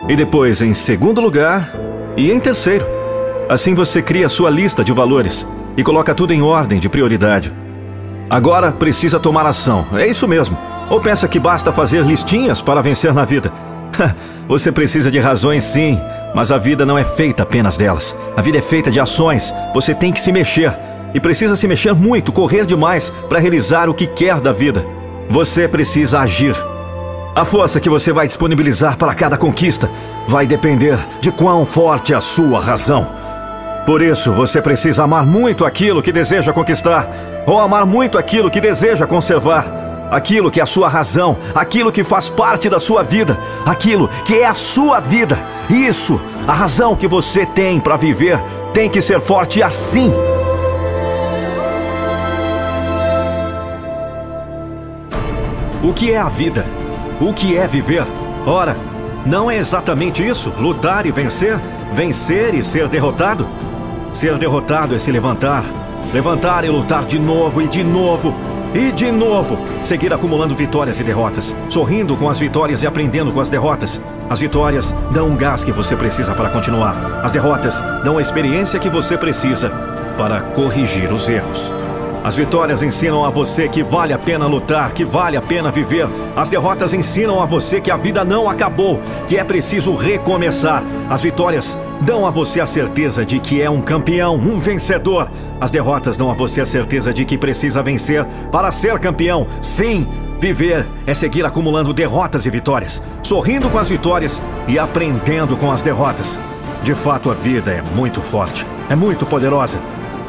E 0.08 0.16
depois, 0.16 0.62
em 0.62 0.72
segundo 0.72 1.20
lugar 1.20 1.70
e 2.16 2.30
em 2.30 2.40
terceiro. 2.40 2.86
Assim 3.48 3.74
você 3.74 4.00
cria 4.00 4.26
a 4.26 4.30
sua 4.30 4.48
lista 4.48 4.82
de 4.82 4.92
valores 4.92 5.46
e 5.76 5.82
coloca 5.82 6.14
tudo 6.14 6.32
em 6.32 6.40
ordem 6.40 6.78
de 6.78 6.88
prioridade. 6.88 7.52
Agora 8.30 8.72
precisa 8.72 9.20
tomar 9.20 9.44
ação. 9.44 9.86
É 9.92 10.06
isso 10.06 10.26
mesmo. 10.26 10.56
Ou 10.88 11.00
pensa 11.00 11.28
que 11.28 11.38
basta 11.38 11.72
fazer 11.72 12.04
listinhas 12.04 12.62
para 12.62 12.80
vencer 12.80 13.12
na 13.12 13.24
vida? 13.24 13.52
Você 14.48 14.72
precisa 14.72 15.10
de 15.10 15.18
razões, 15.18 15.64
sim, 15.64 16.00
mas 16.34 16.50
a 16.50 16.58
vida 16.58 16.84
não 16.84 16.98
é 16.98 17.04
feita 17.04 17.42
apenas 17.42 17.76
delas. 17.76 18.14
A 18.36 18.42
vida 18.42 18.58
é 18.58 18.62
feita 18.62 18.90
de 18.90 19.00
ações. 19.00 19.54
Você 19.72 19.94
tem 19.94 20.12
que 20.12 20.20
se 20.20 20.32
mexer. 20.32 20.76
E 21.14 21.20
precisa 21.20 21.56
se 21.56 21.68
mexer 21.68 21.94
muito, 21.94 22.32
correr 22.32 22.64
demais 22.64 23.10
para 23.28 23.38
realizar 23.38 23.88
o 23.88 23.94
que 23.94 24.06
quer 24.06 24.40
da 24.40 24.52
vida. 24.52 24.84
Você 25.28 25.68
precisa 25.68 26.20
agir. 26.20 26.56
A 27.34 27.44
força 27.44 27.80
que 27.80 27.88
você 27.88 28.12
vai 28.12 28.26
disponibilizar 28.26 28.96
para 28.96 29.14
cada 29.14 29.36
conquista 29.36 29.90
vai 30.26 30.46
depender 30.46 30.98
de 31.20 31.30
quão 31.30 31.64
forte 31.64 32.12
é 32.12 32.16
a 32.16 32.20
sua 32.20 32.60
razão. 32.60 33.10
Por 33.86 34.00
isso, 34.00 34.32
você 34.32 34.60
precisa 34.60 35.04
amar 35.04 35.26
muito 35.26 35.64
aquilo 35.64 36.02
que 36.02 36.12
deseja 36.12 36.52
conquistar, 36.52 37.10
ou 37.46 37.58
amar 37.58 37.84
muito 37.84 38.16
aquilo 38.16 38.50
que 38.50 38.60
deseja 38.60 39.06
conservar 39.06 39.91
aquilo 40.12 40.50
que 40.50 40.60
é 40.60 40.62
a 40.62 40.66
sua 40.66 40.90
razão, 40.90 41.38
aquilo 41.54 41.90
que 41.90 42.04
faz 42.04 42.28
parte 42.28 42.68
da 42.68 42.78
sua 42.78 43.02
vida, 43.02 43.38
aquilo 43.64 44.08
que 44.26 44.34
é 44.34 44.46
a 44.46 44.54
sua 44.54 45.00
vida. 45.00 45.38
Isso, 45.70 46.20
a 46.46 46.52
razão 46.52 46.94
que 46.94 47.08
você 47.08 47.46
tem 47.46 47.80
para 47.80 47.96
viver, 47.96 48.38
tem 48.74 48.90
que 48.90 49.00
ser 49.00 49.20
forte 49.22 49.62
assim. 49.62 50.12
O 55.82 55.94
que 55.94 56.12
é 56.12 56.18
a 56.18 56.28
vida? 56.28 56.66
O 57.18 57.32
que 57.32 57.56
é 57.56 57.66
viver? 57.66 58.06
Ora, 58.46 58.76
não 59.24 59.50
é 59.50 59.56
exatamente 59.56 60.24
isso? 60.24 60.52
Lutar 60.58 61.06
e 61.06 61.10
vencer? 61.10 61.58
Vencer 61.92 62.54
e 62.54 62.62
ser 62.62 62.86
derrotado? 62.86 63.48
Ser 64.12 64.36
derrotado 64.36 64.94
é 64.94 64.98
se 64.98 65.10
levantar. 65.10 65.64
Levantar 66.12 66.64
e 66.64 66.68
lutar 66.68 67.06
de 67.06 67.18
novo 67.18 67.62
e 67.62 67.68
de 67.68 67.82
novo 67.82 68.34
e 68.74 68.90
de 68.90 69.12
novo, 69.12 69.58
seguir 69.82 70.12
acumulando 70.12 70.54
vitórias 70.54 70.98
e 70.98 71.04
derrotas, 71.04 71.54
sorrindo 71.68 72.16
com 72.16 72.28
as 72.28 72.38
vitórias 72.38 72.82
e 72.82 72.86
aprendendo 72.86 73.30
com 73.30 73.40
as 73.40 73.50
derrotas. 73.50 74.00
As 74.30 74.40
vitórias 74.40 74.94
dão 75.10 75.28
um 75.28 75.36
gás 75.36 75.62
que 75.62 75.72
você 75.72 75.94
precisa 75.94 76.34
para 76.34 76.48
continuar. 76.48 77.20
As 77.22 77.32
derrotas 77.32 77.82
dão 78.02 78.16
a 78.16 78.22
experiência 78.22 78.78
que 78.78 78.88
você 78.88 79.18
precisa 79.18 79.70
para 80.16 80.40
corrigir 80.40 81.12
os 81.12 81.28
erros. 81.28 81.72
As 82.24 82.36
vitórias 82.36 82.82
ensinam 82.82 83.24
a 83.24 83.30
você 83.30 83.68
que 83.68 83.82
vale 83.82 84.12
a 84.12 84.18
pena 84.18 84.46
lutar, 84.46 84.92
que 84.92 85.04
vale 85.04 85.36
a 85.36 85.42
pena 85.42 85.72
viver. 85.72 86.08
As 86.36 86.48
derrotas 86.48 86.94
ensinam 86.94 87.42
a 87.42 87.44
você 87.44 87.80
que 87.80 87.90
a 87.90 87.96
vida 87.96 88.24
não 88.24 88.48
acabou, 88.48 89.00
que 89.26 89.36
é 89.36 89.42
preciso 89.42 89.96
recomeçar. 89.96 90.84
As 91.10 91.20
vitórias 91.20 91.76
dão 92.02 92.26
a 92.26 92.30
você 92.30 92.60
a 92.60 92.66
certeza 92.66 93.24
de 93.24 93.38
que 93.38 93.62
é 93.62 93.70
um 93.70 93.80
campeão, 93.80 94.34
um 94.34 94.58
vencedor. 94.58 95.30
As 95.60 95.70
derrotas 95.70 96.16
dão 96.16 96.30
a 96.30 96.34
você 96.34 96.60
a 96.60 96.66
certeza 96.66 97.12
de 97.12 97.24
que 97.24 97.38
precisa 97.38 97.82
vencer 97.82 98.24
para 98.50 98.70
ser 98.70 98.98
campeão. 98.98 99.46
Sim, 99.60 100.08
viver 100.40 100.86
é 101.06 101.14
seguir 101.14 101.44
acumulando 101.44 101.94
derrotas 101.94 102.44
e 102.44 102.50
vitórias, 102.50 103.02
sorrindo 103.22 103.70
com 103.70 103.78
as 103.78 103.88
vitórias 103.88 104.40
e 104.66 104.78
aprendendo 104.78 105.56
com 105.56 105.70
as 105.70 105.82
derrotas. 105.82 106.38
De 106.82 106.94
fato, 106.94 107.30
a 107.30 107.34
vida 107.34 107.70
é 107.70 107.82
muito 107.94 108.20
forte, 108.20 108.66
é 108.90 108.96
muito 108.96 109.24
poderosa 109.24 109.78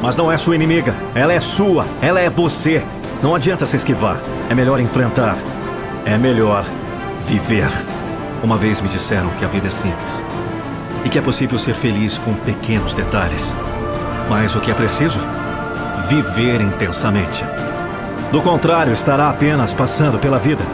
mas 0.00 0.16
não 0.16 0.30
é 0.30 0.36
sua 0.36 0.54
inimiga. 0.54 0.94
Ela 1.14 1.32
é 1.32 1.40
sua, 1.40 1.86
ela 2.02 2.20
é 2.20 2.28
você. 2.28 2.82
Não 3.22 3.34
adianta 3.34 3.64
se 3.64 3.76
esquivar. 3.76 4.20
É 4.50 4.54
melhor 4.54 4.78
enfrentar. 4.78 5.38
É 6.04 6.18
melhor 6.18 6.62
viver. 7.22 7.70
Uma 8.42 8.58
vez 8.58 8.82
me 8.82 8.88
disseram 8.88 9.30
que 9.30 9.46
a 9.46 9.48
vida 9.48 9.68
é 9.68 9.70
simples 9.70 10.22
e 11.04 11.08
que 11.08 11.18
é 11.18 11.22
possível 11.22 11.58
ser 11.58 11.74
feliz 11.74 12.18
com 12.18 12.34
pequenos 12.34 12.94
detalhes. 12.94 13.54
Mas 14.28 14.54
o 14.54 14.60
que 14.60 14.70
é 14.70 14.74
preciso? 14.74 15.20
Viver 16.08 16.60
intensamente. 16.60 17.44
Do 18.32 18.40
contrário, 18.42 18.92
estará 18.92 19.28
apenas 19.30 19.74
passando 19.74 20.18
pela 20.18 20.38
vida, 20.38 20.64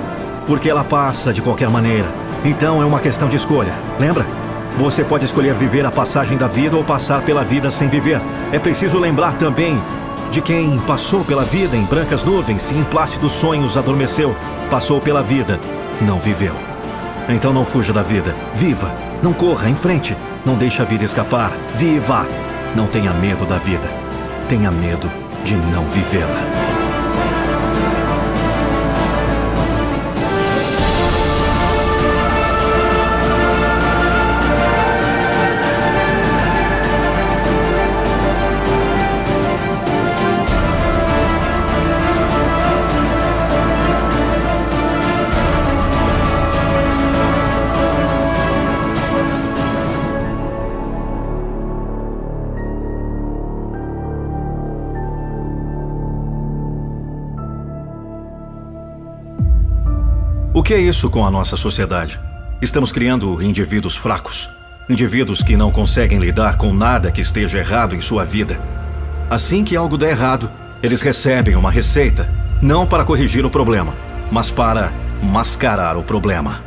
porque 0.47 0.71
ela 0.71 0.85
passa 0.85 1.33
de 1.33 1.43
qualquer 1.43 1.69
maneira. 1.69 2.09
Então 2.45 2.81
é 2.81 2.85
uma 2.85 3.01
questão 3.01 3.29
de 3.29 3.37
escolha, 3.37 3.73
lembra? 3.99 4.25
Você 4.79 5.05
pode 5.05 5.25
escolher 5.25 5.55
viver 5.55 5.85
a 5.85 5.91
passagem 5.91 6.39
da 6.39 6.47
vida 6.47 6.77
ou 6.77 6.85
passar 6.85 7.23
pela 7.23 7.45
vida 7.45 7.71
sem 7.71 7.89
viver. 7.89 8.21
É 8.53 8.59
preciso 8.59 8.99
lembrar 8.99 9.35
também 9.35 9.83
de 10.31 10.41
quem 10.41 10.79
passou 10.81 11.25
pela 11.25 11.45
vida 11.45 11.77
em 11.77 11.85
brancas 11.85 12.23
nuvens 12.23 12.71
e 12.71 12.77
em 12.77 12.85
plácidos 12.85 13.33
sonhos 13.33 13.77
adormeceu, 13.77 14.35
passou 14.71 15.01
pela 15.01 15.23
vida, 15.23 15.59
não 16.01 16.19
viveu. 16.19 16.55
Então 17.29 17.53
não 17.53 17.65
fuja 17.65 17.93
da 17.93 18.03
vida, 18.03 18.35
viva, 18.55 18.91
não 19.23 19.33
corra 19.33 19.69
em 19.69 19.75
frente, 19.75 20.17
não 20.45 20.57
deixe 20.57 20.81
a 20.83 20.85
vida 20.85 21.05
escapar, 21.05 21.53
viva! 21.75 22.27
Não 22.75 22.87
tenha 22.87 23.13
medo 23.13 23.45
da 23.45 23.59
vida, 23.59 23.89
tenha 24.49 24.71
medo 24.71 25.11
de 25.45 25.57
não 25.57 25.85
vivê-la. 25.87 26.70
Que 60.71 60.75
é 60.75 60.79
isso 60.79 61.11
com 61.11 61.27
a 61.27 61.31
nossa 61.33 61.57
sociedade? 61.57 62.21
Estamos 62.63 62.93
criando 62.93 63.43
indivíduos 63.43 63.97
fracos. 63.97 64.49
Indivíduos 64.89 65.43
que 65.43 65.57
não 65.57 65.73
conseguem 65.73 66.21
lidar 66.21 66.57
com 66.59 66.73
nada 66.73 67.11
que 67.11 67.21
esteja 67.21 67.59
errado 67.59 67.97
em 67.97 68.01
sua 68.01 68.25
vida. 68.25 68.57
Assim 69.29 69.65
que 69.65 69.75
algo 69.75 69.99
der 69.99 70.11
errado, 70.11 70.49
eles 70.81 71.03
recebem 71.03 71.57
uma 71.57 71.73
receita, 71.73 72.33
não 72.63 72.87
para 72.87 73.03
corrigir 73.03 73.45
o 73.45 73.51
problema, 73.51 73.97
mas 74.31 74.53
para 74.53 74.93
mascarar 75.21 75.97
o 75.97 76.05
problema. 76.05 76.63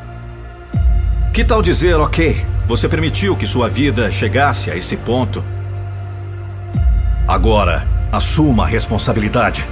Que 1.32 1.46
tal 1.46 1.62
dizer, 1.62 1.96
ok, 1.96 2.46
você 2.68 2.90
permitiu 2.90 3.38
que 3.38 3.48
sua 3.48 3.70
vida 3.70 4.12
chegasse 4.12 4.70
a 4.70 4.76
esse 4.76 4.98
ponto? 4.98 5.42
Agora, 7.26 7.88
assuma 8.12 8.66
a 8.66 8.68
responsabilidade. 8.68 9.66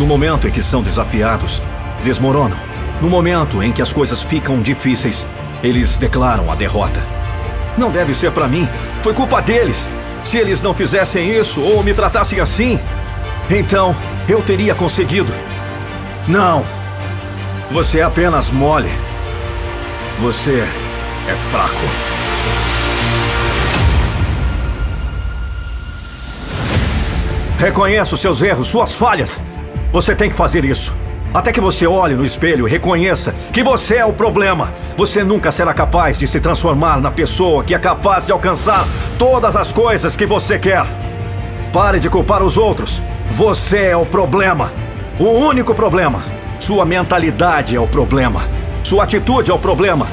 No 0.00 0.06
momento 0.06 0.48
em 0.48 0.50
que 0.50 0.62
são 0.62 0.82
desafiados, 0.82 1.60
desmoronam. 2.02 2.56
No 3.02 3.10
momento 3.10 3.62
em 3.62 3.70
que 3.70 3.82
as 3.82 3.92
coisas 3.92 4.22
ficam 4.22 4.58
difíceis, 4.62 5.26
eles 5.62 5.98
declaram 5.98 6.50
a 6.50 6.54
derrota. 6.54 7.04
Não 7.76 7.90
deve 7.90 8.14
ser 8.14 8.32
para 8.32 8.48
mim, 8.48 8.66
foi 9.02 9.12
culpa 9.12 9.42
deles. 9.42 9.90
Se 10.24 10.38
eles 10.38 10.62
não 10.62 10.72
fizessem 10.72 11.28
isso 11.28 11.60
ou 11.60 11.82
me 11.82 11.92
tratassem 11.92 12.40
assim, 12.40 12.80
então 13.50 13.94
eu 14.26 14.40
teria 14.40 14.74
conseguido. 14.74 15.34
Não. 16.26 16.64
Você 17.70 17.98
é 17.98 18.02
apenas 18.02 18.50
mole. 18.50 18.88
Você 20.18 20.66
é 21.28 21.36
fraco. 21.36 21.76
Reconheça 27.58 28.16
seus 28.16 28.40
erros, 28.40 28.66
suas 28.68 28.94
falhas. 28.94 29.42
Você 29.92 30.14
tem 30.14 30.30
que 30.30 30.36
fazer 30.36 30.64
isso. 30.64 30.94
Até 31.34 31.52
que 31.52 31.60
você 31.60 31.86
olhe 31.86 32.14
no 32.14 32.24
espelho 32.24 32.66
e 32.66 32.70
reconheça 32.70 33.34
que 33.52 33.62
você 33.62 33.96
é 33.96 34.04
o 34.04 34.12
problema. 34.12 34.72
Você 34.96 35.22
nunca 35.22 35.50
será 35.50 35.72
capaz 35.72 36.18
de 36.18 36.26
se 36.26 36.40
transformar 36.40 37.00
na 37.00 37.10
pessoa 37.10 37.62
que 37.62 37.74
é 37.74 37.78
capaz 37.78 38.26
de 38.26 38.32
alcançar 38.32 38.86
todas 39.18 39.54
as 39.54 39.72
coisas 39.72 40.16
que 40.16 40.26
você 40.26 40.58
quer. 40.58 40.84
Pare 41.72 42.00
de 42.00 42.08
culpar 42.08 42.42
os 42.42 42.58
outros. 42.58 43.02
Você 43.30 43.78
é 43.78 43.96
o 43.96 44.06
problema. 44.06 44.72
O 45.18 45.28
único 45.28 45.74
problema. 45.74 46.22
Sua 46.58 46.84
mentalidade 46.84 47.74
é 47.76 47.80
o 47.80 47.86
problema. 47.86 48.42
Sua 48.82 49.04
atitude 49.04 49.50
é 49.50 49.54
o 49.54 49.58
problema. 49.58 50.06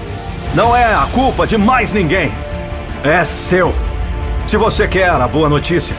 Não 0.53 0.75
é 0.75 0.93
a 0.93 1.07
culpa 1.11 1.47
de 1.47 1.57
mais 1.57 1.91
ninguém. 1.91 2.31
É 3.03 3.23
seu. 3.23 3.73
Se 4.47 4.55
você 4.55 4.87
quer 4.87 5.09
a 5.09 5.27
boa 5.27 5.49
notícia, 5.49 5.95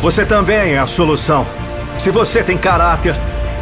você 0.00 0.24
também 0.24 0.74
é 0.74 0.78
a 0.78 0.86
solução. 0.86 1.46
Se 1.98 2.10
você 2.10 2.42
tem 2.42 2.58
caráter, 2.58 3.14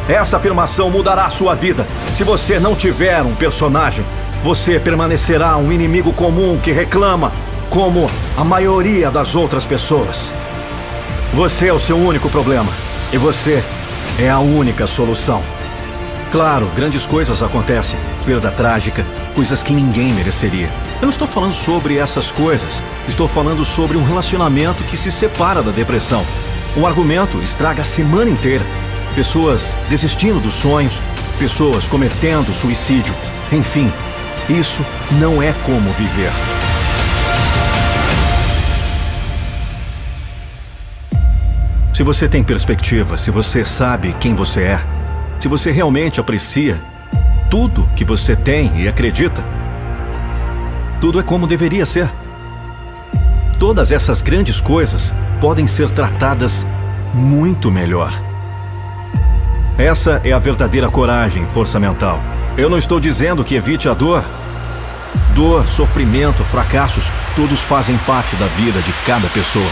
essa 0.08 0.36
afirmação 0.36 0.90
mudará 0.90 1.26
a 1.26 1.30
sua 1.30 1.54
vida. 1.54 1.86
Se 2.14 2.24
você 2.24 2.58
não 2.58 2.74
tiver 2.74 3.22
um 3.22 3.34
personagem, 3.34 4.04
você 4.42 4.78
permanecerá 4.78 5.56
um 5.56 5.70
inimigo 5.70 6.12
comum 6.12 6.58
que 6.58 6.72
reclama, 6.72 7.32
como 7.68 8.10
a 8.36 8.42
maioria 8.42 9.10
das 9.10 9.36
outras 9.36 9.64
pessoas. 9.64 10.32
Você 11.32 11.68
é 11.68 11.72
o 11.72 11.78
seu 11.78 11.96
único 11.96 12.28
problema 12.28 12.72
e 13.12 13.18
você 13.18 13.62
é 14.18 14.28
a 14.28 14.40
única 14.40 14.86
solução. 14.86 15.42
Claro, 16.32 16.68
grandes 16.76 17.06
coisas 17.06 17.42
acontecem, 17.42 17.98
perda 18.24 18.50
trágica, 18.50 19.04
coisas 19.34 19.62
que 19.62 19.72
ninguém 19.72 20.12
mereceria. 20.12 20.68
Eu 20.96 21.02
não 21.02 21.08
estou 21.08 21.26
falando 21.26 21.52
sobre 21.52 21.98
essas 21.98 22.30
coisas, 22.30 22.82
estou 23.06 23.26
falando 23.26 23.64
sobre 23.64 23.96
um 23.96 24.04
relacionamento 24.04 24.82
que 24.84 24.96
se 24.96 25.10
separa 25.10 25.62
da 25.62 25.70
depressão. 25.70 26.24
O 26.76 26.86
argumento 26.86 27.42
estraga 27.42 27.82
a 27.82 27.84
semana 27.84 28.30
inteira. 28.30 28.64
Pessoas 29.16 29.76
desistindo 29.88 30.38
dos 30.38 30.54
sonhos, 30.54 31.02
pessoas 31.36 31.88
cometendo 31.88 32.54
suicídio. 32.54 33.12
Enfim, 33.50 33.92
isso 34.48 34.86
não 35.18 35.42
é 35.42 35.52
como 35.66 35.90
viver. 35.92 36.30
Se 41.92 42.04
você 42.04 42.28
tem 42.28 42.44
perspectiva, 42.44 43.16
se 43.16 43.32
você 43.32 43.64
sabe 43.64 44.14
quem 44.20 44.32
você 44.32 44.62
é, 44.62 44.80
se 45.40 45.48
você 45.48 45.72
realmente 45.72 46.20
aprecia 46.20 46.80
tudo 47.50 47.88
que 47.96 48.04
você 48.04 48.36
tem 48.36 48.80
e 48.80 48.86
acredita, 48.86 49.44
tudo 51.00 51.18
é 51.18 51.22
como 51.22 51.48
deveria 51.48 51.84
ser. 51.84 52.08
Todas 53.58 53.90
essas 53.90 54.22
grandes 54.22 54.60
coisas 54.60 55.12
podem 55.40 55.66
ser 55.66 55.90
tratadas 55.90 56.66
muito 57.14 57.70
melhor. 57.70 58.12
Essa 59.78 60.20
é 60.22 60.32
a 60.32 60.38
verdadeira 60.38 60.90
coragem, 60.90 61.46
força 61.46 61.80
mental. 61.80 62.20
Eu 62.56 62.68
não 62.68 62.76
estou 62.76 63.00
dizendo 63.00 63.42
que 63.42 63.54
evite 63.54 63.88
a 63.88 63.94
dor. 63.94 64.22
Dor, 65.34 65.66
sofrimento, 65.66 66.44
fracassos, 66.44 67.10
todos 67.34 67.62
fazem 67.62 67.96
parte 68.06 68.36
da 68.36 68.46
vida 68.46 68.80
de 68.82 68.92
cada 69.06 69.26
pessoa. 69.28 69.70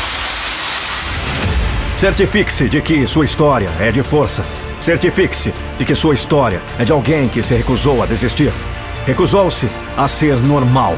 Certifique-se 1.97 2.69
de 2.69 2.81
que 2.81 3.07
sua 3.07 3.25
história 3.25 3.69
é 3.79 3.93
de 3.93 4.03
força. 4.03 4.45
Certifique-se 4.81 5.53
de 5.79 5.85
que 5.85 5.95
sua 5.95 6.15
história 6.15 6.63
é 6.79 6.85
de 6.85 6.93
alguém 6.93 7.29
que 7.29 7.43
se 7.43 7.55
recusou 7.55 8.03
a 8.03 8.07
desistir. 8.07 8.53
Recusou-se 9.05 9.69
a 9.97 10.09
ser 10.09 10.37
normal. 10.37 10.97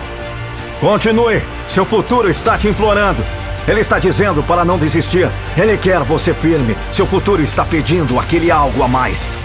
Continue, 0.78 1.42
seu 1.66 1.84
futuro 1.84 2.30
está 2.30 2.56
te 2.56 2.68
implorando. 2.68 3.24
Ele 3.68 3.80
está 3.80 3.98
dizendo 3.98 4.42
para 4.42 4.64
não 4.64 4.78
desistir. 4.78 5.30
Ele 5.56 5.76
quer 5.76 6.00
você 6.00 6.32
firme. 6.32 6.76
Seu 6.90 7.06
futuro 7.06 7.42
está 7.42 7.64
pedindo 7.64 8.18
aquele 8.18 8.50
algo 8.50 8.82
a 8.82 8.88
mais. 8.88 9.38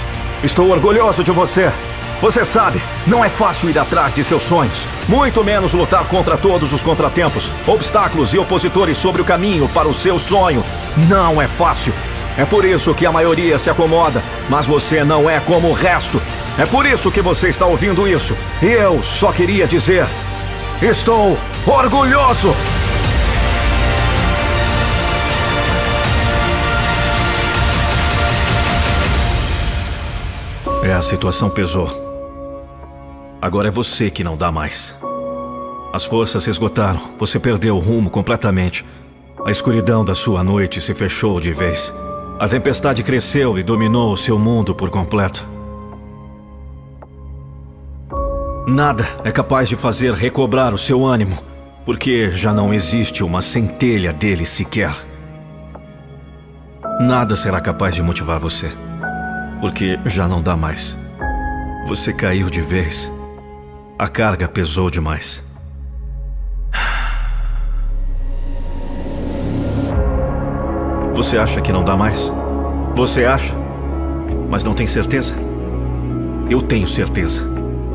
Estou 0.43 0.69
orgulhoso 0.69 1.23
de 1.23 1.31
você. 1.31 1.71
Você 2.21 2.45
sabe, 2.45 2.81
não 3.05 3.23
é 3.23 3.29
fácil 3.29 3.69
ir 3.69 3.77
atrás 3.77 4.15
de 4.15 4.23
seus 4.23 4.43
sonhos. 4.43 4.87
Muito 5.07 5.43
menos 5.43 5.73
lutar 5.73 6.05
contra 6.05 6.37
todos 6.37 6.71
os 6.71 6.81
contratempos, 6.81 7.51
obstáculos 7.67 8.33
e 8.33 8.37
opositores 8.37 8.97
sobre 8.97 9.21
o 9.21 9.25
caminho 9.25 9.67
para 9.69 9.87
o 9.87 9.93
seu 9.93 10.17
sonho. 10.17 10.63
Não 11.09 11.41
é 11.41 11.47
fácil. 11.47 11.93
É 12.37 12.45
por 12.45 12.65
isso 12.65 12.93
que 12.93 13.05
a 13.05 13.11
maioria 13.11 13.59
se 13.59 13.69
acomoda, 13.69 14.23
mas 14.49 14.65
você 14.65 15.03
não 15.03 15.29
é 15.29 15.39
como 15.39 15.69
o 15.69 15.73
resto. 15.73 16.21
É 16.57 16.65
por 16.65 16.85
isso 16.85 17.11
que 17.11 17.21
você 17.21 17.49
está 17.49 17.65
ouvindo 17.65 18.07
isso. 18.07 18.35
Eu 18.61 19.03
só 19.03 19.31
queria 19.31 19.67
dizer: 19.67 20.05
estou 20.81 21.37
orgulhoso! 21.65 22.55
É, 30.85 30.93
a 30.93 31.01
situação 31.01 31.49
pesou. 31.49 31.89
Agora 33.41 33.69
é 33.69 33.71
você 33.71 34.11
que 34.11 34.23
não 34.23 34.37
dá 34.37 34.51
mais. 34.51 34.95
As 35.91 36.05
forças 36.05 36.43
se 36.43 36.49
esgotaram, 36.51 37.01
você 37.17 37.39
perdeu 37.39 37.75
o 37.75 37.79
rumo 37.79 38.07
completamente. 38.07 38.85
A 39.43 39.49
escuridão 39.49 40.05
da 40.05 40.13
sua 40.13 40.43
noite 40.43 40.79
se 40.79 40.93
fechou 40.93 41.39
de 41.39 41.51
vez. 41.51 41.91
A 42.39 42.47
tempestade 42.47 43.01
cresceu 43.01 43.57
e 43.57 43.63
dominou 43.63 44.13
o 44.13 44.17
seu 44.17 44.37
mundo 44.37 44.75
por 44.75 44.91
completo. 44.91 45.49
Nada 48.67 49.07
é 49.23 49.31
capaz 49.31 49.67
de 49.67 49.75
fazer 49.75 50.13
recobrar 50.13 50.71
o 50.71 50.77
seu 50.77 51.03
ânimo, 51.03 51.35
porque 51.83 52.29
já 52.29 52.53
não 52.53 52.71
existe 52.71 53.23
uma 53.23 53.41
centelha 53.41 54.13
dele 54.13 54.45
sequer. 54.45 54.93
Nada 57.01 57.35
será 57.35 57.59
capaz 57.59 57.95
de 57.95 58.03
motivar 58.03 58.37
você, 58.37 58.71
porque 59.65 59.97
já 60.05 60.27
não 60.27 60.43
dá 60.43 60.55
mais. 60.55 60.95
Você 61.87 62.13
caiu 62.13 62.51
de 62.51 62.61
vez. 62.61 63.11
A 63.97 64.07
carga 64.07 64.47
pesou 64.47 64.91
demais. 64.91 65.43
Você 71.15 71.35
acha 71.39 71.61
que 71.61 71.71
não 71.71 71.83
dá 71.83 71.97
mais? 71.97 72.31
Você 72.95 73.25
acha? 73.25 73.55
Mas 74.51 74.63
não 74.63 74.75
tem 74.75 74.85
certeza? 74.85 75.33
Eu 76.47 76.61
tenho 76.61 76.85
certeza. 76.85 77.41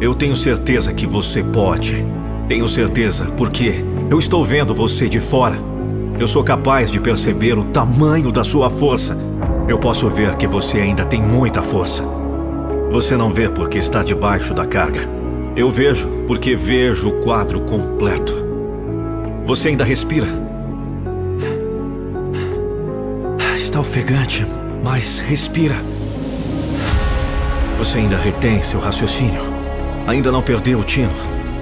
Eu 0.00 0.12
tenho 0.12 0.34
certeza 0.34 0.92
que 0.92 1.06
você 1.06 1.40
pode. 1.40 2.04
Tenho 2.48 2.66
certeza 2.66 3.26
porque 3.36 3.84
eu 4.10 4.18
estou 4.18 4.44
vendo 4.44 4.74
você 4.74 5.08
de 5.08 5.20
fora. 5.20 5.54
Eu 6.18 6.26
sou 6.26 6.42
capaz 6.42 6.90
de 6.90 6.98
perceber 6.98 7.56
o 7.56 7.62
tamanho 7.62 8.32
da 8.32 8.42
sua 8.42 8.68
força. 8.68 9.16
Eu 9.70 9.78
posso 9.78 10.10
ver 10.10 10.34
que 10.34 10.48
você 10.48 10.80
ainda 10.80 11.04
tem 11.04 11.22
muita 11.22 11.62
força. 11.62 12.02
Você 12.90 13.16
não 13.16 13.30
vê 13.30 13.48
porque 13.48 13.78
está 13.78 14.02
debaixo 14.02 14.52
da 14.52 14.66
carga. 14.66 14.98
Eu 15.54 15.70
vejo 15.70 16.08
porque 16.26 16.56
vejo 16.56 17.08
o 17.08 17.20
quadro 17.22 17.60
completo. 17.60 18.34
Você 19.46 19.68
ainda 19.68 19.84
respira. 19.84 20.26
Está 23.54 23.78
ofegante, 23.78 24.44
mas 24.82 25.20
respira. 25.20 25.76
Você 27.78 27.98
ainda 27.98 28.16
retém 28.16 28.60
seu 28.62 28.80
raciocínio. 28.80 29.40
Ainda 30.04 30.32
não 30.32 30.42
perdeu 30.42 30.80
o 30.80 30.84
tino. 30.84 31.12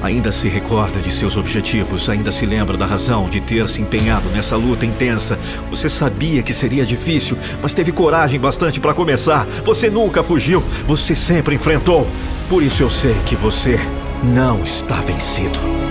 Ainda 0.02 0.30
se 0.30 0.48
recorda 0.48 1.00
de 1.00 1.10
seus 1.10 1.36
objetivos, 1.36 2.08
ainda 2.08 2.30
se 2.30 2.46
lembra 2.46 2.76
da 2.76 2.86
razão 2.86 3.28
de 3.28 3.40
ter 3.40 3.68
se 3.68 3.82
empenhado 3.82 4.28
nessa 4.30 4.56
luta 4.56 4.86
intensa. 4.86 5.38
Você 5.70 5.88
sabia 5.88 6.42
que 6.42 6.52
seria 6.52 6.86
difícil, 6.86 7.36
mas 7.60 7.74
teve 7.74 7.90
coragem 7.92 8.38
bastante 8.38 8.78
para 8.78 8.94
começar. 8.94 9.46
Você 9.64 9.90
nunca 9.90 10.22
fugiu, 10.22 10.62
você 10.86 11.14
sempre 11.14 11.54
enfrentou. 11.54 12.06
Por 12.48 12.62
isso 12.62 12.82
eu 12.82 12.90
sei 12.90 13.14
que 13.26 13.34
você 13.34 13.78
não 14.22 14.62
está 14.62 14.96
vencido. 14.96 15.87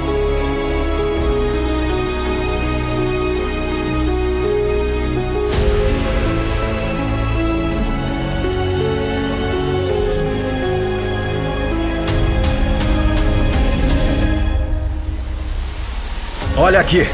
Olha 16.59 16.79
aqui. 16.79 17.07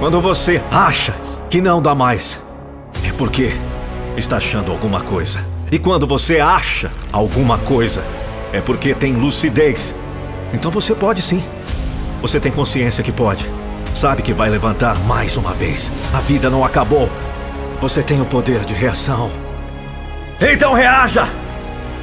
Quando 0.00 0.20
você 0.20 0.60
acha 0.68 1.14
que 1.48 1.60
não 1.60 1.80
dá 1.80 1.94
mais, 1.94 2.40
é 3.04 3.12
porque 3.12 3.52
está 4.16 4.38
achando 4.38 4.72
alguma 4.72 5.00
coisa. 5.00 5.46
E 5.70 5.78
quando 5.78 6.08
você 6.08 6.40
acha 6.40 6.90
alguma 7.12 7.56
coisa, 7.58 8.02
é 8.52 8.60
porque 8.60 8.92
tem 8.92 9.12
lucidez. 9.12 9.94
Então 10.52 10.72
você 10.72 10.92
pode 10.92 11.22
sim. 11.22 11.40
Você 12.20 12.40
tem 12.40 12.50
consciência 12.50 13.04
que 13.04 13.12
pode. 13.12 13.48
Sabe 13.94 14.22
que 14.22 14.32
vai 14.32 14.50
levantar 14.50 14.98
mais 15.04 15.36
uma 15.36 15.54
vez. 15.54 15.92
A 16.12 16.18
vida 16.18 16.50
não 16.50 16.64
acabou. 16.64 17.08
Você 17.80 18.02
tem 18.02 18.20
o 18.20 18.24
poder 18.26 18.64
de 18.64 18.74
reação. 18.74 19.30
Então 20.40 20.72
reaja! 20.72 21.28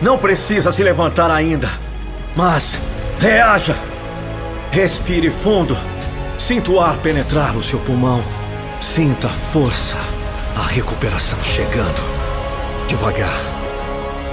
Não 0.01 0.17
precisa 0.17 0.71
se 0.71 0.81
levantar 0.81 1.29
ainda. 1.29 1.69
Mas 2.33 2.79
reaja! 3.19 3.75
Respire 4.71 5.29
fundo. 5.29 5.77
Sinta 6.41 6.71
o 6.71 6.79
ar 6.79 6.97
penetrar 6.97 7.55
o 7.55 7.61
seu 7.61 7.77
pulmão. 7.77 8.19
Sinta 8.79 9.27
a 9.27 9.29
força, 9.29 9.95
a 10.57 10.63
recuperação 10.63 11.39
chegando. 11.39 12.01
Devagar. 12.87 13.39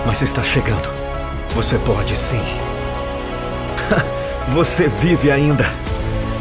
Mas 0.06 0.22
está 0.22 0.42
chegando. 0.42 0.88
Você 1.50 1.76
pode 1.76 2.16
sim. 2.16 2.40
você 4.48 4.88
vive 4.88 5.30
ainda. 5.30 5.66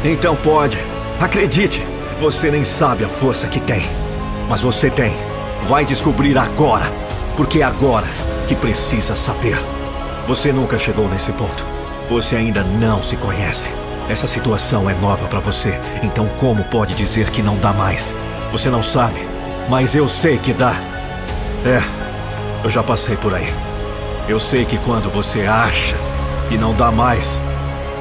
Então 0.02 0.34
pode. 0.36 0.78
Acredite. 1.20 1.86
Você 2.18 2.50
nem 2.50 2.64
sabe 2.64 3.04
a 3.04 3.08
força 3.08 3.46
que 3.46 3.60
tem. 3.60 3.82
Mas 4.48 4.62
você 4.62 4.88
tem. 4.88 5.12
Vai 5.64 5.84
descobrir 5.84 6.38
agora. 6.38 6.86
Porque 7.36 7.60
é 7.60 7.64
agora 7.64 8.06
que 8.48 8.56
precisa 8.56 9.14
saber. 9.14 9.58
Você 10.26 10.50
nunca 10.50 10.78
chegou 10.78 11.06
nesse 11.10 11.30
ponto. 11.32 11.66
Você 12.08 12.36
ainda 12.36 12.62
não 12.62 13.02
se 13.02 13.18
conhece. 13.18 13.77
Essa 14.08 14.26
situação 14.26 14.88
é 14.88 14.94
nova 14.94 15.26
para 15.26 15.38
você, 15.38 15.78
então 16.02 16.26
como 16.38 16.64
pode 16.64 16.94
dizer 16.94 17.30
que 17.30 17.42
não 17.42 17.56
dá 17.58 17.72
mais? 17.72 18.14
Você 18.50 18.70
não 18.70 18.82
sabe, 18.82 19.20
mas 19.68 19.94
eu 19.94 20.08
sei 20.08 20.38
que 20.38 20.54
dá. 20.54 20.74
É, 21.64 21.82
eu 22.64 22.70
já 22.70 22.82
passei 22.82 23.16
por 23.16 23.34
aí. 23.34 23.52
Eu 24.26 24.38
sei 24.38 24.64
que 24.64 24.78
quando 24.78 25.10
você 25.10 25.42
acha 25.42 25.94
que 26.48 26.56
não 26.56 26.74
dá 26.74 26.90
mais, 26.90 27.38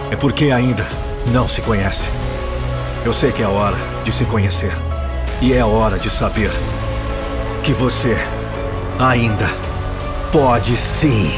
é 0.09 0.15
porque 0.15 0.45
ainda 0.45 0.87
não 1.27 1.47
se 1.47 1.61
conhece. 1.61 2.09
Eu 3.05 3.11
sei 3.11 3.31
que 3.31 3.43
é 3.43 3.47
hora 3.47 3.77
de 4.03 4.11
se 4.11 4.23
conhecer. 4.25 4.71
E 5.41 5.53
é 5.53 5.63
hora 5.63 5.99
de 5.99 6.09
saber 6.09 6.51
que 7.63 7.73
você 7.73 8.17
ainda 8.97 9.47
pode 10.31 10.75
sim. 10.75 11.31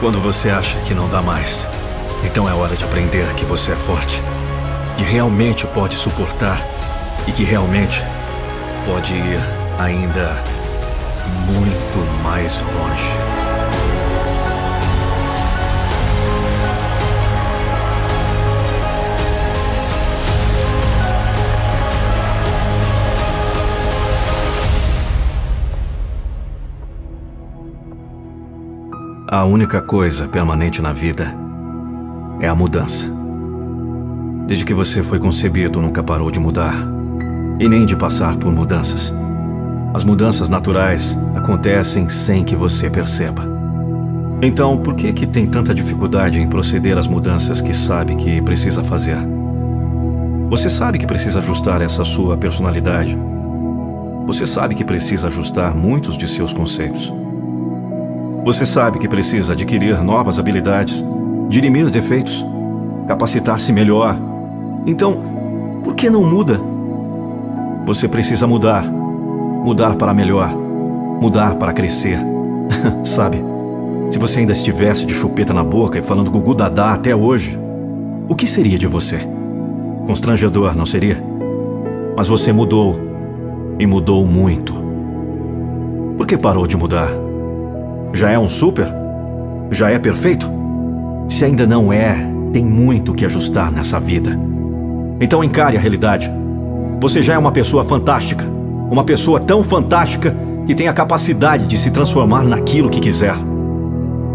Quando 0.00 0.20
você 0.20 0.50
acha 0.50 0.78
que 0.80 0.94
não 0.94 1.08
dá 1.08 1.20
mais, 1.20 1.66
então 2.24 2.48
é 2.48 2.52
hora 2.52 2.76
de 2.76 2.84
aprender 2.84 3.26
que 3.34 3.44
você 3.44 3.72
é 3.72 3.76
forte, 3.76 4.22
que 4.96 5.02
realmente 5.02 5.66
pode 5.66 5.94
suportar 5.94 6.60
e 7.26 7.32
que 7.32 7.44
realmente 7.44 8.02
pode 8.86 9.14
ir 9.14 9.40
ainda 9.78 10.42
muito 11.46 12.22
mais 12.22 12.60
longe. 12.60 13.08
A 29.32 29.44
única 29.44 29.80
coisa 29.80 30.26
permanente 30.26 30.82
na 30.82 30.92
vida 30.92 31.49
é 32.40 32.48
a 32.48 32.54
mudança. 32.54 33.08
Desde 34.46 34.64
que 34.64 34.74
você 34.74 35.02
foi 35.02 35.18
concebido, 35.18 35.80
nunca 35.80 36.02
parou 36.02 36.30
de 36.30 36.40
mudar. 36.40 36.74
E 37.58 37.68
nem 37.68 37.84
de 37.84 37.94
passar 37.94 38.36
por 38.36 38.50
mudanças. 38.50 39.14
As 39.92 40.02
mudanças 40.02 40.48
naturais 40.48 41.16
acontecem 41.36 42.08
sem 42.08 42.42
que 42.42 42.56
você 42.56 42.88
perceba. 42.88 43.42
Então, 44.42 44.78
por 44.78 44.94
que 44.94 45.12
que 45.12 45.26
tem 45.26 45.46
tanta 45.46 45.74
dificuldade 45.74 46.40
em 46.40 46.48
proceder 46.48 46.96
às 46.96 47.06
mudanças 47.06 47.60
que 47.60 47.74
sabe 47.74 48.16
que 48.16 48.40
precisa 48.40 48.82
fazer? 48.82 49.18
Você 50.48 50.70
sabe 50.70 50.98
que 50.98 51.06
precisa 51.06 51.38
ajustar 51.38 51.82
essa 51.82 52.04
sua 52.04 52.36
personalidade. 52.36 53.16
Você 54.26 54.46
sabe 54.46 54.74
que 54.74 54.84
precisa 54.84 55.26
ajustar 55.26 55.74
muitos 55.76 56.16
de 56.16 56.26
seus 56.26 56.52
conceitos. 56.52 57.12
Você 58.44 58.64
sabe 58.64 58.98
que 58.98 59.08
precisa 59.08 59.52
adquirir 59.52 60.02
novas 60.02 60.38
habilidades 60.38 61.04
dirimir 61.50 61.84
os 61.84 61.90
defeitos, 61.90 62.46
capacitar-se 63.08 63.72
melhor. 63.72 64.16
Então, 64.86 65.18
por 65.82 65.94
que 65.94 66.08
não 66.08 66.24
muda? 66.24 66.58
Você 67.84 68.06
precisa 68.06 68.46
mudar. 68.46 68.84
Mudar 68.84 69.96
para 69.96 70.14
melhor. 70.14 70.48
Mudar 71.20 71.56
para 71.56 71.72
crescer. 71.72 72.18
Sabe? 73.04 73.44
Se 74.10 74.18
você 74.18 74.40
ainda 74.40 74.52
estivesse 74.52 75.04
de 75.04 75.12
chupeta 75.12 75.52
na 75.52 75.64
boca 75.64 75.98
e 75.98 76.02
falando 76.02 76.30
gugu 76.30 76.54
dadá 76.54 76.94
até 76.94 77.14
hoje, 77.14 77.58
o 78.28 78.34
que 78.34 78.46
seria 78.46 78.78
de 78.78 78.86
você? 78.86 79.18
Constrangedor, 80.06 80.76
não 80.76 80.86
seria? 80.86 81.22
Mas 82.16 82.28
você 82.28 82.52
mudou. 82.52 82.98
E 83.78 83.86
mudou 83.86 84.24
muito. 84.24 84.74
Por 86.16 86.26
que 86.26 86.36
parou 86.36 86.66
de 86.66 86.76
mudar? 86.76 87.08
Já 88.12 88.30
é 88.30 88.38
um 88.38 88.48
super? 88.48 88.86
Já 89.70 89.90
é 89.90 89.98
perfeito? 89.98 90.59
Se 91.30 91.44
ainda 91.44 91.64
não 91.64 91.92
é, 91.92 92.28
tem 92.52 92.66
muito 92.66 93.14
que 93.14 93.24
ajustar 93.24 93.70
nessa 93.70 94.00
vida. 94.00 94.36
Então 95.20 95.44
encare 95.44 95.76
a 95.76 95.80
realidade. 95.80 96.28
Você 97.00 97.22
já 97.22 97.34
é 97.34 97.38
uma 97.38 97.52
pessoa 97.52 97.84
fantástica. 97.84 98.44
Uma 98.90 99.04
pessoa 99.04 99.38
tão 99.38 99.62
fantástica 99.62 100.36
que 100.66 100.74
tem 100.74 100.88
a 100.88 100.92
capacidade 100.92 101.68
de 101.68 101.78
se 101.78 101.92
transformar 101.92 102.42
naquilo 102.42 102.90
que 102.90 102.98
quiser. 102.98 103.34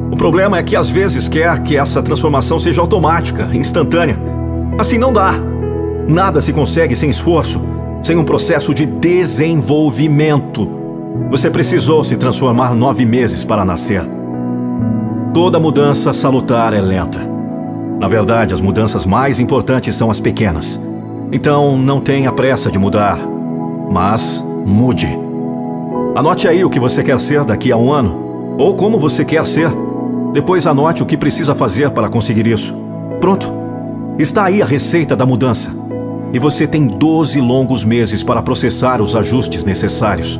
O 0.10 0.16
problema 0.16 0.58
é 0.58 0.64
que 0.64 0.74
às 0.74 0.90
vezes 0.90 1.28
quer 1.28 1.62
que 1.64 1.76
essa 1.76 2.02
transformação 2.02 2.58
seja 2.58 2.80
automática, 2.80 3.50
instantânea. 3.54 4.18
Assim 4.80 4.98
não 4.98 5.12
dá. 5.12 5.34
Nada 6.08 6.40
se 6.40 6.54
consegue 6.54 6.96
sem 6.96 7.10
esforço, 7.10 7.62
sem 8.02 8.16
um 8.16 8.24
processo 8.24 8.74
de 8.74 8.86
desenvolvimento. 8.86 10.66
Você 11.30 11.52
precisou 11.52 12.06
se 12.06 12.16
transformar 12.16 12.74
nove 12.74 13.06
meses 13.06 13.44
para 13.44 13.66
nascer. 13.66 14.15
Toda 15.36 15.60
mudança 15.60 16.14
salutar 16.14 16.74
é 16.74 16.80
lenta. 16.80 17.20
Na 17.99 18.07
verdade, 18.07 18.53
as 18.53 18.62
mudanças 18.62 19.06
mais 19.06 19.38
importantes 19.38 19.94
são 19.94 20.10
as 20.10 20.22
pequenas. 20.22 20.82
Então, 21.30 21.78
não 21.78 21.99
tenha 21.99 22.32
pressa 22.32 22.72
de 22.72 22.80
mudar, 22.80 23.20
mas 23.91 24.41
mude. 24.66 25.10
Anote 26.16 26.48
aí 26.48 26.64
o 26.64 26.70
que 26.70 26.80
você 26.80 27.03
quer 27.03 27.20
ser 27.20 27.44
daqui 27.44 27.70
a 27.70 27.76
um 27.76 27.91
ano, 27.91 28.56
ou 28.57 28.76
como 28.76 28.98
você 28.98 29.26
quer 29.26 29.45
ser. 29.45 29.70
Depois 30.32 30.66
anote 30.66 31.03
o 31.03 31.06
que 31.06 31.18
precisa 31.18 31.53
fazer 31.53 31.90
para 31.90 32.07
conseguir 32.07 32.48
isso. 32.48 32.74
Pronto. 33.20 33.52
Está 34.18 34.45
aí 34.45 34.62
a 34.62 34.66
receita 34.66 35.18
da 35.18 35.26
mudança. 35.26 35.70
E 36.32 36.40
você 36.40 36.66
tem 36.66 36.88
12 36.88 37.41
longos 37.41 37.84
meses 37.84 38.24
para 38.24 38.41
processar 38.41 39.02
os 39.02 39.18
ajustes 39.18 39.66
necessários. 39.66 40.40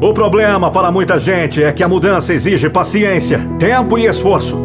O 0.00 0.12
problema 0.12 0.70
para 0.70 0.92
muita 0.92 1.18
gente 1.18 1.60
é 1.60 1.72
que 1.72 1.82
a 1.82 1.88
mudança 1.88 2.32
exige 2.32 2.70
paciência, 2.70 3.40
tempo 3.58 3.98
e 3.98 4.06
esforço. 4.06 4.56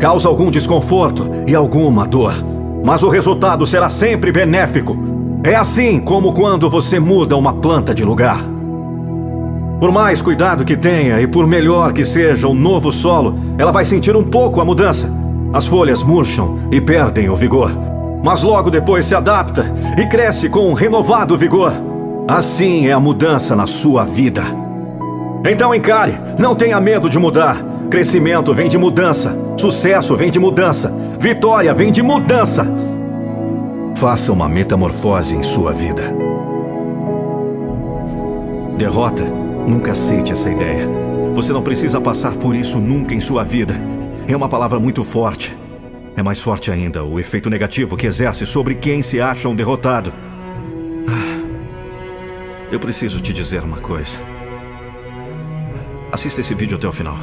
Causa 0.00 0.30
algum 0.30 0.50
desconforto 0.50 1.28
e 1.46 1.54
alguma 1.54 2.06
dor. 2.06 2.32
Mas 2.82 3.02
o 3.02 3.08
resultado 3.10 3.66
será 3.66 3.90
sempre 3.90 4.32
benéfico. 4.32 4.96
É 5.44 5.54
assim 5.54 6.00
como 6.00 6.32
quando 6.32 6.70
você 6.70 6.98
muda 6.98 7.36
uma 7.36 7.52
planta 7.52 7.94
de 7.94 8.02
lugar. 8.02 8.40
Por 9.78 9.92
mais 9.92 10.22
cuidado 10.22 10.64
que 10.64 10.76
tenha 10.76 11.20
e 11.20 11.26
por 11.26 11.46
melhor 11.46 11.92
que 11.92 12.02
seja 12.02 12.48
o 12.48 12.54
novo 12.54 12.90
solo, 12.90 13.38
ela 13.58 13.70
vai 13.70 13.84
sentir 13.84 14.16
um 14.16 14.24
pouco 14.24 14.58
a 14.58 14.64
mudança. 14.64 15.12
As 15.52 15.66
folhas 15.66 16.02
murcham 16.02 16.60
e 16.72 16.80
perdem 16.80 17.28
o 17.28 17.36
vigor. 17.36 17.70
Mas 18.24 18.42
logo 18.42 18.70
depois 18.70 19.04
se 19.04 19.14
adapta 19.14 19.70
e 19.98 20.06
cresce 20.06 20.48
com 20.48 20.70
um 20.70 20.72
renovado 20.72 21.36
vigor. 21.36 21.74
Assim 22.26 22.86
é 22.86 22.92
a 22.92 23.00
mudança 23.00 23.54
na 23.54 23.66
sua 23.66 24.02
vida. 24.02 24.57
Então 25.44 25.74
encare, 25.74 26.18
não 26.38 26.54
tenha 26.54 26.80
medo 26.80 27.08
de 27.08 27.18
mudar. 27.18 27.62
Crescimento 27.90 28.52
vem 28.52 28.68
de 28.68 28.76
mudança, 28.76 29.34
sucesso 29.56 30.14
vem 30.14 30.30
de 30.30 30.38
mudança, 30.38 30.92
vitória 31.18 31.72
vem 31.72 31.90
de 31.90 32.02
mudança. 32.02 32.66
Faça 33.96 34.32
uma 34.32 34.48
metamorfose 34.48 35.34
em 35.34 35.42
sua 35.42 35.72
vida. 35.72 36.02
Derrota, 38.76 39.24
nunca 39.24 39.92
aceite 39.92 40.32
essa 40.32 40.50
ideia. 40.50 40.88
Você 41.34 41.52
não 41.52 41.62
precisa 41.62 42.00
passar 42.00 42.32
por 42.36 42.54
isso 42.54 42.78
nunca 42.78 43.14
em 43.14 43.20
sua 43.20 43.42
vida. 43.42 43.74
É 44.26 44.36
uma 44.36 44.48
palavra 44.48 44.78
muito 44.78 45.02
forte. 45.02 45.56
É 46.16 46.22
mais 46.22 46.40
forte 46.40 46.70
ainda 46.70 47.04
o 47.04 47.18
efeito 47.18 47.48
negativo 47.48 47.96
que 47.96 48.06
exerce 48.06 48.44
sobre 48.44 48.74
quem 48.74 49.02
se 49.02 49.20
acha 49.20 49.48
um 49.48 49.54
derrotado. 49.54 50.12
Ah, 51.08 51.40
eu 52.70 52.78
preciso 52.78 53.20
te 53.20 53.32
dizer 53.32 53.62
uma 53.62 53.78
coisa. 53.78 54.18
Assista 56.10 56.40
esse 56.40 56.54
vídeo 56.54 56.78
até 56.78 56.88
o 56.88 56.92
final. 56.92 57.16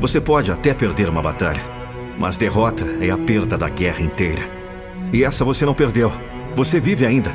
Você 0.00 0.20
pode 0.20 0.50
até 0.50 0.74
perder 0.74 1.08
uma 1.08 1.22
batalha, 1.22 1.60
mas 2.18 2.36
derrota 2.36 2.84
é 3.00 3.08
a 3.10 3.16
perda 3.16 3.56
da 3.56 3.68
guerra 3.68 4.00
inteira. 4.00 4.42
E 5.12 5.22
essa 5.22 5.44
você 5.44 5.64
não 5.64 5.74
perdeu. 5.74 6.10
Você 6.56 6.80
vive 6.80 7.06
ainda. 7.06 7.30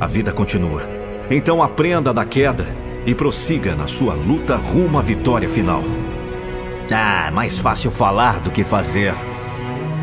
A 0.00 0.06
vida 0.06 0.32
continua. 0.32 0.82
Então 1.30 1.62
aprenda 1.62 2.12
da 2.12 2.24
queda 2.24 2.66
e 3.04 3.14
prossiga 3.14 3.74
na 3.74 3.86
sua 3.86 4.14
luta 4.14 4.56
rumo 4.56 4.98
à 4.98 5.02
vitória 5.02 5.48
final. 5.48 5.82
Ah, 6.90 7.30
mais 7.30 7.58
fácil 7.58 7.90
falar 7.90 8.40
do 8.40 8.50
que 8.50 8.64
fazer. 8.64 9.14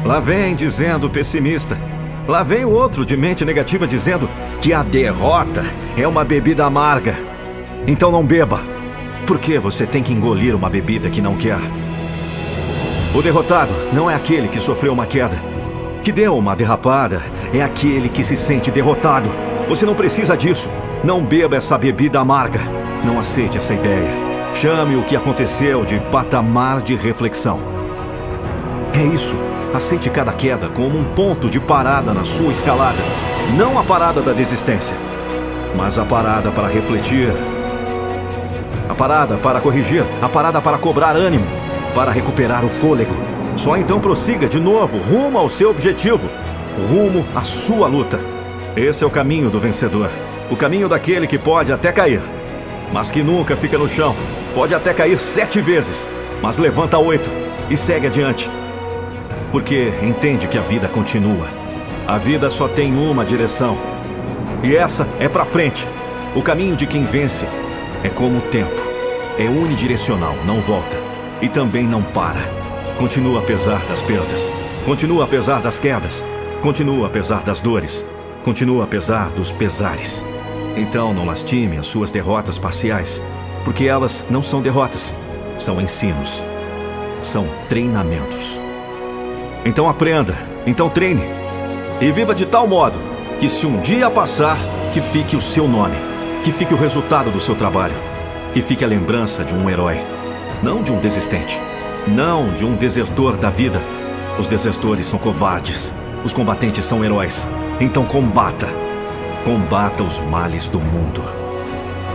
Lá 0.05 0.19
vem 0.19 0.55
dizendo 0.55 1.09
pessimista. 1.09 1.77
Lá 2.27 2.43
vem 2.43 2.63
o 2.63 2.69
outro 2.69 3.03
de 3.03 3.17
mente 3.17 3.43
negativa 3.43 3.87
dizendo 3.87 4.29
que 4.61 4.71
a 4.71 4.83
derrota 4.83 5.63
é 5.97 6.07
uma 6.07 6.23
bebida 6.23 6.63
amarga. 6.63 7.15
Então 7.87 8.11
não 8.11 8.23
beba. 8.23 8.78
Por 9.29 9.37
que 9.37 9.59
você 9.59 9.85
tem 9.85 10.01
que 10.01 10.11
engolir 10.11 10.55
uma 10.55 10.71
bebida 10.71 11.07
que 11.07 11.21
não 11.21 11.35
quer? 11.35 11.59
O 13.13 13.21
derrotado 13.21 13.75
não 13.93 14.09
é 14.09 14.15
aquele 14.15 14.47
que 14.47 14.59
sofreu 14.59 14.91
uma 14.91 15.05
queda, 15.05 15.39
que 16.01 16.11
deu 16.11 16.35
uma 16.35 16.55
derrapada, 16.55 17.21
é 17.53 17.61
aquele 17.61 18.09
que 18.09 18.23
se 18.23 18.35
sente 18.35 18.71
derrotado. 18.71 19.29
Você 19.67 19.85
não 19.85 19.93
precisa 19.93 20.35
disso. 20.35 20.67
Não 21.03 21.23
beba 21.23 21.55
essa 21.55 21.77
bebida 21.77 22.19
amarga. 22.19 22.59
Não 23.05 23.19
aceite 23.19 23.55
essa 23.55 23.71
ideia. 23.71 24.09
Chame 24.51 24.95
o 24.95 25.03
que 25.03 25.15
aconteceu 25.15 25.85
de 25.85 25.99
patamar 25.99 26.81
de 26.81 26.95
reflexão. 26.95 27.59
É 28.95 29.03
isso. 29.13 29.37
Aceite 29.75 30.09
cada 30.09 30.33
queda 30.33 30.69
como 30.69 30.97
um 30.97 31.03
ponto 31.03 31.51
de 31.51 31.59
parada 31.59 32.15
na 32.15 32.23
sua 32.23 32.51
escalada. 32.51 33.03
Não 33.55 33.77
a 33.77 33.83
parada 33.83 34.23
da 34.23 34.33
desistência, 34.33 34.97
mas 35.77 35.99
a 35.99 36.03
parada 36.03 36.49
para 36.49 36.67
refletir. 36.67 37.31
A 38.89 38.95
parada 38.95 39.37
para 39.37 39.61
corrigir, 39.61 40.03
a 40.21 40.27
parada 40.27 40.61
para 40.61 40.77
cobrar 40.77 41.15
ânimo, 41.15 41.45
para 41.95 42.11
recuperar 42.11 42.65
o 42.65 42.69
fôlego. 42.69 43.15
Só 43.55 43.77
então 43.77 43.99
prossiga 43.99 44.49
de 44.49 44.59
novo 44.59 44.97
rumo 44.97 45.37
ao 45.37 45.47
seu 45.47 45.69
objetivo, 45.69 46.27
rumo 46.89 47.25
à 47.33 47.43
sua 47.43 47.87
luta. 47.87 48.19
Esse 48.75 49.03
é 49.03 49.07
o 49.07 49.11
caminho 49.11 49.49
do 49.49 49.59
vencedor. 49.59 50.09
O 50.49 50.57
caminho 50.57 50.89
daquele 50.89 51.27
que 51.27 51.37
pode 51.37 51.71
até 51.71 51.91
cair, 51.91 52.21
mas 52.91 53.11
que 53.11 53.23
nunca 53.23 53.55
fica 53.55 53.77
no 53.77 53.87
chão. 53.87 54.15
Pode 54.53 54.75
até 54.75 54.93
cair 54.93 55.19
sete 55.19 55.61
vezes, 55.61 56.09
mas 56.41 56.57
levanta 56.57 56.97
oito 56.97 57.29
e 57.69 57.77
segue 57.77 58.07
adiante 58.07 58.49
porque 59.51 59.91
entende 60.01 60.47
que 60.47 60.57
a 60.57 60.61
vida 60.61 60.87
continua. 60.87 61.47
A 62.07 62.17
vida 62.17 62.49
só 62.49 62.67
tem 62.67 62.95
uma 62.95 63.25
direção. 63.25 63.77
E 64.63 64.75
essa 64.75 65.07
é 65.19 65.27
para 65.27 65.45
frente. 65.45 65.87
O 66.35 66.41
caminho 66.41 66.75
de 66.75 66.85
quem 66.85 67.03
vence 67.03 67.47
é 68.03 68.09
como 68.09 68.37
o 68.37 68.41
tempo. 68.41 68.81
É 69.37 69.45
unidirecional, 69.49 70.35
não 70.45 70.61
volta. 70.61 70.97
E 71.41 71.49
também 71.49 71.85
não 71.85 72.01
para. 72.01 72.41
Continua 72.97 73.39
apesar 73.39 73.85
das 73.85 74.01
perdas. 74.01 74.51
Continua 74.85 75.23
apesar 75.25 75.61
das 75.61 75.79
quedas. 75.79 76.25
Continua 76.61 77.07
apesar 77.07 77.43
das 77.43 77.61
dores. 77.61 78.05
Continua 78.43 78.85
apesar 78.85 79.29
dos 79.31 79.51
pesares. 79.51 80.25
Então 80.75 81.13
não 81.13 81.25
lastime 81.25 81.77
as 81.77 81.87
suas 81.87 82.11
derrotas 82.11 82.57
parciais, 82.57 83.21
porque 83.65 83.85
elas 83.85 84.25
não 84.29 84.41
são 84.41 84.61
derrotas, 84.61 85.15
são 85.57 85.81
ensinos. 85.81 86.41
São 87.21 87.47
treinamentos. 87.67 88.59
Então 89.65 89.89
aprenda, 89.89 90.35
então 90.65 90.89
treine. 90.89 91.23
E 91.99 92.11
viva 92.11 92.33
de 92.33 92.45
tal 92.45 92.65
modo 92.65 92.97
que 93.39 93.49
se 93.49 93.65
um 93.65 93.81
dia 93.81 94.09
passar, 94.09 94.57
que 94.93 95.01
fique 95.01 95.35
o 95.35 95.41
seu 95.41 95.67
nome, 95.67 96.08
que 96.49 96.53
fique 96.53 96.73
o 96.73 96.77
resultado 96.77 97.29
do 97.29 97.39
seu 97.39 97.53
trabalho, 97.53 97.93
que 98.55 98.59
fique 98.59 98.83
a 98.83 98.87
lembrança 98.87 99.45
de 99.45 99.53
um 99.53 99.69
herói, 99.69 99.99
não 100.63 100.81
de 100.81 100.91
um 100.91 100.99
desistente, 100.99 101.61
não 102.07 102.49
de 102.49 102.65
um 102.65 102.75
desertor 102.75 103.37
da 103.37 103.51
vida. 103.51 103.79
Os 104.35 104.47
desertores 104.47 105.05
são 105.05 105.19
covardes, 105.19 105.93
os 106.23 106.33
combatentes 106.33 106.83
são 106.85 107.05
heróis. 107.05 107.47
Então 107.79 108.03
combata. 108.03 108.67
Combata 109.45 110.01
os 110.01 110.21
males 110.21 110.67
do 110.67 110.79
mundo. 110.79 111.21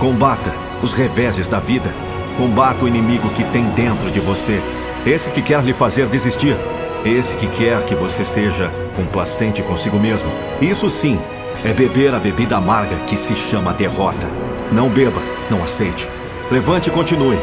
Combata 0.00 0.52
os 0.82 0.92
reveses 0.94 1.46
da 1.46 1.60
vida. 1.60 1.94
Combata 2.36 2.86
o 2.86 2.88
inimigo 2.88 3.28
que 3.30 3.44
tem 3.44 3.66
dentro 3.66 4.10
de 4.10 4.18
você, 4.18 4.60
esse 5.06 5.30
que 5.30 5.42
quer 5.42 5.62
lhe 5.62 5.72
fazer 5.72 6.08
desistir 6.08 6.56
esse 7.04 7.36
que 7.36 7.46
quer 7.46 7.84
que 7.84 7.94
você 7.94 8.24
seja 8.24 8.70
complacente 8.96 9.62
consigo 9.62 9.98
mesmo. 9.98 10.30
Isso 10.60 10.88
sim 10.88 11.20
é 11.64 11.72
beber 11.72 12.14
a 12.14 12.18
bebida 12.18 12.58
amarga 12.58 12.94
que 13.06 13.16
se 13.16 13.34
chama 13.34 13.72
derrota. 13.72 14.28
Não 14.70 14.90
beba, 14.90 15.22
não 15.50 15.64
aceite. 15.64 16.06
Levante 16.50 16.90
e 16.90 16.92
continue. 16.92 17.38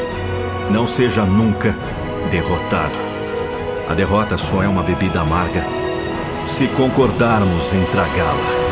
Não 0.70 0.86
seja 0.86 1.26
nunca 1.26 1.76
derrotado. 2.30 3.00
A 3.90 3.96
derrota 3.96 4.38
só 4.38 4.62
é 4.62 4.68
uma 4.68 4.84
bebida 4.84 5.22
amarga 5.22 5.66
se 6.46 6.68
concordarmos 6.68 7.74
em 7.74 7.84
tragá-la. 7.86 8.71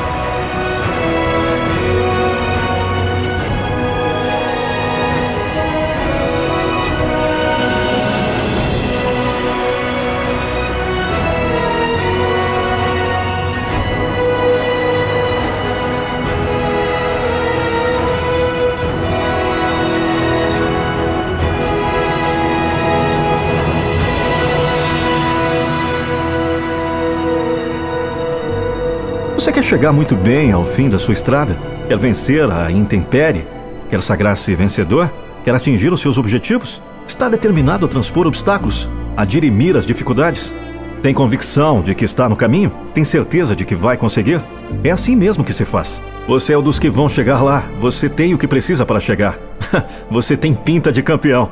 Chegar 29.70 29.94
muito 29.94 30.16
bem 30.16 30.52
ao 30.52 30.64
fim 30.64 30.90
da 30.90 30.98
sua 30.98 31.14
estrada? 31.14 31.56
Quer 31.88 31.96
vencer 31.96 32.50
a 32.50 32.72
intempérie? 32.72 33.46
Quer 33.88 34.02
sagrar-se 34.02 34.56
vencedor? 34.56 35.14
Quer 35.44 35.54
atingir 35.54 35.94
os 35.94 36.02
seus 36.02 36.18
objetivos? 36.18 36.82
Está 37.08 37.30
determinado 37.30 37.86
a 37.86 37.88
transpor 37.88 38.26
obstáculos? 38.26 38.90
A 39.16 39.24
dirimir 39.24 39.78
as 39.78 39.86
dificuldades? 39.86 40.56
Tem 41.04 41.14
convicção 41.14 41.84
de 41.84 41.94
que 41.94 42.04
está 42.04 42.28
no 42.28 42.36
caminho? 42.36 42.72
Tem 42.96 43.04
certeza 43.04 43.56
de 43.56 43.64
que 43.64 43.76
vai 43.76 43.96
conseguir? 43.96 44.44
É 44.84 44.90
assim 44.90 45.16
mesmo 45.16 45.44
que 45.44 45.54
se 45.54 45.66
faz. 45.66 46.02
Você 46.28 46.52
é 46.52 46.58
o 46.58 46.64
dos 46.64 46.80
que 46.80 46.90
vão 46.90 47.08
chegar 47.08 47.44
lá. 47.44 47.70
Você 47.78 48.10
tem 48.10 48.34
o 48.34 48.40
que 48.40 48.48
precisa 48.48 48.88
para 48.88 49.00
chegar. 49.00 49.38
Você 50.10 50.36
tem 50.36 50.52
pinta 50.52 50.92
de 50.92 51.04
campeão. 51.04 51.52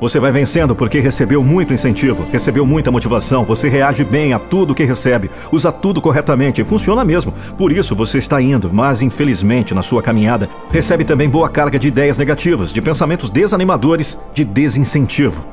Você 0.00 0.18
vai 0.18 0.32
vencendo 0.32 0.74
porque 0.74 0.98
recebeu 0.98 1.44
muito 1.44 1.74
incentivo, 1.74 2.26
recebeu 2.32 2.64
muita 2.64 2.90
motivação, 2.90 3.44
você 3.44 3.68
reage 3.68 4.02
bem 4.02 4.32
a 4.32 4.38
tudo 4.38 4.74
que 4.74 4.84
recebe, 4.84 5.30
usa 5.52 5.70
tudo 5.70 6.00
corretamente 6.00 6.64
funciona 6.64 7.04
mesmo. 7.04 7.34
Por 7.58 7.70
isso 7.70 7.94
você 7.94 8.16
está 8.16 8.40
indo, 8.40 8.70
mas 8.72 9.02
infelizmente 9.02 9.74
na 9.74 9.82
sua 9.82 10.00
caminhada 10.00 10.48
recebe 10.70 11.04
também 11.04 11.28
boa 11.28 11.50
carga 11.50 11.78
de 11.78 11.88
ideias 11.88 12.16
negativas, 12.16 12.72
de 12.72 12.80
pensamentos 12.80 13.28
desanimadores, 13.28 14.18
de 14.32 14.42
desincentivo. 14.42 15.44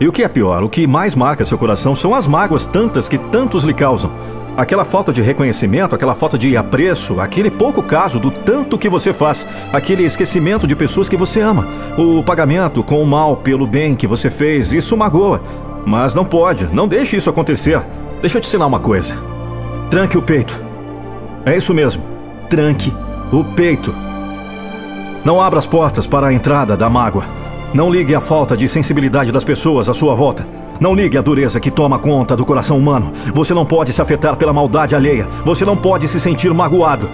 E 0.00 0.08
o 0.08 0.12
que 0.12 0.24
é 0.24 0.28
pior, 0.28 0.64
o 0.64 0.68
que 0.68 0.84
mais 0.88 1.14
marca 1.14 1.44
seu 1.44 1.56
coração 1.56 1.94
são 1.94 2.12
as 2.12 2.26
mágoas 2.26 2.66
tantas 2.66 3.06
que 3.06 3.16
tantos 3.16 3.62
lhe 3.62 3.72
causam. 3.72 4.10
Aquela 4.56 4.84
falta 4.84 5.12
de 5.12 5.20
reconhecimento, 5.20 5.96
aquela 5.96 6.14
falta 6.14 6.38
de 6.38 6.56
apreço, 6.56 7.20
aquele 7.20 7.50
pouco 7.50 7.82
caso 7.82 8.20
do 8.20 8.30
tanto 8.30 8.78
que 8.78 8.88
você 8.88 9.12
faz, 9.12 9.48
aquele 9.72 10.04
esquecimento 10.04 10.64
de 10.64 10.76
pessoas 10.76 11.08
que 11.08 11.16
você 11.16 11.40
ama, 11.40 11.66
o 11.98 12.22
pagamento 12.22 12.84
com 12.84 13.02
o 13.02 13.06
mal 13.06 13.36
pelo 13.38 13.66
bem 13.66 13.96
que 13.96 14.06
você 14.06 14.30
fez, 14.30 14.72
isso 14.72 14.96
magoa. 14.96 15.42
Mas 15.84 16.14
não 16.14 16.24
pode, 16.24 16.66
não 16.72 16.86
deixe 16.86 17.16
isso 17.16 17.28
acontecer. 17.28 17.82
Deixa 18.20 18.38
eu 18.38 18.40
te 18.40 18.46
ensinar 18.46 18.66
uma 18.66 18.78
coisa. 18.78 19.16
Tranque 19.90 20.16
o 20.16 20.22
peito. 20.22 20.62
É 21.44 21.56
isso 21.56 21.74
mesmo. 21.74 22.04
Tranque 22.48 22.94
o 23.32 23.42
peito. 23.42 23.92
Não 25.24 25.40
abra 25.40 25.58
as 25.58 25.66
portas 25.66 26.06
para 26.06 26.28
a 26.28 26.32
entrada 26.32 26.76
da 26.76 26.88
mágoa. 26.88 27.24
Não 27.74 27.90
ligue 27.90 28.14
à 28.14 28.20
falta 28.20 28.56
de 28.56 28.68
sensibilidade 28.68 29.32
das 29.32 29.42
pessoas 29.42 29.88
à 29.88 29.92
sua 29.92 30.14
volta. 30.14 30.46
Não 30.78 30.94
ligue 30.94 31.18
à 31.18 31.20
dureza 31.20 31.58
que 31.58 31.72
toma 31.72 31.98
conta 31.98 32.36
do 32.36 32.44
coração 32.44 32.78
humano. 32.78 33.12
Você 33.34 33.52
não 33.52 33.66
pode 33.66 33.92
se 33.92 34.00
afetar 34.00 34.36
pela 34.36 34.52
maldade 34.52 34.94
alheia. 34.94 35.26
Você 35.44 35.64
não 35.64 35.76
pode 35.76 36.06
se 36.06 36.20
sentir 36.20 36.54
magoado. 36.54 37.10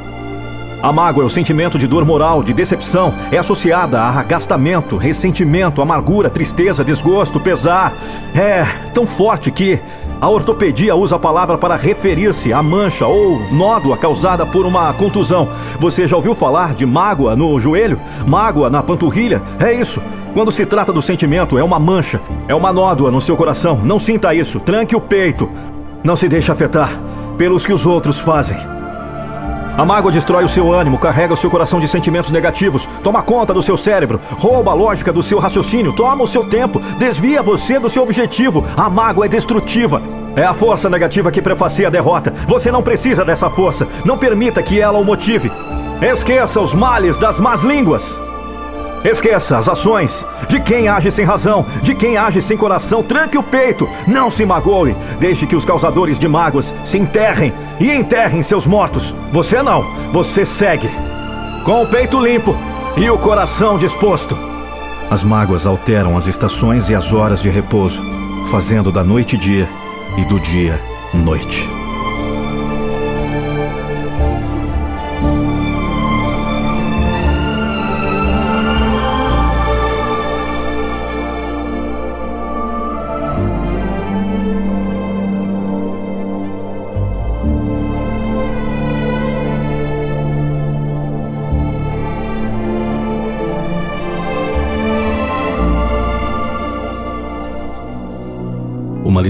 A 0.82 0.92
mágoa 0.92 1.24
é 1.24 1.26
o 1.26 1.30
sentimento 1.30 1.78
de 1.78 1.86
dor 1.86 2.04
moral, 2.04 2.42
de 2.42 2.52
decepção. 2.52 3.14
É 3.32 3.38
associada 3.38 4.02
a 4.02 4.08
arrastamento, 4.08 4.98
ressentimento, 4.98 5.80
amargura, 5.80 6.28
tristeza, 6.28 6.84
desgosto, 6.84 7.40
pesar. 7.40 7.94
É 8.34 8.62
tão 8.92 9.06
forte 9.06 9.50
que 9.50 9.80
a 10.20 10.28
ortopedia 10.28 10.94
usa 10.94 11.16
a 11.16 11.18
palavra 11.18 11.56
para 11.56 11.76
referir-se 11.76 12.52
à 12.52 12.62
mancha 12.62 13.06
ou 13.06 13.40
nódoa 13.50 13.96
causada 13.96 14.44
por 14.44 14.66
uma 14.66 14.92
contusão. 14.92 15.48
Você 15.78 16.06
já 16.06 16.14
ouviu 16.14 16.34
falar 16.34 16.74
de 16.74 16.84
mágoa 16.84 17.34
no 17.34 17.58
joelho? 17.58 18.00
Mágoa 18.26 18.68
na 18.68 18.82
panturrilha? 18.82 19.40
É 19.58 19.72
isso. 19.72 20.02
Quando 20.34 20.52
se 20.52 20.66
trata 20.66 20.92
do 20.92 21.00
sentimento, 21.00 21.58
é 21.58 21.64
uma 21.64 21.78
mancha, 21.78 22.20
é 22.46 22.54
uma 22.54 22.72
nódoa 22.72 23.10
no 23.10 23.20
seu 23.20 23.36
coração. 23.36 23.80
Não 23.82 23.98
sinta 23.98 24.34
isso. 24.34 24.60
Tranque 24.60 24.94
o 24.94 25.00
peito. 25.00 25.50
Não 26.04 26.14
se 26.14 26.28
deixe 26.28 26.52
afetar 26.52 26.90
pelos 27.38 27.64
que 27.64 27.72
os 27.72 27.86
outros 27.86 28.20
fazem. 28.20 28.79
A 29.80 29.84
mágoa 29.86 30.12
destrói 30.12 30.44
o 30.44 30.48
seu 30.48 30.70
ânimo, 30.70 30.98
carrega 30.98 31.32
o 31.32 31.36
seu 31.38 31.48
coração 31.48 31.80
de 31.80 31.88
sentimentos 31.88 32.30
negativos, 32.30 32.86
toma 33.02 33.22
conta 33.22 33.54
do 33.54 33.62
seu 33.62 33.78
cérebro, 33.78 34.20
rouba 34.38 34.72
a 34.72 34.74
lógica 34.74 35.10
do 35.10 35.22
seu 35.22 35.38
raciocínio, 35.38 35.94
toma 35.94 36.22
o 36.22 36.26
seu 36.26 36.44
tempo, 36.44 36.78
desvia 36.98 37.42
você 37.42 37.78
do 37.78 37.88
seu 37.88 38.02
objetivo. 38.02 38.62
A 38.76 38.90
mágoa 38.90 39.24
é 39.24 39.28
destrutiva. 39.28 40.02
É 40.36 40.44
a 40.44 40.52
força 40.52 40.90
negativa 40.90 41.30
que 41.30 41.40
prefacia 41.40 41.86
a 41.86 41.90
derrota. 41.90 42.30
Você 42.46 42.70
não 42.70 42.82
precisa 42.82 43.24
dessa 43.24 43.48
força. 43.48 43.88
Não 44.04 44.18
permita 44.18 44.62
que 44.62 44.78
ela 44.78 44.98
o 44.98 45.04
motive. 45.04 45.50
Esqueça 46.02 46.60
os 46.60 46.74
males 46.74 47.16
das 47.16 47.40
más 47.40 47.62
línguas. 47.62 48.20
Esqueça 49.04 49.56
as 49.56 49.68
ações 49.68 50.26
de 50.48 50.60
quem 50.60 50.88
age 50.88 51.10
sem 51.10 51.24
razão, 51.24 51.64
de 51.82 51.94
quem 51.94 52.18
age 52.18 52.42
sem 52.42 52.56
coração. 52.56 53.02
Tranque 53.02 53.38
o 53.38 53.42
peito, 53.42 53.88
não 54.06 54.28
se 54.28 54.44
magoe. 54.44 54.96
Deixe 55.18 55.46
que 55.46 55.56
os 55.56 55.64
causadores 55.64 56.18
de 56.18 56.28
mágoas 56.28 56.74
se 56.84 56.98
enterrem 56.98 57.52
e 57.78 57.90
enterrem 57.90 58.42
seus 58.42 58.66
mortos. 58.66 59.14
Você 59.32 59.62
não, 59.62 59.84
você 60.12 60.44
segue. 60.44 60.90
Com 61.64 61.82
o 61.82 61.86
peito 61.86 62.20
limpo 62.20 62.56
e 62.96 63.08
o 63.08 63.18
coração 63.18 63.78
disposto. 63.78 64.36
As 65.10 65.24
mágoas 65.24 65.66
alteram 65.66 66.16
as 66.16 66.26
estações 66.26 66.88
e 66.88 66.94
as 66.94 67.12
horas 67.12 67.42
de 67.42 67.50
repouso, 67.50 68.02
fazendo 68.50 68.92
da 68.92 69.02
noite 69.02 69.36
dia 69.36 69.68
e 70.16 70.24
do 70.24 70.38
dia 70.38 70.80
noite. 71.12 71.79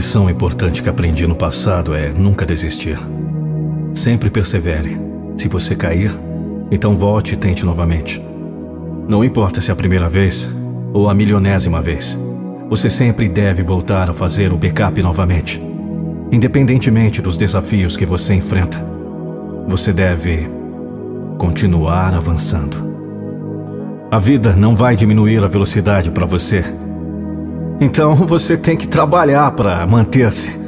Lição 0.01 0.31
importante 0.31 0.83
que 0.83 0.89
aprendi 0.89 1.27
no 1.27 1.37
passado 1.37 1.95
é 1.95 2.11
nunca 2.11 2.47
desistir. 2.47 2.99
Sempre 3.95 4.31
persevere. 4.31 4.99
Se 5.37 5.47
você 5.47 5.77
cair, 5.77 6.11
então 6.71 6.97
volte 6.97 7.35
e 7.35 7.37
tente 7.37 7.67
novamente. 7.67 8.19
Não 9.07 9.23
importa 9.23 9.61
se 9.61 9.71
é 9.71 9.75
a 9.75 9.77
primeira 9.77 10.09
vez 10.09 10.49
ou 10.95 11.11
a 11.11 11.13
milionésima 11.13 11.83
vez. 11.83 12.19
Você 12.71 12.89
sempre 12.89 13.29
deve 13.29 13.63
voltar 13.63 14.09
a 14.09 14.15
fazer 14.15 14.55
o 14.55 14.57
backup 14.57 15.03
novamente. 15.03 15.61
Independentemente 16.33 17.21
dos 17.21 17.37
desafios 17.37 17.95
que 17.95 18.07
você 18.07 18.33
enfrenta, 18.33 18.83
você 19.69 19.93
deve 19.93 20.49
continuar 21.37 22.15
avançando. 22.15 22.89
A 24.11 24.19
vida 24.19 24.57
não 24.57 24.75
vai 24.75 24.97
diminuir 24.97 25.45
a 25.45 25.47
velocidade 25.47 26.11
para 26.11 26.25
você 26.25 26.65
então 27.81 28.15
você 28.15 28.57
tem 28.57 28.77
que 28.77 28.87
trabalhar 28.87 29.51
para 29.53 29.87
manter-se. 29.87 30.61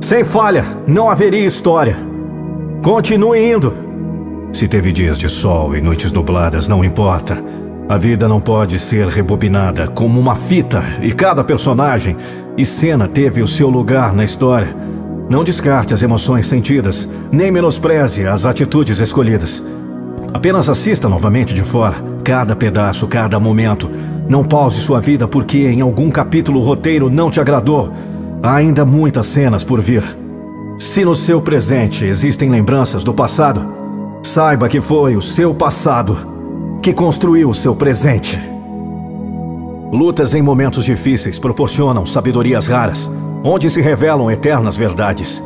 Sem 0.00 0.24
falha, 0.24 0.64
não 0.86 1.10
haveria 1.10 1.44
história. 1.44 1.96
Continue 2.82 3.52
indo. 3.52 3.74
Se 4.52 4.66
teve 4.66 4.92
dias 4.92 5.18
de 5.18 5.28
sol 5.28 5.76
e 5.76 5.80
noites 5.80 6.12
nubladas, 6.12 6.68
não 6.68 6.82
importa. 6.82 7.42
A 7.88 7.96
vida 7.96 8.26
não 8.26 8.40
pode 8.40 8.78
ser 8.78 9.06
rebobinada 9.08 9.86
como 9.88 10.18
uma 10.18 10.34
fita 10.34 10.82
e 11.02 11.12
cada 11.12 11.44
personagem 11.44 12.16
e 12.56 12.64
cena 12.64 13.06
teve 13.06 13.42
o 13.42 13.46
seu 13.46 13.68
lugar 13.68 14.14
na 14.14 14.24
história. 14.24 14.74
Não 15.28 15.44
descarte 15.44 15.92
as 15.92 16.02
emoções 16.02 16.46
sentidas, 16.46 17.08
nem 17.30 17.50
menospreze 17.50 18.26
as 18.26 18.46
atitudes 18.46 19.00
escolhidas. 19.00 19.62
Apenas 20.32 20.68
assista 20.68 21.08
novamente 21.08 21.52
de 21.52 21.64
fora, 21.64 21.96
cada 22.26 22.56
pedaço, 22.56 23.06
cada 23.06 23.38
momento. 23.38 23.88
Não 24.28 24.42
pause 24.42 24.80
sua 24.80 25.00
vida 25.00 25.28
porque 25.28 25.58
em 25.68 25.80
algum 25.80 26.10
capítulo 26.10 26.58
o 26.58 26.62
roteiro 26.64 27.08
não 27.08 27.30
te 27.30 27.40
agradou. 27.40 27.92
Há 28.42 28.56
ainda 28.56 28.84
muitas 28.84 29.28
cenas 29.28 29.62
por 29.62 29.80
vir. 29.80 30.02
Se 30.76 31.04
no 31.04 31.14
seu 31.14 31.40
presente 31.40 32.04
existem 32.04 32.50
lembranças 32.50 33.04
do 33.04 33.14
passado, 33.14 33.64
saiba 34.24 34.68
que 34.68 34.80
foi 34.80 35.14
o 35.14 35.22
seu 35.22 35.54
passado 35.54 36.16
que 36.82 36.92
construiu 36.92 37.48
o 37.48 37.54
seu 37.54 37.76
presente. 37.76 38.36
Lutas 39.92 40.34
em 40.34 40.42
momentos 40.42 40.84
difíceis 40.84 41.38
proporcionam 41.38 42.04
sabedorias 42.04 42.66
raras, 42.66 43.08
onde 43.44 43.70
se 43.70 43.80
revelam 43.80 44.28
eternas 44.32 44.76
verdades. 44.76 45.40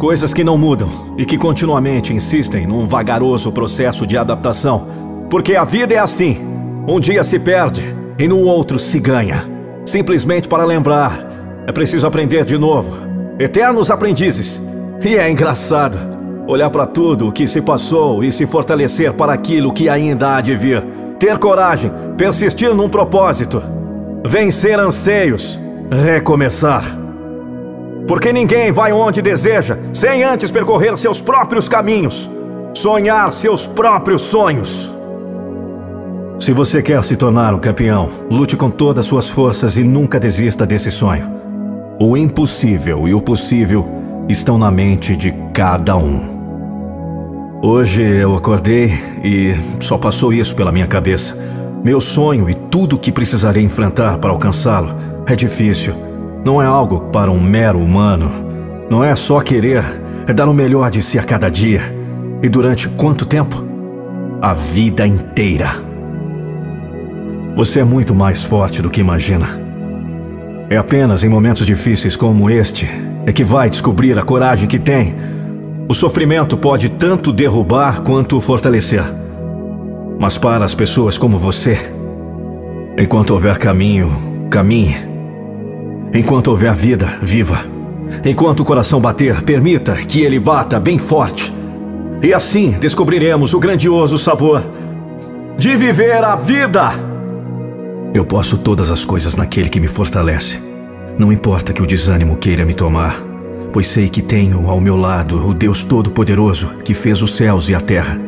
Coisas 0.00 0.34
que 0.34 0.42
não 0.42 0.58
mudam 0.58 0.88
e 1.16 1.24
que 1.24 1.38
continuamente 1.38 2.12
insistem 2.12 2.66
num 2.66 2.86
vagaroso 2.86 3.52
processo 3.52 4.04
de 4.04 4.18
adaptação. 4.18 5.07
Porque 5.30 5.54
a 5.54 5.64
vida 5.64 5.94
é 5.94 5.98
assim: 5.98 6.38
um 6.86 6.98
dia 6.98 7.22
se 7.22 7.38
perde, 7.38 7.82
e 8.18 8.26
no 8.26 8.40
outro 8.40 8.78
se 8.78 8.98
ganha. 8.98 9.44
Simplesmente 9.84 10.48
para 10.48 10.64
lembrar, 10.64 11.64
é 11.66 11.72
preciso 11.72 12.06
aprender 12.06 12.44
de 12.44 12.58
novo. 12.58 12.96
Eternos 13.38 13.90
aprendizes. 13.90 14.60
E 15.04 15.16
é 15.16 15.30
engraçado 15.30 15.96
olhar 16.46 16.70
para 16.70 16.86
tudo 16.86 17.28
o 17.28 17.32
que 17.32 17.46
se 17.46 17.60
passou 17.60 18.24
e 18.24 18.32
se 18.32 18.46
fortalecer 18.46 19.12
para 19.12 19.32
aquilo 19.32 19.72
que 19.72 19.88
ainda 19.88 20.36
há 20.36 20.40
de 20.40 20.56
vir. 20.56 20.82
Ter 21.18 21.38
coragem, 21.38 21.92
persistir 22.16 22.74
num 22.74 22.88
propósito, 22.88 23.62
vencer 24.24 24.78
anseios, 24.80 25.58
recomeçar. 25.90 26.84
Porque 28.06 28.32
ninguém 28.32 28.72
vai 28.72 28.92
onde 28.92 29.20
deseja 29.20 29.76
sem 29.92 30.24
antes 30.24 30.50
percorrer 30.50 30.96
seus 30.96 31.20
próprios 31.20 31.68
caminhos, 31.68 32.30
sonhar 32.74 33.32
seus 33.32 33.66
próprios 33.66 34.22
sonhos. 34.22 34.97
Se 36.40 36.52
você 36.52 36.80
quer 36.80 37.02
se 37.02 37.16
tornar 37.16 37.52
um 37.52 37.58
campeão, 37.58 38.08
lute 38.30 38.56
com 38.56 38.70
todas 38.70 39.00
as 39.00 39.06
suas 39.06 39.28
forças 39.28 39.76
e 39.76 39.82
nunca 39.82 40.20
desista 40.20 40.64
desse 40.64 40.88
sonho. 40.88 41.28
O 41.98 42.16
impossível 42.16 43.08
e 43.08 43.12
o 43.12 43.20
possível 43.20 43.88
estão 44.28 44.56
na 44.56 44.70
mente 44.70 45.16
de 45.16 45.32
cada 45.52 45.96
um. 45.96 46.38
Hoje 47.60 48.04
eu 48.04 48.36
acordei 48.36 48.92
e 49.24 49.52
só 49.80 49.98
passou 49.98 50.32
isso 50.32 50.54
pela 50.54 50.70
minha 50.70 50.86
cabeça. 50.86 51.36
Meu 51.84 51.98
sonho 51.98 52.48
e 52.48 52.54
tudo 52.54 52.94
o 52.94 52.98
que 52.98 53.10
precisarei 53.10 53.64
enfrentar 53.64 54.18
para 54.18 54.30
alcançá-lo 54.30 54.94
é 55.26 55.34
difícil, 55.34 55.92
não 56.44 56.62
é 56.62 56.66
algo 56.66 57.00
para 57.12 57.32
um 57.32 57.40
mero 57.40 57.80
humano. 57.80 58.30
Não 58.88 59.02
é 59.02 59.14
só 59.16 59.40
querer, 59.40 59.82
é 60.24 60.32
dar 60.32 60.48
o 60.48 60.54
melhor 60.54 60.88
de 60.88 61.02
si 61.02 61.18
a 61.18 61.22
cada 61.22 61.50
dia. 61.50 61.82
E 62.40 62.48
durante 62.48 62.88
quanto 62.90 63.26
tempo? 63.26 63.64
A 64.40 64.54
vida 64.54 65.04
inteira. 65.04 65.87
Você 67.58 67.80
é 67.80 67.84
muito 67.84 68.14
mais 68.14 68.44
forte 68.44 68.80
do 68.80 68.88
que 68.88 69.00
imagina. 69.00 69.48
É 70.70 70.76
apenas 70.76 71.24
em 71.24 71.28
momentos 71.28 71.66
difíceis 71.66 72.16
como 72.16 72.48
este 72.48 72.88
é 73.26 73.32
que 73.32 73.42
vai 73.42 73.68
descobrir 73.68 74.16
a 74.16 74.22
coragem 74.22 74.68
que 74.68 74.78
tem. 74.78 75.16
O 75.88 75.92
sofrimento 75.92 76.56
pode 76.56 76.88
tanto 76.88 77.32
derrubar 77.32 78.02
quanto 78.02 78.40
fortalecer. 78.40 79.02
Mas 80.20 80.38
para 80.38 80.64
as 80.64 80.72
pessoas 80.72 81.18
como 81.18 81.36
você, 81.36 81.76
enquanto 82.96 83.32
houver 83.32 83.58
caminho, 83.58 84.46
caminhe. 84.48 84.94
Enquanto 86.14 86.52
houver 86.52 86.74
vida, 86.74 87.18
viva. 87.20 87.58
Enquanto 88.24 88.60
o 88.60 88.64
coração 88.64 89.00
bater, 89.00 89.42
permita 89.42 89.94
que 89.94 90.20
ele 90.20 90.38
bata 90.38 90.78
bem 90.78 90.96
forte. 90.96 91.52
E 92.22 92.32
assim 92.32 92.76
descobriremos 92.78 93.52
o 93.52 93.58
grandioso 93.58 94.16
sabor 94.16 94.62
de 95.58 95.74
viver 95.74 96.22
a 96.22 96.36
vida. 96.36 97.07
Eu 98.14 98.24
posso 98.24 98.56
todas 98.56 98.90
as 98.90 99.04
coisas 99.04 99.36
naquele 99.36 99.68
que 99.68 99.78
me 99.78 99.86
fortalece. 99.86 100.62
Não 101.18 101.32
importa 101.32 101.72
que 101.72 101.82
o 101.82 101.86
desânimo 101.86 102.36
queira 102.36 102.64
me 102.64 102.72
tomar, 102.72 103.20
pois 103.72 103.86
sei 103.86 104.08
que 104.08 104.22
tenho 104.22 104.68
ao 104.70 104.80
meu 104.80 104.96
lado 104.96 105.46
o 105.46 105.52
Deus 105.52 105.84
Todo-Poderoso 105.84 106.68
que 106.84 106.94
fez 106.94 107.20
os 107.20 107.34
céus 107.34 107.68
e 107.68 107.74
a 107.74 107.80
terra. 107.80 108.18